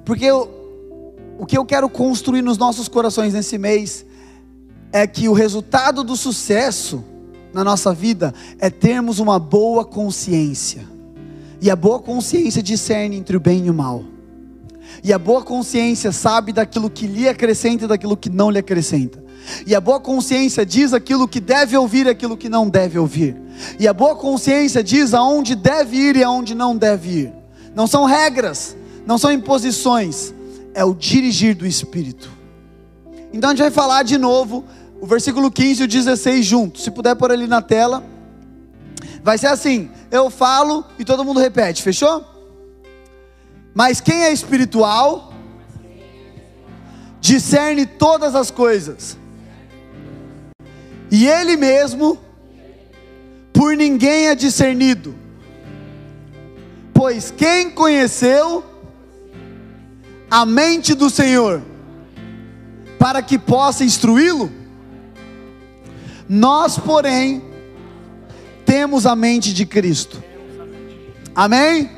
Porque 0.09 0.25
eu, 0.25 0.49
o 1.37 1.45
que 1.45 1.55
eu 1.55 1.63
quero 1.63 1.87
construir 1.87 2.41
nos 2.41 2.57
nossos 2.57 2.87
corações 2.87 3.31
nesse 3.35 3.59
mês 3.59 4.03
é 4.91 5.05
que 5.05 5.29
o 5.29 5.33
resultado 5.33 6.03
do 6.03 6.17
sucesso 6.17 7.03
na 7.53 7.63
nossa 7.63 7.93
vida 7.93 8.33
é 8.57 8.71
termos 8.71 9.19
uma 9.19 9.37
boa 9.37 9.85
consciência. 9.85 10.81
E 11.61 11.69
a 11.69 11.75
boa 11.75 11.99
consciência 11.99 12.63
discerne 12.63 13.17
entre 13.17 13.37
o 13.37 13.39
bem 13.39 13.67
e 13.67 13.69
o 13.69 13.73
mal. 13.75 14.03
E 15.03 15.13
a 15.13 15.19
boa 15.19 15.43
consciência 15.43 16.11
sabe 16.11 16.53
daquilo 16.53 16.89
que 16.89 17.05
lhe 17.05 17.29
acrescenta 17.29 17.85
e 17.85 17.87
daquilo 17.87 18.17
que 18.17 18.31
não 18.31 18.49
lhe 18.49 18.57
acrescenta. 18.57 19.23
E 19.63 19.75
a 19.75 19.79
boa 19.79 19.99
consciência 19.99 20.65
diz 20.65 20.91
aquilo 20.91 21.27
que 21.27 21.39
deve 21.39 21.77
ouvir 21.77 22.07
e 22.07 22.09
aquilo 22.09 22.35
que 22.35 22.49
não 22.49 22.67
deve 22.67 22.97
ouvir. 22.97 23.39
E 23.79 23.87
a 23.87 23.93
boa 23.93 24.15
consciência 24.15 24.83
diz 24.83 25.13
aonde 25.13 25.53
deve 25.53 25.95
ir 25.95 26.15
e 26.15 26.23
aonde 26.23 26.55
não 26.55 26.75
deve 26.75 27.09
ir. 27.09 27.33
Não 27.75 27.85
são 27.85 28.05
regras, 28.05 28.75
não 29.09 29.17
são 29.17 29.31
imposições, 29.31 30.35
é 30.71 30.85
o 30.85 30.93
dirigir 30.93 31.55
do 31.55 31.65
Espírito. 31.65 32.29
Então 33.33 33.49
a 33.49 33.53
gente 33.53 33.63
vai 33.63 33.71
falar 33.71 34.03
de 34.03 34.19
novo 34.19 34.63
o 35.01 35.07
versículo 35.07 35.49
15 35.49 35.81
e 35.81 35.85
o 35.85 35.87
16 35.87 36.45
juntos. 36.45 36.83
Se 36.83 36.91
puder 36.91 37.15
pôr 37.15 37.31
ali 37.31 37.47
na 37.47 37.59
tela. 37.59 38.03
Vai 39.23 39.39
ser 39.39 39.47
assim: 39.47 39.89
eu 40.11 40.29
falo 40.29 40.85
e 40.99 41.03
todo 41.03 41.25
mundo 41.25 41.39
repete, 41.39 41.81
fechou? 41.81 42.23
Mas 43.73 43.99
quem 43.99 44.25
é 44.25 44.31
espiritual 44.31 45.33
discerne 47.19 47.87
todas 47.87 48.35
as 48.35 48.51
coisas, 48.51 49.17
e 51.09 51.27
ele 51.27 51.57
mesmo 51.57 52.15
por 53.51 53.75
ninguém 53.75 54.27
é 54.27 54.35
discernido. 54.35 55.15
Pois 56.93 57.31
quem 57.31 57.71
conheceu 57.71 58.68
a 60.29 60.45
mente 60.45 60.93
do 60.93 61.09
Senhor, 61.09 61.61
para 62.97 63.21
que 63.21 63.37
possa 63.37 63.83
instruí-lo? 63.83 64.51
Nós, 66.27 66.77
porém, 66.77 67.41
temos 68.65 69.05
a 69.05 69.15
mente 69.15 69.53
de 69.53 69.65
Cristo. 69.65 70.23
Amém? 71.33 71.89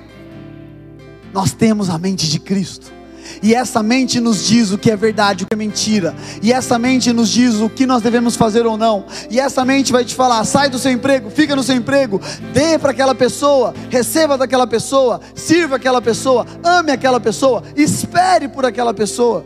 Nós 1.33 1.51
temos 1.51 1.89
a 1.89 1.97
mente 1.97 2.29
de 2.29 2.39
Cristo. 2.39 2.91
E 3.41 3.53
essa 3.53 3.81
mente 3.81 4.19
nos 4.19 4.45
diz 4.45 4.71
o 4.71 4.77
que 4.77 4.91
é 4.91 4.95
verdade, 4.95 5.43
o 5.43 5.47
que 5.47 5.53
é 5.53 5.57
mentira. 5.57 6.15
E 6.41 6.51
essa 6.51 6.77
mente 6.77 7.11
nos 7.11 7.29
diz 7.29 7.55
o 7.55 7.69
que 7.69 7.85
nós 7.85 8.01
devemos 8.01 8.35
fazer 8.35 8.65
ou 8.65 8.77
não. 8.77 9.05
E 9.29 9.39
essa 9.39 9.63
mente 9.65 9.91
vai 9.91 10.05
te 10.05 10.15
falar: 10.15 10.43
sai 10.45 10.69
do 10.69 10.79
seu 10.79 10.91
emprego, 10.91 11.29
fica 11.29 11.55
no 11.55 11.63
seu 11.63 11.75
emprego, 11.75 12.21
dê 12.53 12.77
para 12.77 12.91
aquela 12.91 13.15
pessoa, 13.15 13.73
receba 13.89 14.37
daquela 14.37 14.67
pessoa, 14.67 15.21
sirva 15.33 15.75
aquela 15.75 16.01
pessoa, 16.01 16.45
ame 16.63 16.91
aquela 16.91 17.19
pessoa, 17.19 17.63
espere 17.75 18.47
por 18.47 18.65
aquela 18.65 18.93
pessoa. 18.93 19.45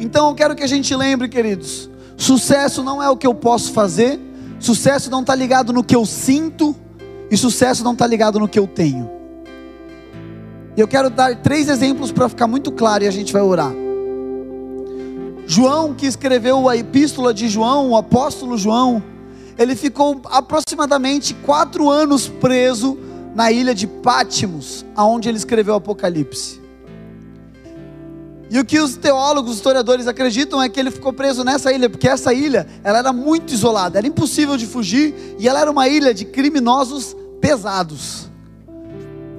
Então 0.00 0.28
eu 0.28 0.34
quero 0.34 0.56
que 0.56 0.62
a 0.62 0.66
gente 0.66 0.94
lembre, 0.94 1.28
queridos: 1.28 1.90
sucesso 2.16 2.82
não 2.82 3.02
é 3.02 3.08
o 3.10 3.16
que 3.16 3.26
eu 3.26 3.34
posso 3.34 3.72
fazer, 3.72 4.18
sucesso 4.58 5.10
não 5.10 5.20
está 5.20 5.34
ligado 5.34 5.72
no 5.72 5.84
que 5.84 5.94
eu 5.94 6.06
sinto, 6.06 6.74
e 7.30 7.36
sucesso 7.36 7.84
não 7.84 7.92
está 7.92 8.06
ligado 8.06 8.40
no 8.40 8.48
que 8.48 8.58
eu 8.58 8.66
tenho. 8.66 9.19
Eu 10.80 10.88
quero 10.88 11.10
dar 11.10 11.36
três 11.36 11.68
exemplos 11.68 12.10
para 12.10 12.26
ficar 12.26 12.46
muito 12.46 12.72
claro 12.72 13.04
e 13.04 13.06
a 13.06 13.10
gente 13.10 13.34
vai 13.34 13.42
orar. 13.42 13.70
João, 15.46 15.92
que 15.92 16.06
escreveu 16.06 16.70
a 16.70 16.74
epístola 16.74 17.34
de 17.34 17.50
João, 17.50 17.90
o 17.90 17.96
apóstolo 17.98 18.56
João, 18.56 19.02
ele 19.58 19.76
ficou 19.76 20.22
aproximadamente 20.24 21.34
quatro 21.34 21.90
anos 21.90 22.28
preso 22.28 22.96
na 23.34 23.52
ilha 23.52 23.74
de 23.74 23.86
Pátimos, 23.86 24.86
aonde 24.96 25.28
ele 25.28 25.36
escreveu 25.36 25.74
o 25.74 25.76
Apocalipse. 25.76 26.58
E 28.48 28.58
o 28.58 28.64
que 28.64 28.80
os 28.80 28.96
teólogos, 28.96 29.50
os 29.50 29.56
historiadores 29.58 30.06
acreditam 30.06 30.62
é 30.62 30.68
que 30.70 30.80
ele 30.80 30.90
ficou 30.90 31.12
preso 31.12 31.44
nessa 31.44 31.70
ilha, 31.70 31.90
porque 31.90 32.08
essa 32.08 32.32
ilha, 32.32 32.66
ela 32.82 33.00
era 33.00 33.12
muito 33.12 33.52
isolada, 33.52 33.98
era 33.98 34.06
impossível 34.06 34.56
de 34.56 34.66
fugir, 34.66 35.36
e 35.38 35.46
ela 35.46 35.60
era 35.60 35.70
uma 35.70 35.86
ilha 35.88 36.14
de 36.14 36.24
criminosos 36.24 37.14
pesados. 37.38 38.30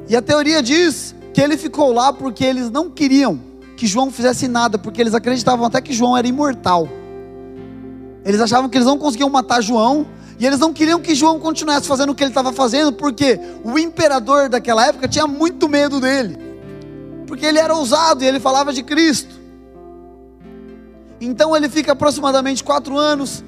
E 0.08 0.16
a 0.16 0.22
teoria 0.22 0.62
diz 0.62 1.16
que 1.34 1.42
ele 1.42 1.58
ficou 1.58 1.94
lá 1.94 2.12
porque 2.12 2.44
eles 2.44 2.70
não 2.70 2.90
queriam 2.90 3.40
que 3.78 3.88
João 3.88 4.12
fizesse 4.12 4.48
nada, 4.48 4.78
porque 4.78 5.02
eles 5.02 5.14
acreditavam 5.14 5.66
até 5.66 5.82
que 5.82 5.94
João 5.94 6.16
era 6.16 6.28
imortal. 6.28 6.88
Eles 8.24 8.40
achavam 8.40 8.70
que 8.70 8.78
eles 8.78 8.86
não 8.86 8.98
conseguiam 8.98 9.30
matar 9.30 9.62
João, 9.62 10.06
E 10.40 10.46
eles 10.46 10.58
não 10.58 10.74
queriam 10.74 11.00
que 11.00 11.14
João 11.14 11.40
continuasse 11.40 11.88
fazendo 11.88 12.12
o 12.12 12.16
que 12.16 12.24
ele 12.24 12.32
estava 12.32 12.52
fazendo, 12.52 12.92
porque 12.92 13.40
o 13.64 13.78
imperador 13.78 14.50
daquela 14.50 14.88
época 14.88 15.08
tinha 15.08 15.28
muito 15.28 15.70
medo 15.70 16.00
dele. 16.00 16.36
Porque 17.28 17.46
ele 17.46 17.60
era 17.60 17.76
ousado 17.76 18.24
e 18.24 18.28
ele 18.28 18.40
falava 18.40 18.74
de 18.74 18.82
Cristo. 18.82 19.40
Então 21.20 21.56
ele 21.56 21.70
fica 21.70 21.92
aproximadamente 21.92 22.64
quatro 22.64 22.98
anos. 22.98 23.44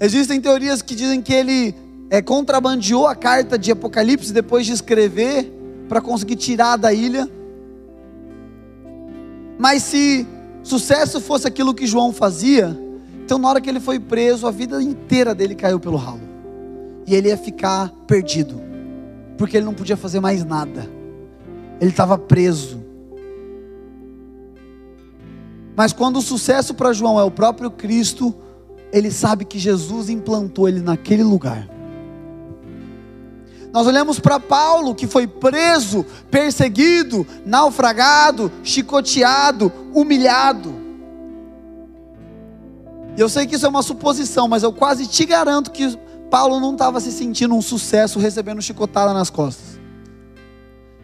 Existem 0.00 0.40
teorias 0.40 0.82
que 0.82 0.94
dizem 0.94 1.20
que 1.20 1.32
ele 1.32 1.74
é, 2.08 2.22
contrabandeou 2.22 3.08
a 3.08 3.16
carta 3.16 3.58
de 3.58 3.72
Apocalipse 3.72 4.32
depois 4.32 4.64
de 4.66 4.72
escrever 4.72 5.52
para 5.88 6.00
conseguir 6.00 6.36
tirar 6.36 6.76
da 6.76 6.92
ilha. 6.92 7.28
Mas 9.58 9.82
se 9.82 10.26
sucesso 10.62 11.20
fosse 11.20 11.46
aquilo 11.46 11.74
que 11.74 11.86
João 11.86 12.12
fazia, 12.12 12.78
então 13.24 13.38
na 13.38 13.48
hora 13.48 13.60
que 13.60 13.68
ele 13.68 13.80
foi 13.80 13.98
preso, 13.98 14.46
a 14.46 14.50
vida 14.50 14.82
inteira 14.82 15.34
dele 15.34 15.54
caiu 15.54 15.78
pelo 15.78 15.96
ralo. 15.96 16.20
E 17.06 17.14
ele 17.14 17.28
ia 17.28 17.36
ficar 17.36 17.92
perdido, 18.06 18.60
porque 19.36 19.56
ele 19.56 19.66
não 19.66 19.74
podia 19.74 19.96
fazer 19.96 20.20
mais 20.20 20.44
nada. 20.44 20.88
Ele 21.80 21.90
estava 21.90 22.16
preso. 22.16 22.82
Mas 25.76 25.92
quando 25.92 26.18
o 26.18 26.22
sucesso 26.22 26.72
para 26.74 26.92
João 26.92 27.18
é 27.18 27.24
o 27.24 27.30
próprio 27.30 27.70
Cristo, 27.70 28.34
ele 28.92 29.10
sabe 29.10 29.44
que 29.44 29.58
Jesus 29.58 30.08
implantou 30.08 30.68
ele 30.68 30.80
naquele 30.80 31.24
lugar. 31.24 31.68
Nós 33.74 33.88
olhamos 33.88 34.20
para 34.20 34.38
Paulo, 34.38 34.94
que 34.94 35.04
foi 35.04 35.26
preso, 35.26 36.06
perseguido, 36.30 37.26
naufragado, 37.44 38.52
chicoteado, 38.62 39.72
humilhado. 39.92 40.72
E 43.16 43.20
eu 43.20 43.28
sei 43.28 43.48
que 43.48 43.56
isso 43.56 43.66
é 43.66 43.68
uma 43.68 43.82
suposição, 43.82 44.46
mas 44.46 44.62
eu 44.62 44.72
quase 44.72 45.08
te 45.08 45.26
garanto 45.26 45.72
que 45.72 45.98
Paulo 46.30 46.60
não 46.60 46.74
estava 46.74 47.00
se 47.00 47.10
sentindo 47.10 47.52
um 47.52 47.60
sucesso 47.60 48.20
recebendo 48.20 48.62
chicotada 48.62 49.12
nas 49.12 49.28
costas. 49.28 49.80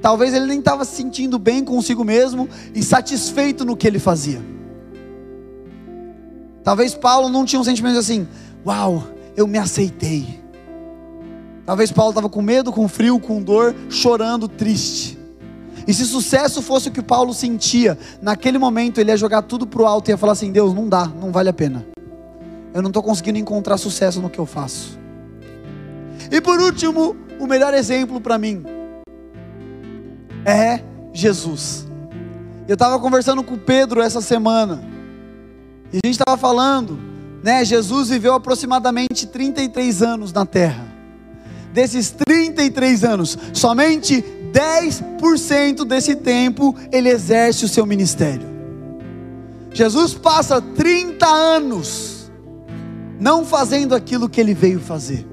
Talvez 0.01 0.33
ele 0.33 0.47
nem 0.47 0.61
estava 0.61 0.85
se 0.85 0.95
sentindo 0.95 1.41
bem 1.41 1.65
consigo 1.65 2.05
mesmo 2.05 2.49
e 2.73 2.85
satisfeito 2.85 3.65
no 3.65 3.77
que 3.77 3.85
ele 3.85 3.99
fazia. 3.99 4.41
Talvez 6.63 6.95
Paulo 6.95 7.29
não 7.29 7.45
tinha 7.45 7.59
um 7.59 7.65
sentimento 7.65 7.99
assim: 7.99 8.29
Uau, 8.65 9.03
eu 9.37 9.49
me 9.49 9.59
aceitei. 9.59 10.39
Talvez 11.65 11.93
Paulo 11.93 12.11
estava 12.11 12.29
com 12.29 12.43
medo, 12.43 12.73
com 12.73 12.89
frio, 12.89 13.19
com 13.19 13.43
dor, 13.43 13.75
chorando, 13.89 14.49
triste. 14.49 15.19
E 15.87 15.95
se 15.95 16.05
sucesso 16.05 16.63
fosse 16.63 16.89
o 16.89 16.93
que 16.93 17.03
Paulo 17.03 17.33
sentia, 17.33 17.99
naquele 18.21 18.59
momento 18.59 19.01
ele 19.01 19.11
ia 19.11 19.17
jogar 19.17 19.43
tudo 19.43 19.67
para 19.67 19.83
o 19.83 19.87
alto 19.87 20.09
e 20.09 20.13
ia 20.13 20.17
falar 20.19 20.33
assim: 20.33 20.53
Deus, 20.53 20.75
não 20.75 20.89
dá, 20.89 21.07
não 21.07 21.33
vale 21.33 21.49
a 21.49 21.53
pena. 21.53 21.87
Eu 22.73 22.83
não 22.83 22.91
estou 22.91 23.03
conseguindo 23.03 23.39
encontrar 23.39 23.77
sucesso 23.77 24.21
no 24.21 24.31
que 24.31 24.39
eu 24.39 24.47
faço. 24.47 24.99
E 26.31 26.41
por 26.41 26.61
último, 26.61 27.17
o 27.39 27.47
melhor 27.47 27.75
exemplo 27.75 28.21
para 28.21 28.39
mim 28.39 28.63
é 30.45 30.81
Jesus. 31.13 31.87
Eu 32.69 32.75
estava 32.75 32.99
conversando 33.01 33.43
com 33.43 33.59
Pedro 33.59 34.01
essa 34.01 34.21
semana, 34.21 34.81
e 35.93 35.97
a 35.97 36.07
gente 36.07 36.21
estava 36.21 36.37
falando, 36.37 37.01
né? 37.43 37.65
Jesus 37.65 38.11
viveu 38.11 38.35
aproximadamente 38.35 39.27
33 39.27 40.03
anos 40.03 40.33
na 40.33 40.47
terra 40.47 40.90
desses 41.73 42.11
33 42.11 43.05
anos, 43.05 43.39
somente 43.53 44.25
10% 44.53 45.85
desse 45.85 46.17
tempo 46.17 46.75
ele 46.93 47.09
exerce 47.09 47.65
o 47.65 47.69
seu 47.69 47.87
ministério. 47.87 48.49
Jesus 49.73 50.15
passa 50.15 50.61
30 50.61 51.27
anos 51.27 52.31
não 53.21 53.45
fazendo 53.45 53.95
aquilo 53.95 54.29
que 54.29 54.41
ele 54.41 54.55
veio 54.55 54.81
fazer. 54.81 55.27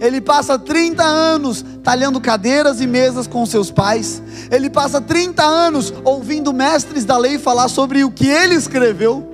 Ele 0.00 0.20
passa 0.20 0.58
30 0.58 1.02
anos 1.04 1.64
talhando 1.82 2.20
cadeiras 2.20 2.80
e 2.80 2.86
mesas 2.86 3.26
com 3.26 3.44
seus 3.46 3.70
pais. 3.70 4.22
Ele 4.50 4.68
passa 4.68 5.00
30 5.00 5.42
anos 5.44 5.92
ouvindo 6.04 6.52
mestres 6.52 7.04
da 7.04 7.16
lei 7.16 7.38
falar 7.38 7.68
sobre 7.68 8.02
o 8.02 8.10
que 8.10 8.26
ele 8.26 8.54
escreveu. 8.54 9.28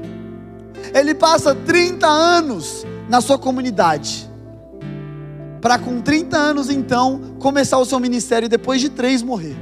Ele 0.92 1.14
passa 1.14 1.54
30 1.54 2.06
anos 2.06 2.84
na 3.08 3.20
sua 3.20 3.38
comunidade 3.38 4.27
para 5.60 5.78
com 5.78 6.00
30 6.00 6.36
anos 6.36 6.70
então 6.70 7.20
começar 7.38 7.78
o 7.78 7.84
seu 7.84 7.98
ministério 7.98 8.48
depois 8.48 8.80
de 8.80 8.88
três 8.88 9.22
morrer. 9.22 9.56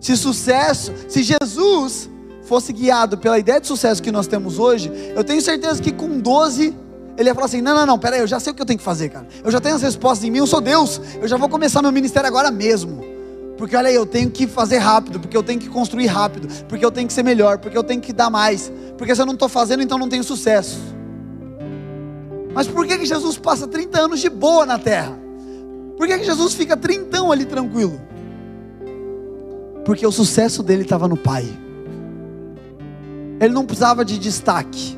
Se 0.00 0.16
sucesso, 0.16 0.92
se 1.08 1.22
Jesus 1.22 2.10
fosse 2.42 2.72
guiado 2.72 3.16
pela 3.16 3.38
ideia 3.38 3.60
de 3.60 3.66
sucesso 3.66 4.02
que 4.02 4.12
nós 4.12 4.26
temos 4.26 4.58
hoje, 4.58 4.92
eu 5.16 5.24
tenho 5.24 5.40
certeza 5.40 5.80
que 5.80 5.92
com 5.92 6.18
12 6.18 6.74
ele 7.16 7.28
ia 7.28 7.34
falar 7.34 7.46
assim: 7.46 7.62
não, 7.62 7.74
não, 7.74 7.86
não, 7.86 7.98
peraí, 7.98 8.20
eu 8.20 8.26
já 8.26 8.38
sei 8.38 8.52
o 8.52 8.56
que 8.56 8.62
eu 8.62 8.66
tenho 8.66 8.78
que 8.78 8.84
fazer, 8.84 9.08
cara. 9.08 9.26
Eu 9.42 9.50
já 9.50 9.60
tenho 9.60 9.74
as 9.76 9.82
respostas 9.82 10.24
em 10.24 10.30
mim, 10.30 10.38
eu 10.38 10.46
sou 10.46 10.60
Deus, 10.60 11.00
eu 11.20 11.28
já 11.28 11.36
vou 11.36 11.48
começar 11.48 11.80
meu 11.80 11.92
ministério 11.92 12.28
agora 12.28 12.50
mesmo. 12.50 13.02
Porque 13.56 13.76
olha 13.76 13.88
aí, 13.88 13.94
eu 13.94 14.04
tenho 14.04 14.30
que 14.30 14.46
fazer 14.48 14.78
rápido, 14.78 15.20
porque 15.20 15.36
eu 15.36 15.42
tenho 15.42 15.60
que 15.60 15.68
construir 15.68 16.06
rápido, 16.06 16.48
porque 16.68 16.84
eu 16.84 16.90
tenho 16.90 17.06
que 17.06 17.12
ser 17.12 17.22
melhor, 17.22 17.58
porque 17.58 17.78
eu 17.78 17.84
tenho 17.84 18.00
que 18.00 18.12
dar 18.12 18.28
mais, 18.28 18.70
porque 18.98 19.14
se 19.14 19.22
eu 19.22 19.26
não 19.26 19.34
estou 19.34 19.48
fazendo, 19.48 19.82
então 19.82 19.96
não 19.96 20.08
tenho 20.08 20.24
sucesso. 20.24 20.76
Mas 22.54 22.68
por 22.68 22.86
que, 22.86 22.96
que 22.96 23.06
Jesus 23.06 23.36
passa 23.36 23.66
30 23.66 23.98
anos 23.98 24.20
de 24.20 24.30
boa 24.30 24.64
na 24.64 24.78
terra? 24.78 25.18
Por 25.96 26.06
que, 26.06 26.18
que 26.18 26.24
Jesus 26.24 26.54
fica 26.54 26.76
30 26.76 27.20
ali 27.30 27.44
tranquilo? 27.44 28.00
Porque 29.84 30.06
o 30.06 30.12
sucesso 30.12 30.62
dele 30.62 30.82
estava 30.82 31.08
no 31.08 31.16
Pai. 31.16 31.46
Ele 33.40 33.52
não 33.52 33.66
precisava 33.66 34.04
de 34.04 34.18
destaque. 34.18 34.96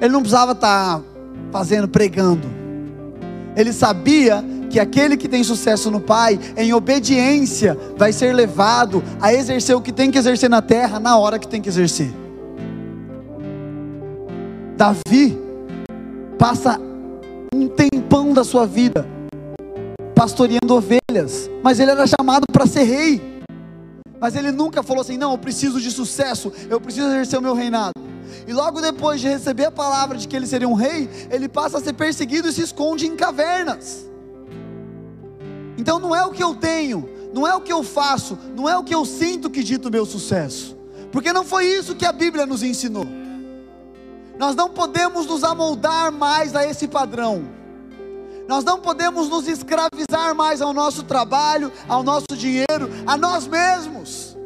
Ele 0.00 0.12
não 0.12 0.20
precisava 0.20 0.52
estar 0.52 0.98
tá 0.98 1.04
fazendo, 1.52 1.88
pregando. 1.88 2.48
Ele 3.56 3.72
sabia 3.72 4.44
que 4.68 4.80
aquele 4.80 5.16
que 5.16 5.28
tem 5.28 5.44
sucesso 5.44 5.90
no 5.90 6.00
Pai, 6.00 6.40
em 6.56 6.72
obediência, 6.72 7.78
vai 7.96 8.12
ser 8.12 8.34
levado 8.34 9.02
a 9.20 9.32
exercer 9.32 9.76
o 9.76 9.80
que 9.80 9.92
tem 9.92 10.10
que 10.10 10.18
exercer 10.18 10.50
na 10.50 10.60
terra, 10.62 10.98
na 10.98 11.16
hora 11.16 11.38
que 11.38 11.46
tem 11.46 11.60
que 11.60 11.68
exercer. 11.68 12.12
Davi 14.76 15.41
passa 16.42 16.76
um 17.54 17.68
tempão 17.68 18.32
da 18.32 18.42
sua 18.42 18.66
vida 18.66 19.06
pastoreando 20.12 20.74
ovelhas, 20.74 21.48
mas 21.62 21.78
ele 21.78 21.92
era 21.92 22.04
chamado 22.04 22.46
para 22.52 22.66
ser 22.66 22.82
rei. 22.82 23.22
Mas 24.20 24.34
ele 24.34 24.50
nunca 24.50 24.82
falou 24.82 25.02
assim: 25.02 25.16
não, 25.16 25.30
eu 25.30 25.38
preciso 25.38 25.80
de 25.80 25.88
sucesso, 25.88 26.52
eu 26.68 26.80
preciso 26.80 27.06
exercer 27.06 27.38
o 27.38 27.42
meu 27.42 27.54
reinado. 27.54 27.92
E 28.44 28.52
logo 28.52 28.80
depois 28.80 29.20
de 29.20 29.28
receber 29.28 29.66
a 29.66 29.70
palavra 29.70 30.18
de 30.18 30.26
que 30.26 30.34
ele 30.34 30.48
seria 30.48 30.68
um 30.68 30.72
rei, 30.72 31.08
ele 31.30 31.48
passa 31.48 31.78
a 31.78 31.80
ser 31.80 31.92
perseguido 31.92 32.48
e 32.48 32.52
se 32.52 32.62
esconde 32.62 33.06
em 33.06 33.14
cavernas. 33.14 34.04
Então 35.78 36.00
não 36.00 36.12
é 36.12 36.26
o 36.26 36.32
que 36.32 36.42
eu 36.42 36.56
tenho, 36.56 37.08
não 37.32 37.46
é 37.46 37.54
o 37.54 37.60
que 37.60 37.72
eu 37.72 37.84
faço, 37.84 38.36
não 38.56 38.68
é 38.68 38.76
o 38.76 38.82
que 38.82 38.92
eu 38.92 39.04
sinto 39.04 39.48
que 39.48 39.62
dita 39.62 39.86
o 39.86 39.92
meu 39.92 40.04
sucesso, 40.04 40.76
porque 41.12 41.32
não 41.32 41.44
foi 41.44 41.66
isso 41.66 41.94
que 41.94 42.04
a 42.04 42.10
Bíblia 42.10 42.46
nos 42.46 42.64
ensinou. 42.64 43.06
Nós 44.42 44.56
não 44.56 44.68
podemos 44.68 45.24
nos 45.24 45.44
amoldar 45.44 46.10
mais 46.10 46.56
a 46.56 46.66
esse 46.66 46.88
padrão. 46.88 47.44
Nós 48.48 48.64
não 48.64 48.80
podemos 48.80 49.28
nos 49.28 49.46
escravizar 49.46 50.34
mais 50.34 50.60
ao 50.60 50.74
nosso 50.74 51.04
trabalho, 51.04 51.70
ao 51.86 52.02
nosso 52.02 52.26
dinheiro, 52.34 52.90
a 53.06 53.16
nós 53.16 53.46
mesmos. 53.46 54.36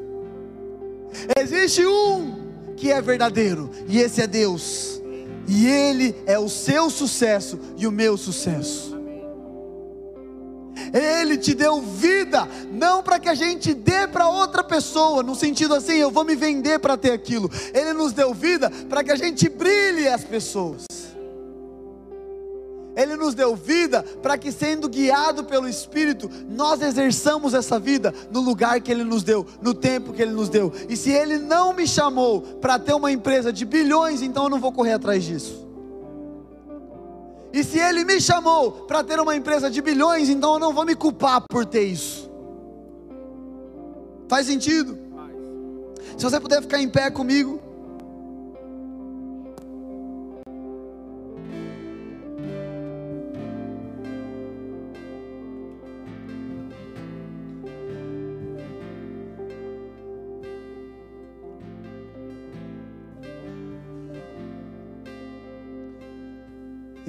Existe 1.38 1.86
um 1.86 2.74
que 2.76 2.92
é 2.92 3.00
verdadeiro, 3.00 3.70
e 3.88 3.98
esse 3.98 4.20
é 4.20 4.26
Deus. 4.26 5.00
E 5.48 5.66
Ele 5.66 6.14
é 6.26 6.38
o 6.38 6.50
seu 6.50 6.90
sucesso 6.90 7.58
e 7.78 7.86
o 7.86 7.90
meu 7.90 8.18
sucesso. 8.18 8.95
Ele 10.96 11.36
te 11.36 11.54
deu 11.54 11.80
vida, 11.80 12.48
não 12.72 13.02
para 13.02 13.18
que 13.18 13.28
a 13.28 13.34
gente 13.34 13.74
dê 13.74 14.06
para 14.06 14.28
outra 14.28 14.64
pessoa, 14.64 15.22
no 15.22 15.34
sentido 15.34 15.74
assim, 15.74 15.94
eu 15.94 16.10
vou 16.10 16.24
me 16.24 16.34
vender 16.34 16.78
para 16.78 16.96
ter 16.96 17.12
aquilo. 17.12 17.50
Ele 17.74 17.92
nos 17.92 18.12
deu 18.12 18.32
vida 18.32 18.70
para 18.88 19.04
que 19.04 19.12
a 19.12 19.16
gente 19.16 19.48
brilhe 19.48 20.08
as 20.08 20.24
pessoas. 20.24 20.86
Ele 22.96 23.14
nos 23.14 23.34
deu 23.34 23.54
vida 23.54 24.02
para 24.22 24.38
que, 24.38 24.50
sendo 24.50 24.88
guiado 24.88 25.44
pelo 25.44 25.68
Espírito, 25.68 26.30
nós 26.48 26.80
exerçamos 26.80 27.52
essa 27.52 27.78
vida 27.78 28.12
no 28.30 28.40
lugar 28.40 28.80
que 28.80 28.90
Ele 28.90 29.04
nos 29.04 29.22
deu, 29.22 29.46
no 29.60 29.74
tempo 29.74 30.14
que 30.14 30.22
Ele 30.22 30.32
nos 30.32 30.48
deu. 30.48 30.72
E 30.88 30.96
se 30.96 31.10
Ele 31.10 31.36
não 31.36 31.74
me 31.74 31.86
chamou 31.86 32.40
para 32.40 32.78
ter 32.78 32.94
uma 32.94 33.12
empresa 33.12 33.52
de 33.52 33.66
bilhões, 33.66 34.22
então 34.22 34.44
eu 34.44 34.50
não 34.50 34.58
vou 34.58 34.72
correr 34.72 34.94
atrás 34.94 35.22
disso. 35.22 35.65
E 37.56 37.64
se 37.64 37.78
Ele 37.78 38.04
me 38.04 38.20
chamou 38.20 38.70
para 38.70 39.02
ter 39.02 39.18
uma 39.18 39.34
empresa 39.34 39.70
de 39.70 39.80
bilhões, 39.80 40.28
então 40.28 40.52
eu 40.52 40.58
não 40.58 40.74
vou 40.74 40.84
me 40.84 40.94
culpar 40.94 41.40
por 41.48 41.64
ter 41.64 41.84
isso. 41.84 42.30
Faz 44.28 44.46
sentido? 44.46 44.98
Se 46.18 46.22
você 46.22 46.38
puder 46.38 46.60
ficar 46.60 46.82
em 46.82 46.88
pé 46.90 47.10
comigo. 47.10 47.58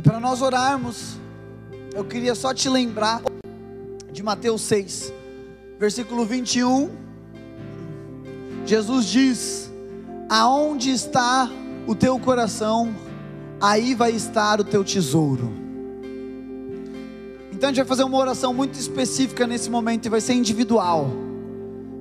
Para 0.08 0.22
nós 0.22 0.42
orarmos, 0.42 1.18
eu 1.94 2.06
queria 2.06 2.34
só 2.34 2.54
te 2.54 2.70
lembrar 2.70 3.22
de 4.10 4.24
Mateus 4.24 4.62
6, 4.62 5.12
versículo 5.78 6.26
21. 6.26 6.90
Jesus 8.66 9.06
diz: 9.08 9.70
Aonde 10.30 10.92
está 10.92 11.52
o 11.86 11.94
teu 11.94 12.18
coração, 12.18 12.96
aí 13.60 13.94
vai 13.94 14.12
estar 14.12 14.62
o 14.62 14.64
teu 14.64 14.82
tesouro. 14.82 15.52
Então 17.52 17.70
a 17.70 17.74
gente 17.74 17.84
vai 17.84 17.86
fazer 17.86 18.06
uma 18.06 18.18
oração 18.18 18.54
muito 18.54 18.80
específica 18.80 19.46
nesse 19.46 19.70
momento 19.70 20.06
e 20.06 20.10
vai 20.10 20.22
ser 20.22 20.36
individual. 20.36 21.12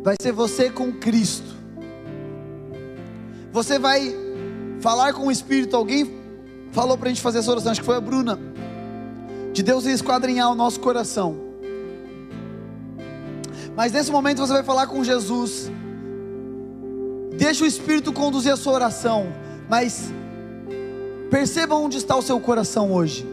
Vai 0.04 0.14
ser 0.22 0.30
você 0.30 0.70
com 0.70 0.92
Cristo. 0.92 1.56
Você 3.50 3.80
vai 3.80 4.14
falar 4.80 5.12
com 5.12 5.26
o 5.26 5.32
Espírito. 5.32 5.74
Alguém 5.74 6.25
falou 6.76 6.98
para 6.98 7.08
a 7.08 7.08
gente 7.08 7.22
fazer 7.22 7.38
essa 7.38 7.50
oração, 7.50 7.72
acho 7.72 7.80
que 7.80 7.86
foi 7.86 7.96
a 7.96 8.00
Bruna. 8.02 8.38
De 9.54 9.62
Deus 9.62 9.86
esquadrinhar 9.86 10.52
o 10.52 10.54
nosso 10.54 10.78
coração. 10.78 11.34
Mas 13.74 13.92
nesse 13.92 14.12
momento 14.12 14.38
você 14.38 14.52
vai 14.52 14.62
falar 14.62 14.86
com 14.86 15.02
Jesus. 15.02 15.72
Deixa 17.38 17.64
o 17.64 17.66
Espírito 17.66 18.12
conduzir 18.12 18.52
a 18.52 18.58
sua 18.58 18.74
oração. 18.74 19.32
Mas 19.70 20.12
perceba 21.30 21.74
onde 21.74 21.96
está 21.96 22.14
o 22.14 22.20
seu 22.20 22.38
coração 22.38 22.92
hoje. 22.92 23.26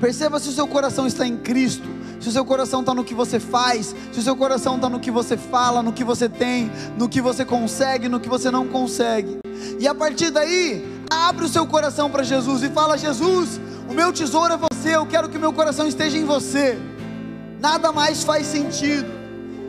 Perceba 0.00 0.38
se 0.38 0.48
o 0.48 0.52
seu 0.52 0.68
coração 0.68 1.04
está 1.04 1.26
em 1.26 1.36
Cristo. 1.36 1.88
Se 2.20 2.28
o 2.28 2.32
seu 2.32 2.44
coração 2.44 2.78
está 2.78 2.94
no 2.94 3.02
que 3.02 3.12
você 3.12 3.40
faz, 3.40 3.92
se 4.12 4.20
o 4.20 4.22
seu 4.22 4.36
coração 4.36 4.76
está 4.76 4.88
no 4.88 5.00
que 5.00 5.10
você 5.10 5.36
fala, 5.36 5.82
no 5.82 5.92
que 5.92 6.04
você 6.04 6.28
tem, 6.28 6.70
no 6.96 7.08
que 7.08 7.20
você 7.20 7.44
consegue, 7.44 8.08
no 8.08 8.20
que 8.20 8.28
você 8.28 8.52
não 8.52 8.68
consegue. 8.68 9.38
E 9.80 9.88
a 9.88 9.94
partir 9.94 10.30
daí, 10.30 10.93
abre 11.10 11.44
o 11.44 11.48
seu 11.48 11.66
coração 11.66 12.10
para 12.10 12.22
Jesus 12.22 12.62
e 12.62 12.68
fala: 12.68 12.96
Jesus, 12.96 13.60
o 13.88 13.94
meu 13.94 14.12
tesouro 14.12 14.54
é 14.54 14.56
você, 14.56 14.96
eu 14.96 15.06
quero 15.06 15.28
que 15.28 15.38
meu 15.38 15.52
coração 15.52 15.86
esteja 15.86 16.16
em 16.16 16.24
você. 16.24 16.78
Nada 17.60 17.92
mais 17.92 18.22
faz 18.24 18.46
sentido. 18.46 19.08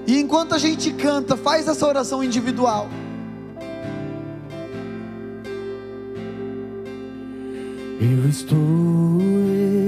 E 0.08 0.20
enquanto 0.20 0.54
a 0.54 0.58
gente 0.58 0.92
canta, 0.92 1.36
faz 1.36 1.68
essa 1.68 1.86
oração 1.88 2.24
individual. 2.24 2.90
Eu 8.00 8.30
estou 8.30 9.22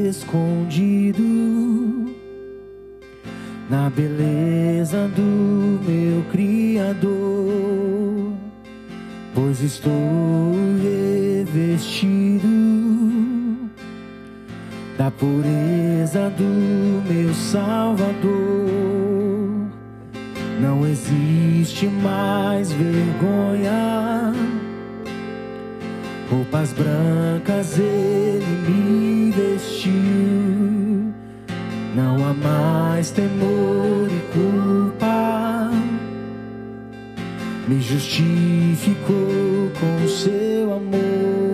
escondido 0.10 1.24
na 3.70 3.89
beleza 3.89 5.08
do 5.10 5.22
meu 5.86 6.24
Criador, 6.32 7.12
pois 9.36 9.62
estou 9.62 9.91
revestido 11.54 12.48
da 14.98 15.10
pureza 15.12 16.30
do 16.32 17.04
meu 17.08 17.34
Salvador. 17.34 18.68
Não 20.60 20.86
existe 20.88 21.88
mais 21.88 22.72
vergonha 22.72 24.34
Roupas 26.30 26.74
brancas 26.74 27.80
ele 27.80 28.45
me 28.68 29.32
vestiu. 29.32 31.14
Não 31.95 32.16
há 32.28 32.34
mais 32.34 33.12
temor 33.12 34.10
e 34.12 34.20
culpa. 34.34 34.66
Me 37.68 37.82
justificou 37.82 39.70
com 39.78 40.07
seu 40.07 40.72
amor. 40.74 41.47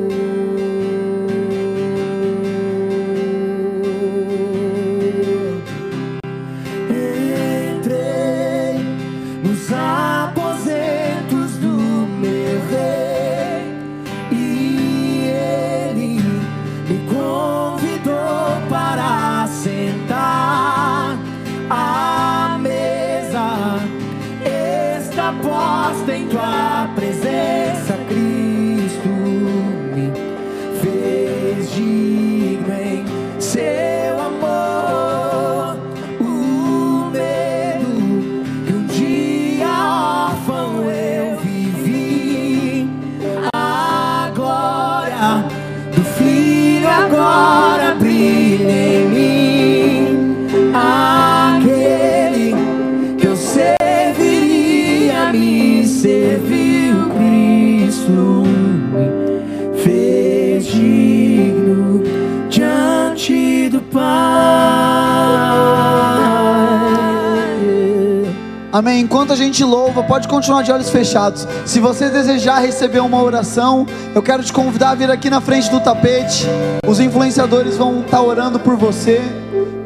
Amém. 68.73 69.01
Enquanto 69.01 69.31
a 69.31 69.35
gente 69.35 69.63
louva, 69.63 70.01
pode 70.01 70.27
continuar 70.27 70.63
de 70.63 70.71
olhos 70.71 70.89
fechados. 70.89 71.47
Se 71.63 71.79
você 71.79 72.09
desejar 72.09 72.57
receber 72.57 73.01
uma 73.01 73.21
oração, 73.21 73.85
eu 74.15 74.21
quero 74.23 74.43
te 74.43 74.51
convidar 74.51 74.89
a 74.89 74.95
vir 74.95 75.11
aqui 75.11 75.29
na 75.29 75.39
frente 75.39 75.69
do 75.69 75.79
tapete. 75.79 76.47
Os 76.87 76.99
influenciadores 76.99 77.77
vão 77.77 77.99
estar 77.99 78.17
tá 78.17 78.23
orando 78.23 78.59
por 78.59 78.75
você. 78.75 79.21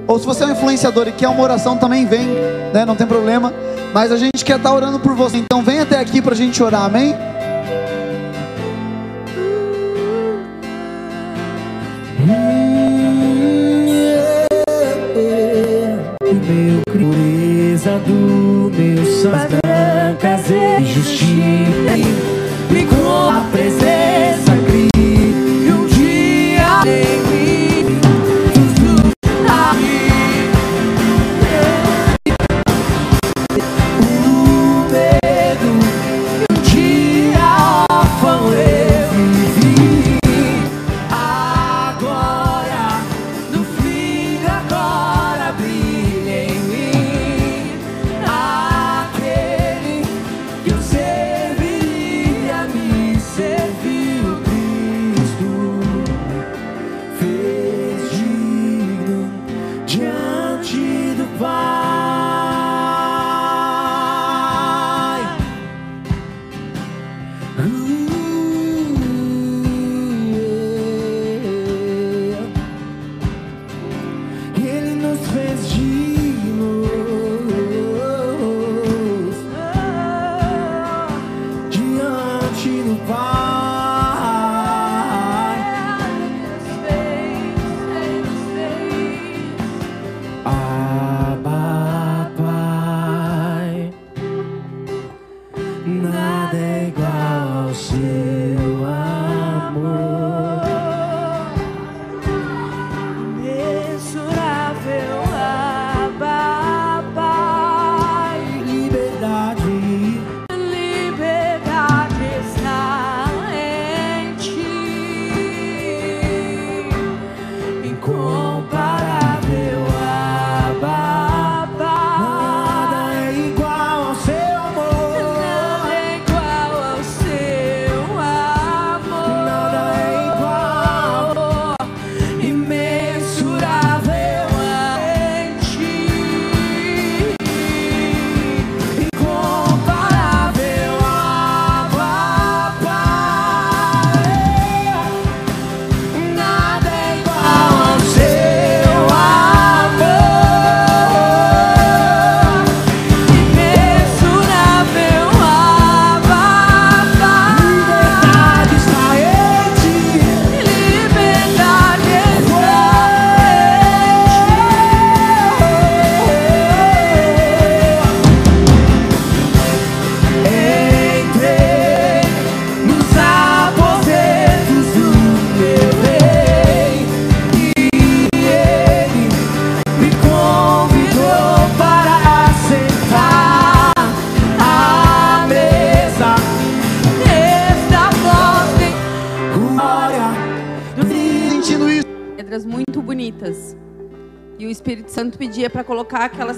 Ou 0.08 0.18
se 0.18 0.26
você 0.26 0.46
é 0.46 0.48
um 0.48 0.52
influenciador 0.52 1.06
e 1.06 1.12
quer 1.12 1.28
uma 1.28 1.44
oração, 1.44 1.76
também 1.76 2.06
vem, 2.06 2.30
né? 2.74 2.86
Não 2.86 2.96
tem 2.96 3.06
problema. 3.06 3.54
Mas 3.94 4.10
a 4.10 4.16
gente 4.16 4.46
quer 4.46 4.56
estar 4.56 4.70
tá 4.70 4.76
orando 4.76 5.00
por 5.02 5.14
você. 5.14 5.36
Então 5.36 5.62
vem 5.62 5.82
até 5.82 6.00
aqui 6.00 6.22
para 6.22 6.34
a 6.34 6.38
gente 6.38 6.64
orar, 6.64 6.86
amém? 6.86 7.14
Meu 16.48 16.82
sangue 18.78 19.02
brancas 19.02 19.67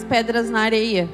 pedras 0.10 0.50
na 0.50 0.62
areia. 0.62 1.08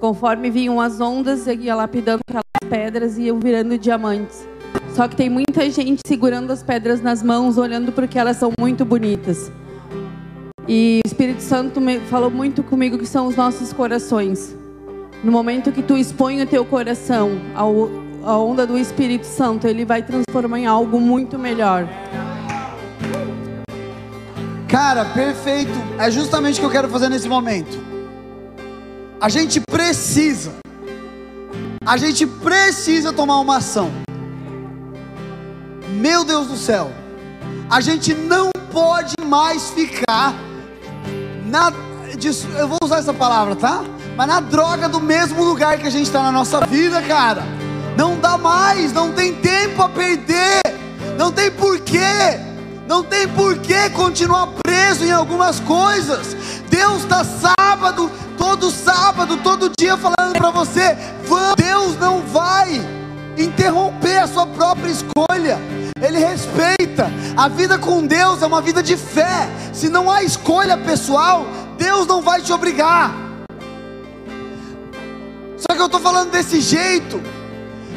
Conforme 0.00 0.50
vinham 0.50 0.80
as 0.80 1.00
ondas, 1.00 1.46
ele 1.46 1.64
ia 1.64 1.76
lapidando 1.76 2.22
aquelas 2.28 2.68
pedras 2.68 3.16
e 3.16 3.22
iam 3.22 3.38
virando 3.38 3.78
diamantes. 3.78 4.46
Só 4.92 5.06
que 5.06 5.14
tem 5.14 5.30
muita 5.30 5.70
gente 5.70 6.00
segurando 6.04 6.50
as 6.50 6.62
pedras 6.62 7.00
nas 7.00 7.22
mãos, 7.22 7.56
olhando 7.56 7.92
porque 7.92 8.18
elas 8.18 8.36
são 8.36 8.52
muito 8.58 8.84
bonitas. 8.84 9.50
E 10.66 11.00
o 11.04 11.08
Espírito 11.08 11.40
Santo 11.40 11.80
falou 12.10 12.30
muito 12.30 12.62
comigo 12.64 12.98
que 12.98 13.06
são 13.06 13.28
os 13.28 13.36
nossos 13.36 13.72
corações. 13.72 14.56
No 15.22 15.30
momento 15.30 15.70
que 15.70 15.82
tu 15.82 15.96
expõe 15.96 16.42
o 16.42 16.46
teu 16.46 16.64
coração 16.64 17.40
ao, 17.54 17.90
à 18.24 18.36
onda 18.36 18.66
do 18.66 18.76
Espírito 18.76 19.24
Santo, 19.24 19.66
ele 19.68 19.84
vai 19.84 20.02
transformar 20.02 20.58
em 20.58 20.66
algo 20.66 21.00
muito 21.00 21.38
melhor. 21.38 21.88
Cara, 24.74 25.04
perfeito. 25.04 25.70
É 26.00 26.10
justamente 26.10 26.56
o 26.56 26.58
que 26.58 26.66
eu 26.66 26.70
quero 26.70 26.88
fazer 26.88 27.08
nesse 27.08 27.28
momento. 27.28 27.78
A 29.20 29.28
gente 29.28 29.60
precisa. 29.60 30.52
A 31.86 31.96
gente 31.96 32.26
precisa 32.26 33.12
tomar 33.12 33.38
uma 33.38 33.58
ação. 33.58 33.92
Meu 35.90 36.24
Deus 36.24 36.48
do 36.48 36.56
céu. 36.56 36.90
A 37.70 37.80
gente 37.80 38.14
não 38.14 38.50
pode 38.72 39.14
mais 39.24 39.70
ficar 39.70 40.34
na. 41.46 41.72
Eu 42.58 42.66
vou 42.66 42.78
usar 42.82 42.98
essa 42.98 43.14
palavra, 43.14 43.54
tá? 43.54 43.84
Mas 44.16 44.26
na 44.26 44.40
droga 44.40 44.88
do 44.88 45.00
mesmo 45.00 45.44
lugar 45.44 45.78
que 45.78 45.86
a 45.86 45.90
gente 45.90 46.06
está 46.06 46.20
na 46.20 46.32
nossa 46.32 46.66
vida, 46.66 47.00
cara. 47.02 47.44
Não 47.96 48.18
dá 48.18 48.36
mais, 48.36 48.92
não 48.92 49.12
tem 49.12 49.36
tempo 49.36 49.80
a 49.80 49.88
perder, 49.88 50.60
não 51.16 51.30
tem 51.30 51.48
porquê, 51.48 52.40
não 52.86 53.02
tem 53.02 53.26
porquê 53.28 53.88
continuar 53.90 54.48
preso 54.62 55.04
em 55.04 55.12
algumas 55.12 55.60
coisas. 55.60 56.36
Deus 56.68 57.02
está 57.02 57.24
sábado, 57.24 58.10
todo 58.36 58.70
sábado, 58.70 59.36
todo 59.38 59.72
dia 59.78 59.96
falando 59.96 60.36
para 60.36 60.50
você: 60.50 60.96
Deus 61.56 61.98
não 61.98 62.20
vai 62.20 62.80
interromper 63.38 64.18
a 64.18 64.26
sua 64.26 64.46
própria 64.46 64.90
escolha. 64.90 65.58
Ele 66.00 66.18
respeita. 66.18 67.10
A 67.36 67.48
vida 67.48 67.78
com 67.78 68.06
Deus 68.06 68.42
é 68.42 68.46
uma 68.46 68.60
vida 68.60 68.82
de 68.82 68.96
fé. 68.96 69.48
Se 69.72 69.88
não 69.88 70.10
há 70.10 70.22
escolha 70.22 70.76
pessoal, 70.76 71.46
Deus 71.78 72.06
não 72.06 72.20
vai 72.20 72.40
te 72.40 72.52
obrigar. 72.52 73.12
Só 75.56 75.74
que 75.74 75.80
eu 75.80 75.86
estou 75.86 76.00
falando 76.00 76.30
desse 76.30 76.60
jeito, 76.60 77.20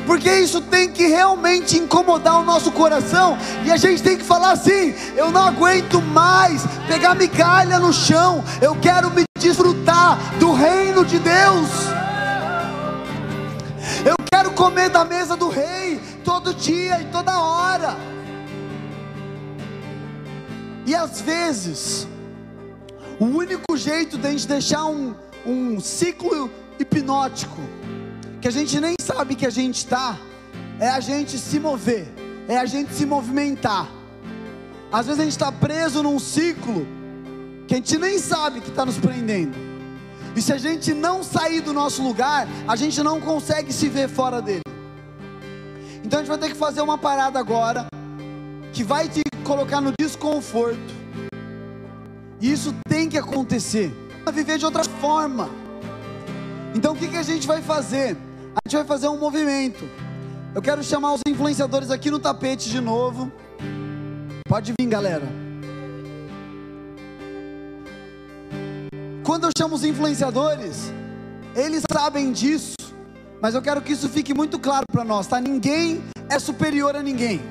porque 0.07 0.33
isso 0.33 0.61
tem 0.61 0.89
que 0.89 1.05
realmente 1.05 1.77
incomodar 1.77 2.39
o 2.39 2.43
nosso 2.43 2.71
coração, 2.71 3.37
e 3.65 3.71
a 3.71 3.77
gente 3.77 4.01
tem 4.01 4.17
que 4.17 4.23
falar 4.23 4.53
assim: 4.53 4.95
eu 5.15 5.29
não 5.29 5.45
aguento 5.45 6.01
mais 6.01 6.65
pegar 6.87 7.13
migalha 7.13 7.77
no 7.77 7.91
chão, 7.91 8.43
eu 8.61 8.75
quero 8.77 9.11
me 9.11 9.23
desfrutar 9.37 10.17
do 10.39 10.53
reino 10.53 11.05
de 11.05 11.19
Deus. 11.19 11.69
Eu 14.05 14.15
quero 14.31 14.51
comer 14.51 14.89
da 14.89 15.03
mesa 15.03 15.35
do 15.35 15.49
rei 15.49 15.99
todo 16.23 16.53
dia 16.53 17.01
e 17.01 17.05
toda 17.05 17.39
hora. 17.39 17.95
E 20.85 20.95
às 20.95 21.19
vezes, 21.19 22.07
o 23.19 23.25
único 23.25 23.75
jeito 23.75 24.17
de 24.17 24.27
a 24.27 24.31
gente 24.31 24.47
deixar 24.47 24.85
um, 24.85 25.13
um 25.45 25.81
ciclo 25.81 26.49
hipnótico, 26.79 27.59
que 28.41 28.47
a 28.47 28.51
gente 28.51 28.79
nem 28.79 28.95
sabe 29.01 29.35
que 29.35 29.45
a 29.45 29.49
gente 29.49 29.77
está, 29.77 30.17
é 30.79 30.89
a 30.89 30.99
gente 30.99 31.37
se 31.37 31.59
mover, 31.59 32.07
é 32.47 32.57
a 32.57 32.65
gente 32.65 32.93
se 32.93 33.05
movimentar. 33.05 33.89
Às 34.91 35.07
vezes 35.07 35.19
a 35.19 35.23
gente 35.23 35.33
está 35.33 35.51
preso 35.51 36.03
num 36.03 36.19
ciclo 36.19 36.87
que 37.67 37.73
a 37.73 37.77
gente 37.77 37.97
nem 37.97 38.17
sabe 38.19 38.61
que 38.61 38.69
está 38.69 38.85
nos 38.85 38.97
prendendo. 38.97 39.57
E 40.35 40.41
se 40.41 40.53
a 40.53 40.57
gente 40.57 40.93
não 40.93 41.23
sair 41.23 41.61
do 41.61 41.73
nosso 41.73 42.01
lugar, 42.03 42.47
a 42.67 42.75
gente 42.75 43.01
não 43.01 43.19
consegue 43.19 43.73
se 43.73 43.89
ver 43.89 44.07
fora 44.07 44.41
dele. 44.41 44.61
Então 46.03 46.19
a 46.19 46.23
gente 46.23 46.29
vai 46.29 46.37
ter 46.37 46.49
que 46.49 46.55
fazer 46.55 46.81
uma 46.81 46.97
parada 46.97 47.39
agora, 47.39 47.87
que 48.71 48.83
vai 48.83 49.09
te 49.09 49.23
colocar 49.43 49.81
no 49.81 49.91
desconforto. 49.99 50.95
E 52.39 52.51
isso 52.51 52.73
tem 52.87 53.09
que 53.09 53.17
acontecer. 53.17 53.91
Viver 54.31 54.57
de 54.57 54.65
outra 54.65 54.83
forma. 54.83 55.49
Então 56.75 56.93
o 56.93 56.95
que, 56.95 57.07
que 57.07 57.17
a 57.17 57.23
gente 57.23 57.47
vai 57.47 57.61
fazer? 57.61 58.15
A 58.57 58.67
gente 58.67 58.77
vai 58.77 58.85
fazer 58.85 59.07
um 59.07 59.17
movimento. 59.17 59.87
Eu 60.55 60.61
quero 60.61 60.83
chamar 60.83 61.13
os 61.13 61.21
influenciadores 61.27 61.91
aqui 61.91 62.09
no 62.09 62.17
tapete 62.17 62.69
de 62.69 62.81
novo. 62.81 63.31
Pode 64.47 64.73
vir, 64.79 64.87
galera. 64.87 65.25
Quando 69.23 69.43
eu 69.45 69.51
chamo 69.55 69.75
os 69.75 69.83
influenciadores, 69.83 70.91
eles 71.55 71.83
sabem 71.91 72.31
disso, 72.31 72.75
mas 73.39 73.53
eu 73.53 73.61
quero 73.61 73.81
que 73.81 73.93
isso 73.93 74.09
fique 74.09 74.33
muito 74.33 74.57
claro 74.57 74.85
para 74.91 75.03
nós, 75.03 75.27
tá? 75.27 75.39
Ninguém 75.39 76.03
é 76.27 76.39
superior 76.39 76.95
a 76.95 77.03
ninguém. 77.03 77.41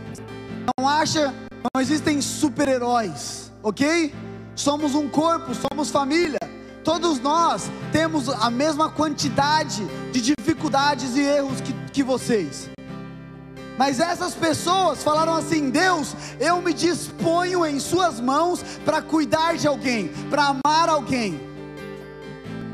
Não 0.77 0.89
acha, 0.89 1.33
não 1.73 1.81
existem 1.81 2.21
super-heróis, 2.21 3.53
ok? 3.63 4.13
Somos 4.57 4.95
um 4.95 5.09
corpo, 5.09 5.53
somos 5.55 5.91
família. 5.91 6.41
Todos 6.83 7.21
nós 7.21 7.71
temos 7.97 8.29
a 8.29 8.51
mesma 8.51 8.91
quantidade 8.91 9.83
de 10.13 10.21
dificuldades 10.21 11.17
e 11.17 11.21
erros 11.23 11.63
que, 11.63 11.73
que 11.95 12.03
vocês. 12.03 12.69
Mas 13.79 14.01
essas 14.01 14.35
pessoas 14.35 15.03
falaram 15.03 15.35
assim: 15.35 15.71
Deus, 15.71 16.15
eu 16.39 16.61
me 16.61 16.75
disponho 16.75 17.65
em 17.65 17.81
Suas 17.81 18.21
mãos 18.21 18.63
para 18.85 19.01
cuidar 19.01 19.57
de 19.57 19.67
alguém, 19.67 20.09
para 20.29 20.49
amar 20.49 20.91
alguém. 20.91 21.41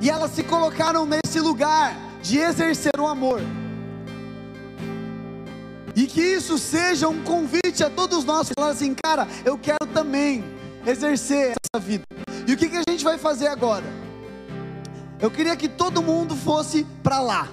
E 0.01 0.11
elas 0.11 0.33
se 0.33 0.43
colocaram 0.43 1.07
nesse 1.07 1.39
lugar 1.39 1.97
de 2.21 2.39
exercer 2.39 2.99
o 2.99 3.07
amor. 3.07 3.41
E 5.95 6.05
que 6.09 6.21
isso 6.21 6.59
seja 6.59 7.09
um 7.09 7.23
convite 7.23 7.85
a 7.85 7.91
todos 7.91 8.25
nós, 8.25 8.51
falar 8.59 8.73
assim, 8.73 8.93
cara, 9.05 9.29
eu 9.45 9.57
quero 9.57 9.87
também 9.95 10.43
exercer 10.85 11.53
essa 11.53 11.81
vida. 11.81 12.03
E 12.45 12.53
o 12.53 12.57
que, 12.57 12.69
que 12.69 12.77
a 12.79 12.91
gente 12.91 13.05
vai 13.05 13.19
fazer 13.19 13.47
agora? 13.47 14.12
Eu 15.23 15.31
queria 15.31 15.55
que 15.57 15.69
todo 15.69 16.03
mundo 16.03 16.35
fosse 16.35 16.85
para 17.01 17.21
lá. 17.21 17.49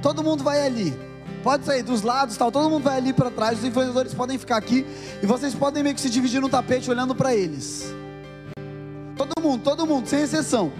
Todo 0.00 0.24
mundo 0.24 0.42
vai 0.42 0.66
ali. 0.66 0.98
Pode 1.42 1.66
sair 1.66 1.82
dos 1.82 2.00
lados, 2.00 2.34
tal. 2.38 2.50
Todo 2.50 2.70
mundo 2.70 2.84
vai 2.84 2.96
ali 2.96 3.12
para 3.12 3.30
trás. 3.30 3.58
Os 3.58 3.64
influenciadores 3.66 4.14
podem 4.14 4.38
ficar 4.38 4.56
aqui 4.56 4.86
e 5.22 5.26
vocês 5.26 5.54
podem 5.54 5.82
meio 5.82 5.94
que 5.94 6.00
se 6.00 6.08
dividir 6.08 6.40
no 6.40 6.48
tapete 6.48 6.90
olhando 6.90 7.14
para 7.14 7.34
eles. 7.34 7.94
Todo 9.18 9.34
mundo, 9.42 9.62
todo 9.62 9.86
mundo, 9.86 10.08
sem 10.08 10.22
exceção. 10.22 10.72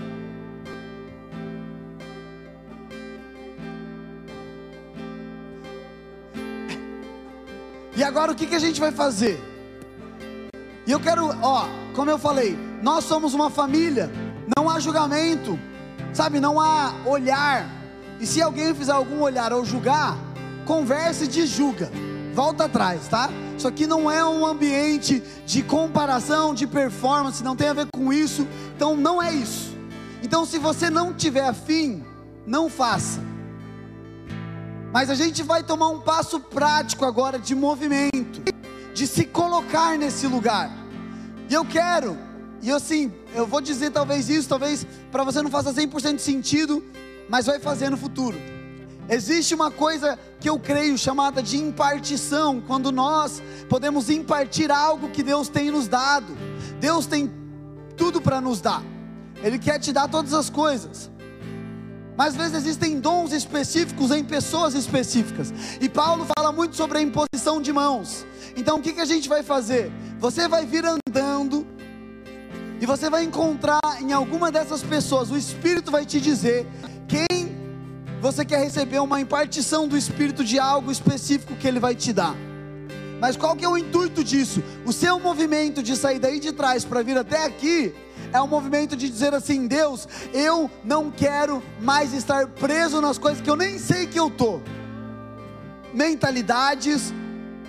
E 7.94 8.02
agora 8.02 8.32
o 8.32 8.34
que, 8.34 8.46
que 8.46 8.54
a 8.54 8.60
gente 8.60 8.80
vai 8.80 8.92
fazer? 8.92 9.38
E 10.86 10.90
eu 10.90 11.00
quero, 11.00 11.28
ó, 11.42 11.66
como 11.94 12.10
eu 12.10 12.18
falei, 12.18 12.56
nós 12.82 13.04
somos 13.04 13.34
uma 13.34 13.50
família, 13.50 14.10
não 14.56 14.70
há 14.70 14.80
julgamento, 14.80 15.58
Sabe, 16.18 16.40
não 16.40 16.60
há 16.60 16.92
olhar. 17.06 17.64
E 18.18 18.26
se 18.26 18.42
alguém 18.42 18.74
fizer 18.74 18.90
algum 18.90 19.20
olhar 19.20 19.52
ou 19.52 19.64
julgar, 19.64 20.18
converse 20.66 21.26
e 21.26 21.28
desjulga. 21.28 21.92
Volta 22.34 22.64
atrás, 22.64 23.06
tá? 23.06 23.30
Isso 23.56 23.68
aqui 23.68 23.86
não 23.86 24.10
é 24.10 24.24
um 24.24 24.44
ambiente 24.44 25.22
de 25.46 25.62
comparação, 25.62 26.54
de 26.54 26.66
performance, 26.66 27.44
não 27.44 27.54
tem 27.54 27.68
a 27.68 27.72
ver 27.72 27.86
com 27.92 28.12
isso. 28.12 28.48
Então 28.74 28.96
não 28.96 29.22
é 29.22 29.32
isso. 29.32 29.72
Então 30.20 30.44
se 30.44 30.58
você 30.58 30.90
não 30.90 31.14
tiver 31.14 31.46
afim, 31.46 32.04
não 32.44 32.68
faça. 32.68 33.20
Mas 34.92 35.10
a 35.10 35.14
gente 35.14 35.44
vai 35.44 35.62
tomar 35.62 35.86
um 35.86 36.00
passo 36.00 36.40
prático 36.40 37.04
agora 37.04 37.38
de 37.38 37.54
movimento, 37.54 38.42
de 38.92 39.06
se 39.06 39.24
colocar 39.24 39.96
nesse 39.96 40.26
lugar. 40.26 40.68
E 41.48 41.54
eu 41.54 41.64
quero 41.64 42.18
e 42.60 42.70
assim, 42.70 43.12
eu 43.34 43.46
vou 43.46 43.60
dizer 43.60 43.90
talvez 43.90 44.28
isso, 44.28 44.48
talvez 44.48 44.86
para 45.12 45.24
você 45.24 45.40
não 45.42 45.50
faça 45.50 45.72
100% 45.72 46.18
sentido, 46.18 46.84
mas 47.28 47.46
vai 47.46 47.58
fazer 47.58 47.90
no 47.90 47.96
futuro. 47.96 48.36
Existe 49.08 49.54
uma 49.54 49.70
coisa 49.70 50.18
que 50.38 50.50
eu 50.50 50.58
creio 50.58 50.98
chamada 50.98 51.42
de 51.42 51.56
impartição, 51.56 52.60
quando 52.60 52.92
nós 52.92 53.42
podemos 53.68 54.10
impartir 54.10 54.70
algo 54.70 55.08
que 55.08 55.22
Deus 55.22 55.48
tem 55.48 55.70
nos 55.70 55.88
dado. 55.88 56.36
Deus 56.78 57.06
tem 57.06 57.32
tudo 57.96 58.20
para 58.20 58.40
nos 58.40 58.60
dar. 58.60 58.82
Ele 59.42 59.58
quer 59.58 59.78
te 59.78 59.92
dar 59.92 60.08
todas 60.08 60.34
as 60.34 60.50
coisas. 60.50 61.10
Mas 62.18 62.28
às 62.28 62.36
vezes 62.36 62.54
existem 62.54 63.00
dons 63.00 63.32
específicos 63.32 64.10
em 64.10 64.24
pessoas 64.24 64.74
específicas. 64.74 65.54
E 65.80 65.88
Paulo 65.88 66.26
fala 66.36 66.52
muito 66.52 66.76
sobre 66.76 66.98
a 66.98 67.00
imposição 67.00 67.62
de 67.62 67.72
mãos. 67.72 68.26
Então 68.56 68.78
o 68.78 68.82
que, 68.82 68.92
que 68.92 69.00
a 69.00 69.06
gente 69.06 69.28
vai 69.28 69.42
fazer? 69.42 69.90
Você 70.18 70.48
vai 70.48 70.66
vir 70.66 70.84
andando 70.84 71.64
e 72.80 72.86
você 72.86 73.10
vai 73.10 73.24
encontrar 73.24 73.80
em 74.00 74.12
alguma 74.12 74.52
dessas 74.52 74.82
pessoas, 74.82 75.30
o 75.30 75.36
Espírito 75.36 75.90
vai 75.90 76.06
te 76.06 76.20
dizer 76.20 76.66
quem 77.08 77.26
você 78.20 78.44
quer 78.44 78.62
receber 78.62 79.00
uma 79.00 79.20
impartição 79.20 79.88
do 79.88 79.96
Espírito 79.96 80.44
de 80.44 80.58
algo 80.58 80.90
específico 80.90 81.54
que 81.56 81.66
ele 81.66 81.80
vai 81.80 81.94
te 81.94 82.12
dar. 82.12 82.34
Mas 83.20 83.36
qual 83.36 83.56
que 83.56 83.64
é 83.64 83.68
o 83.68 83.76
intuito 83.76 84.22
disso? 84.22 84.62
O 84.86 84.92
seu 84.92 85.18
movimento 85.18 85.82
de 85.82 85.96
sair 85.96 86.18
daí 86.18 86.38
de 86.38 86.52
trás 86.52 86.84
para 86.84 87.02
vir 87.02 87.18
até 87.18 87.44
aqui 87.44 87.92
é 88.32 88.40
um 88.40 88.46
movimento 88.46 88.96
de 88.96 89.08
dizer 89.08 89.34
assim: 89.34 89.66
Deus, 89.66 90.06
eu 90.32 90.70
não 90.84 91.10
quero 91.10 91.62
mais 91.80 92.12
estar 92.12 92.46
preso 92.46 93.00
nas 93.00 93.18
coisas 93.18 93.40
que 93.40 93.50
eu 93.50 93.56
nem 93.56 93.78
sei 93.78 94.06
que 94.06 94.18
eu 94.18 94.30
tô. 94.30 94.60
Mentalidades, 95.92 97.12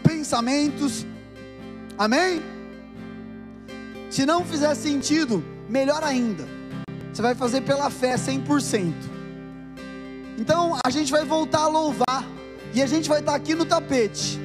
pensamentos. 0.03 1.05
Amém? 1.97 2.58
Se 4.09 4.25
não 4.25 4.43
fizer 4.43 4.73
sentido, 4.75 5.43
melhor 5.67 6.03
ainda. 6.03 6.47
Você 7.13 7.21
vai 7.21 7.35
fazer 7.35 7.61
pela 7.61 7.89
fé 7.89 8.15
100%. 8.15 8.93
Então, 10.37 10.77
a 10.83 10.89
gente 10.89 11.11
vai 11.11 11.25
voltar 11.25 11.61
a 11.61 11.67
louvar 11.67 12.25
e 12.73 12.81
a 12.81 12.87
gente 12.87 13.09
vai 13.09 13.19
estar 13.19 13.35
aqui 13.35 13.53
no 13.53 13.65
tapete 13.65 14.39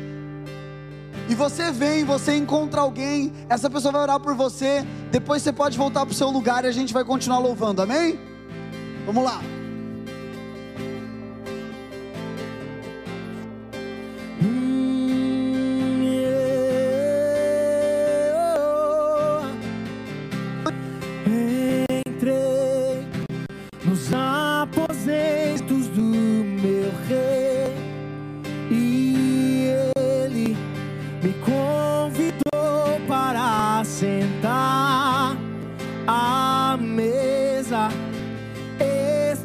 e 1.29 1.35
você 1.35 1.71
vem, 1.71 2.05
você 2.05 2.37
encontra 2.37 2.83
alguém, 2.83 3.33
essa 3.49 3.71
pessoa 3.71 3.93
vai 3.93 4.03
orar 4.03 4.21
por 4.21 4.35
você, 4.35 4.85
depois 5.11 5.43
você 5.43 5.53
pode 5.53 5.77
voltar 5.79 6.05
para 6.05 6.13
o 6.13 6.15
seu 6.15 6.29
lugar 6.29 6.65
e 6.65 6.69
a 6.69 6.73
gente 6.73 6.93
vai 6.93 7.05
continuar 7.05 7.39
louvando, 7.39 7.81
amém? 7.81 8.19
Vamos 9.07 9.25
lá. 9.25 9.41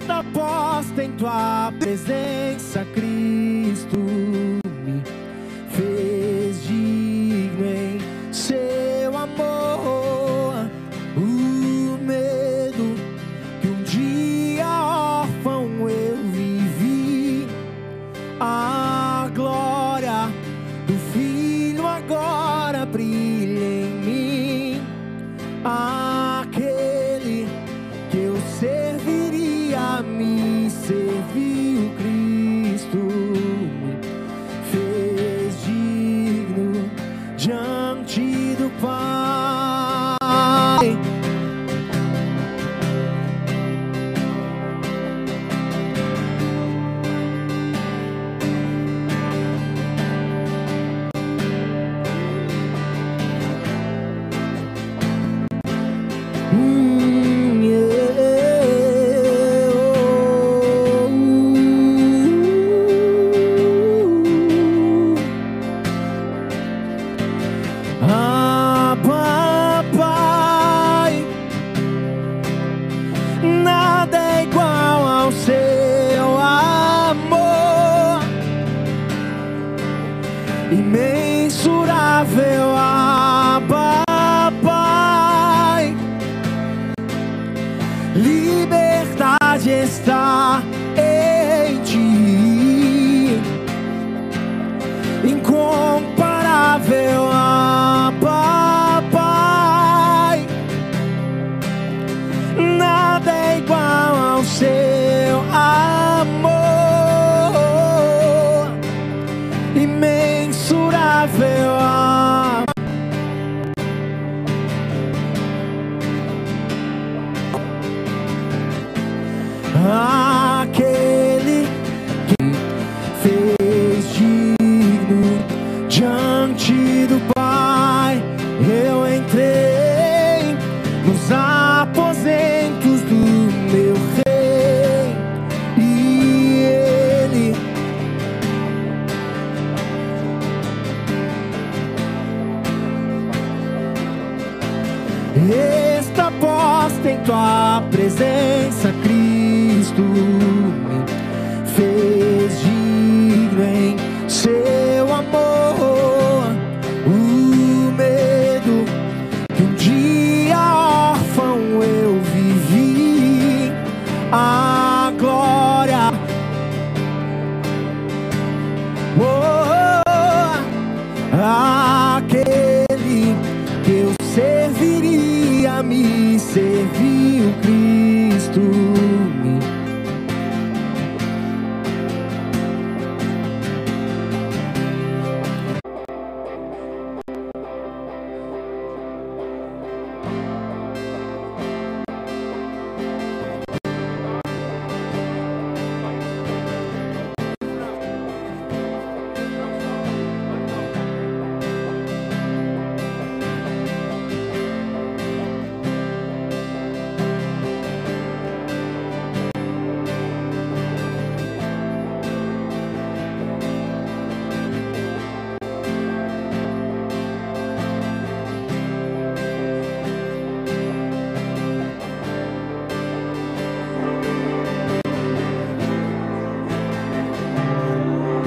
Está 0.10 0.24
posta 0.34 1.04
em 1.04 1.12
tua 1.12 1.72
presença, 1.78 2.84
Cristo 2.96 4.59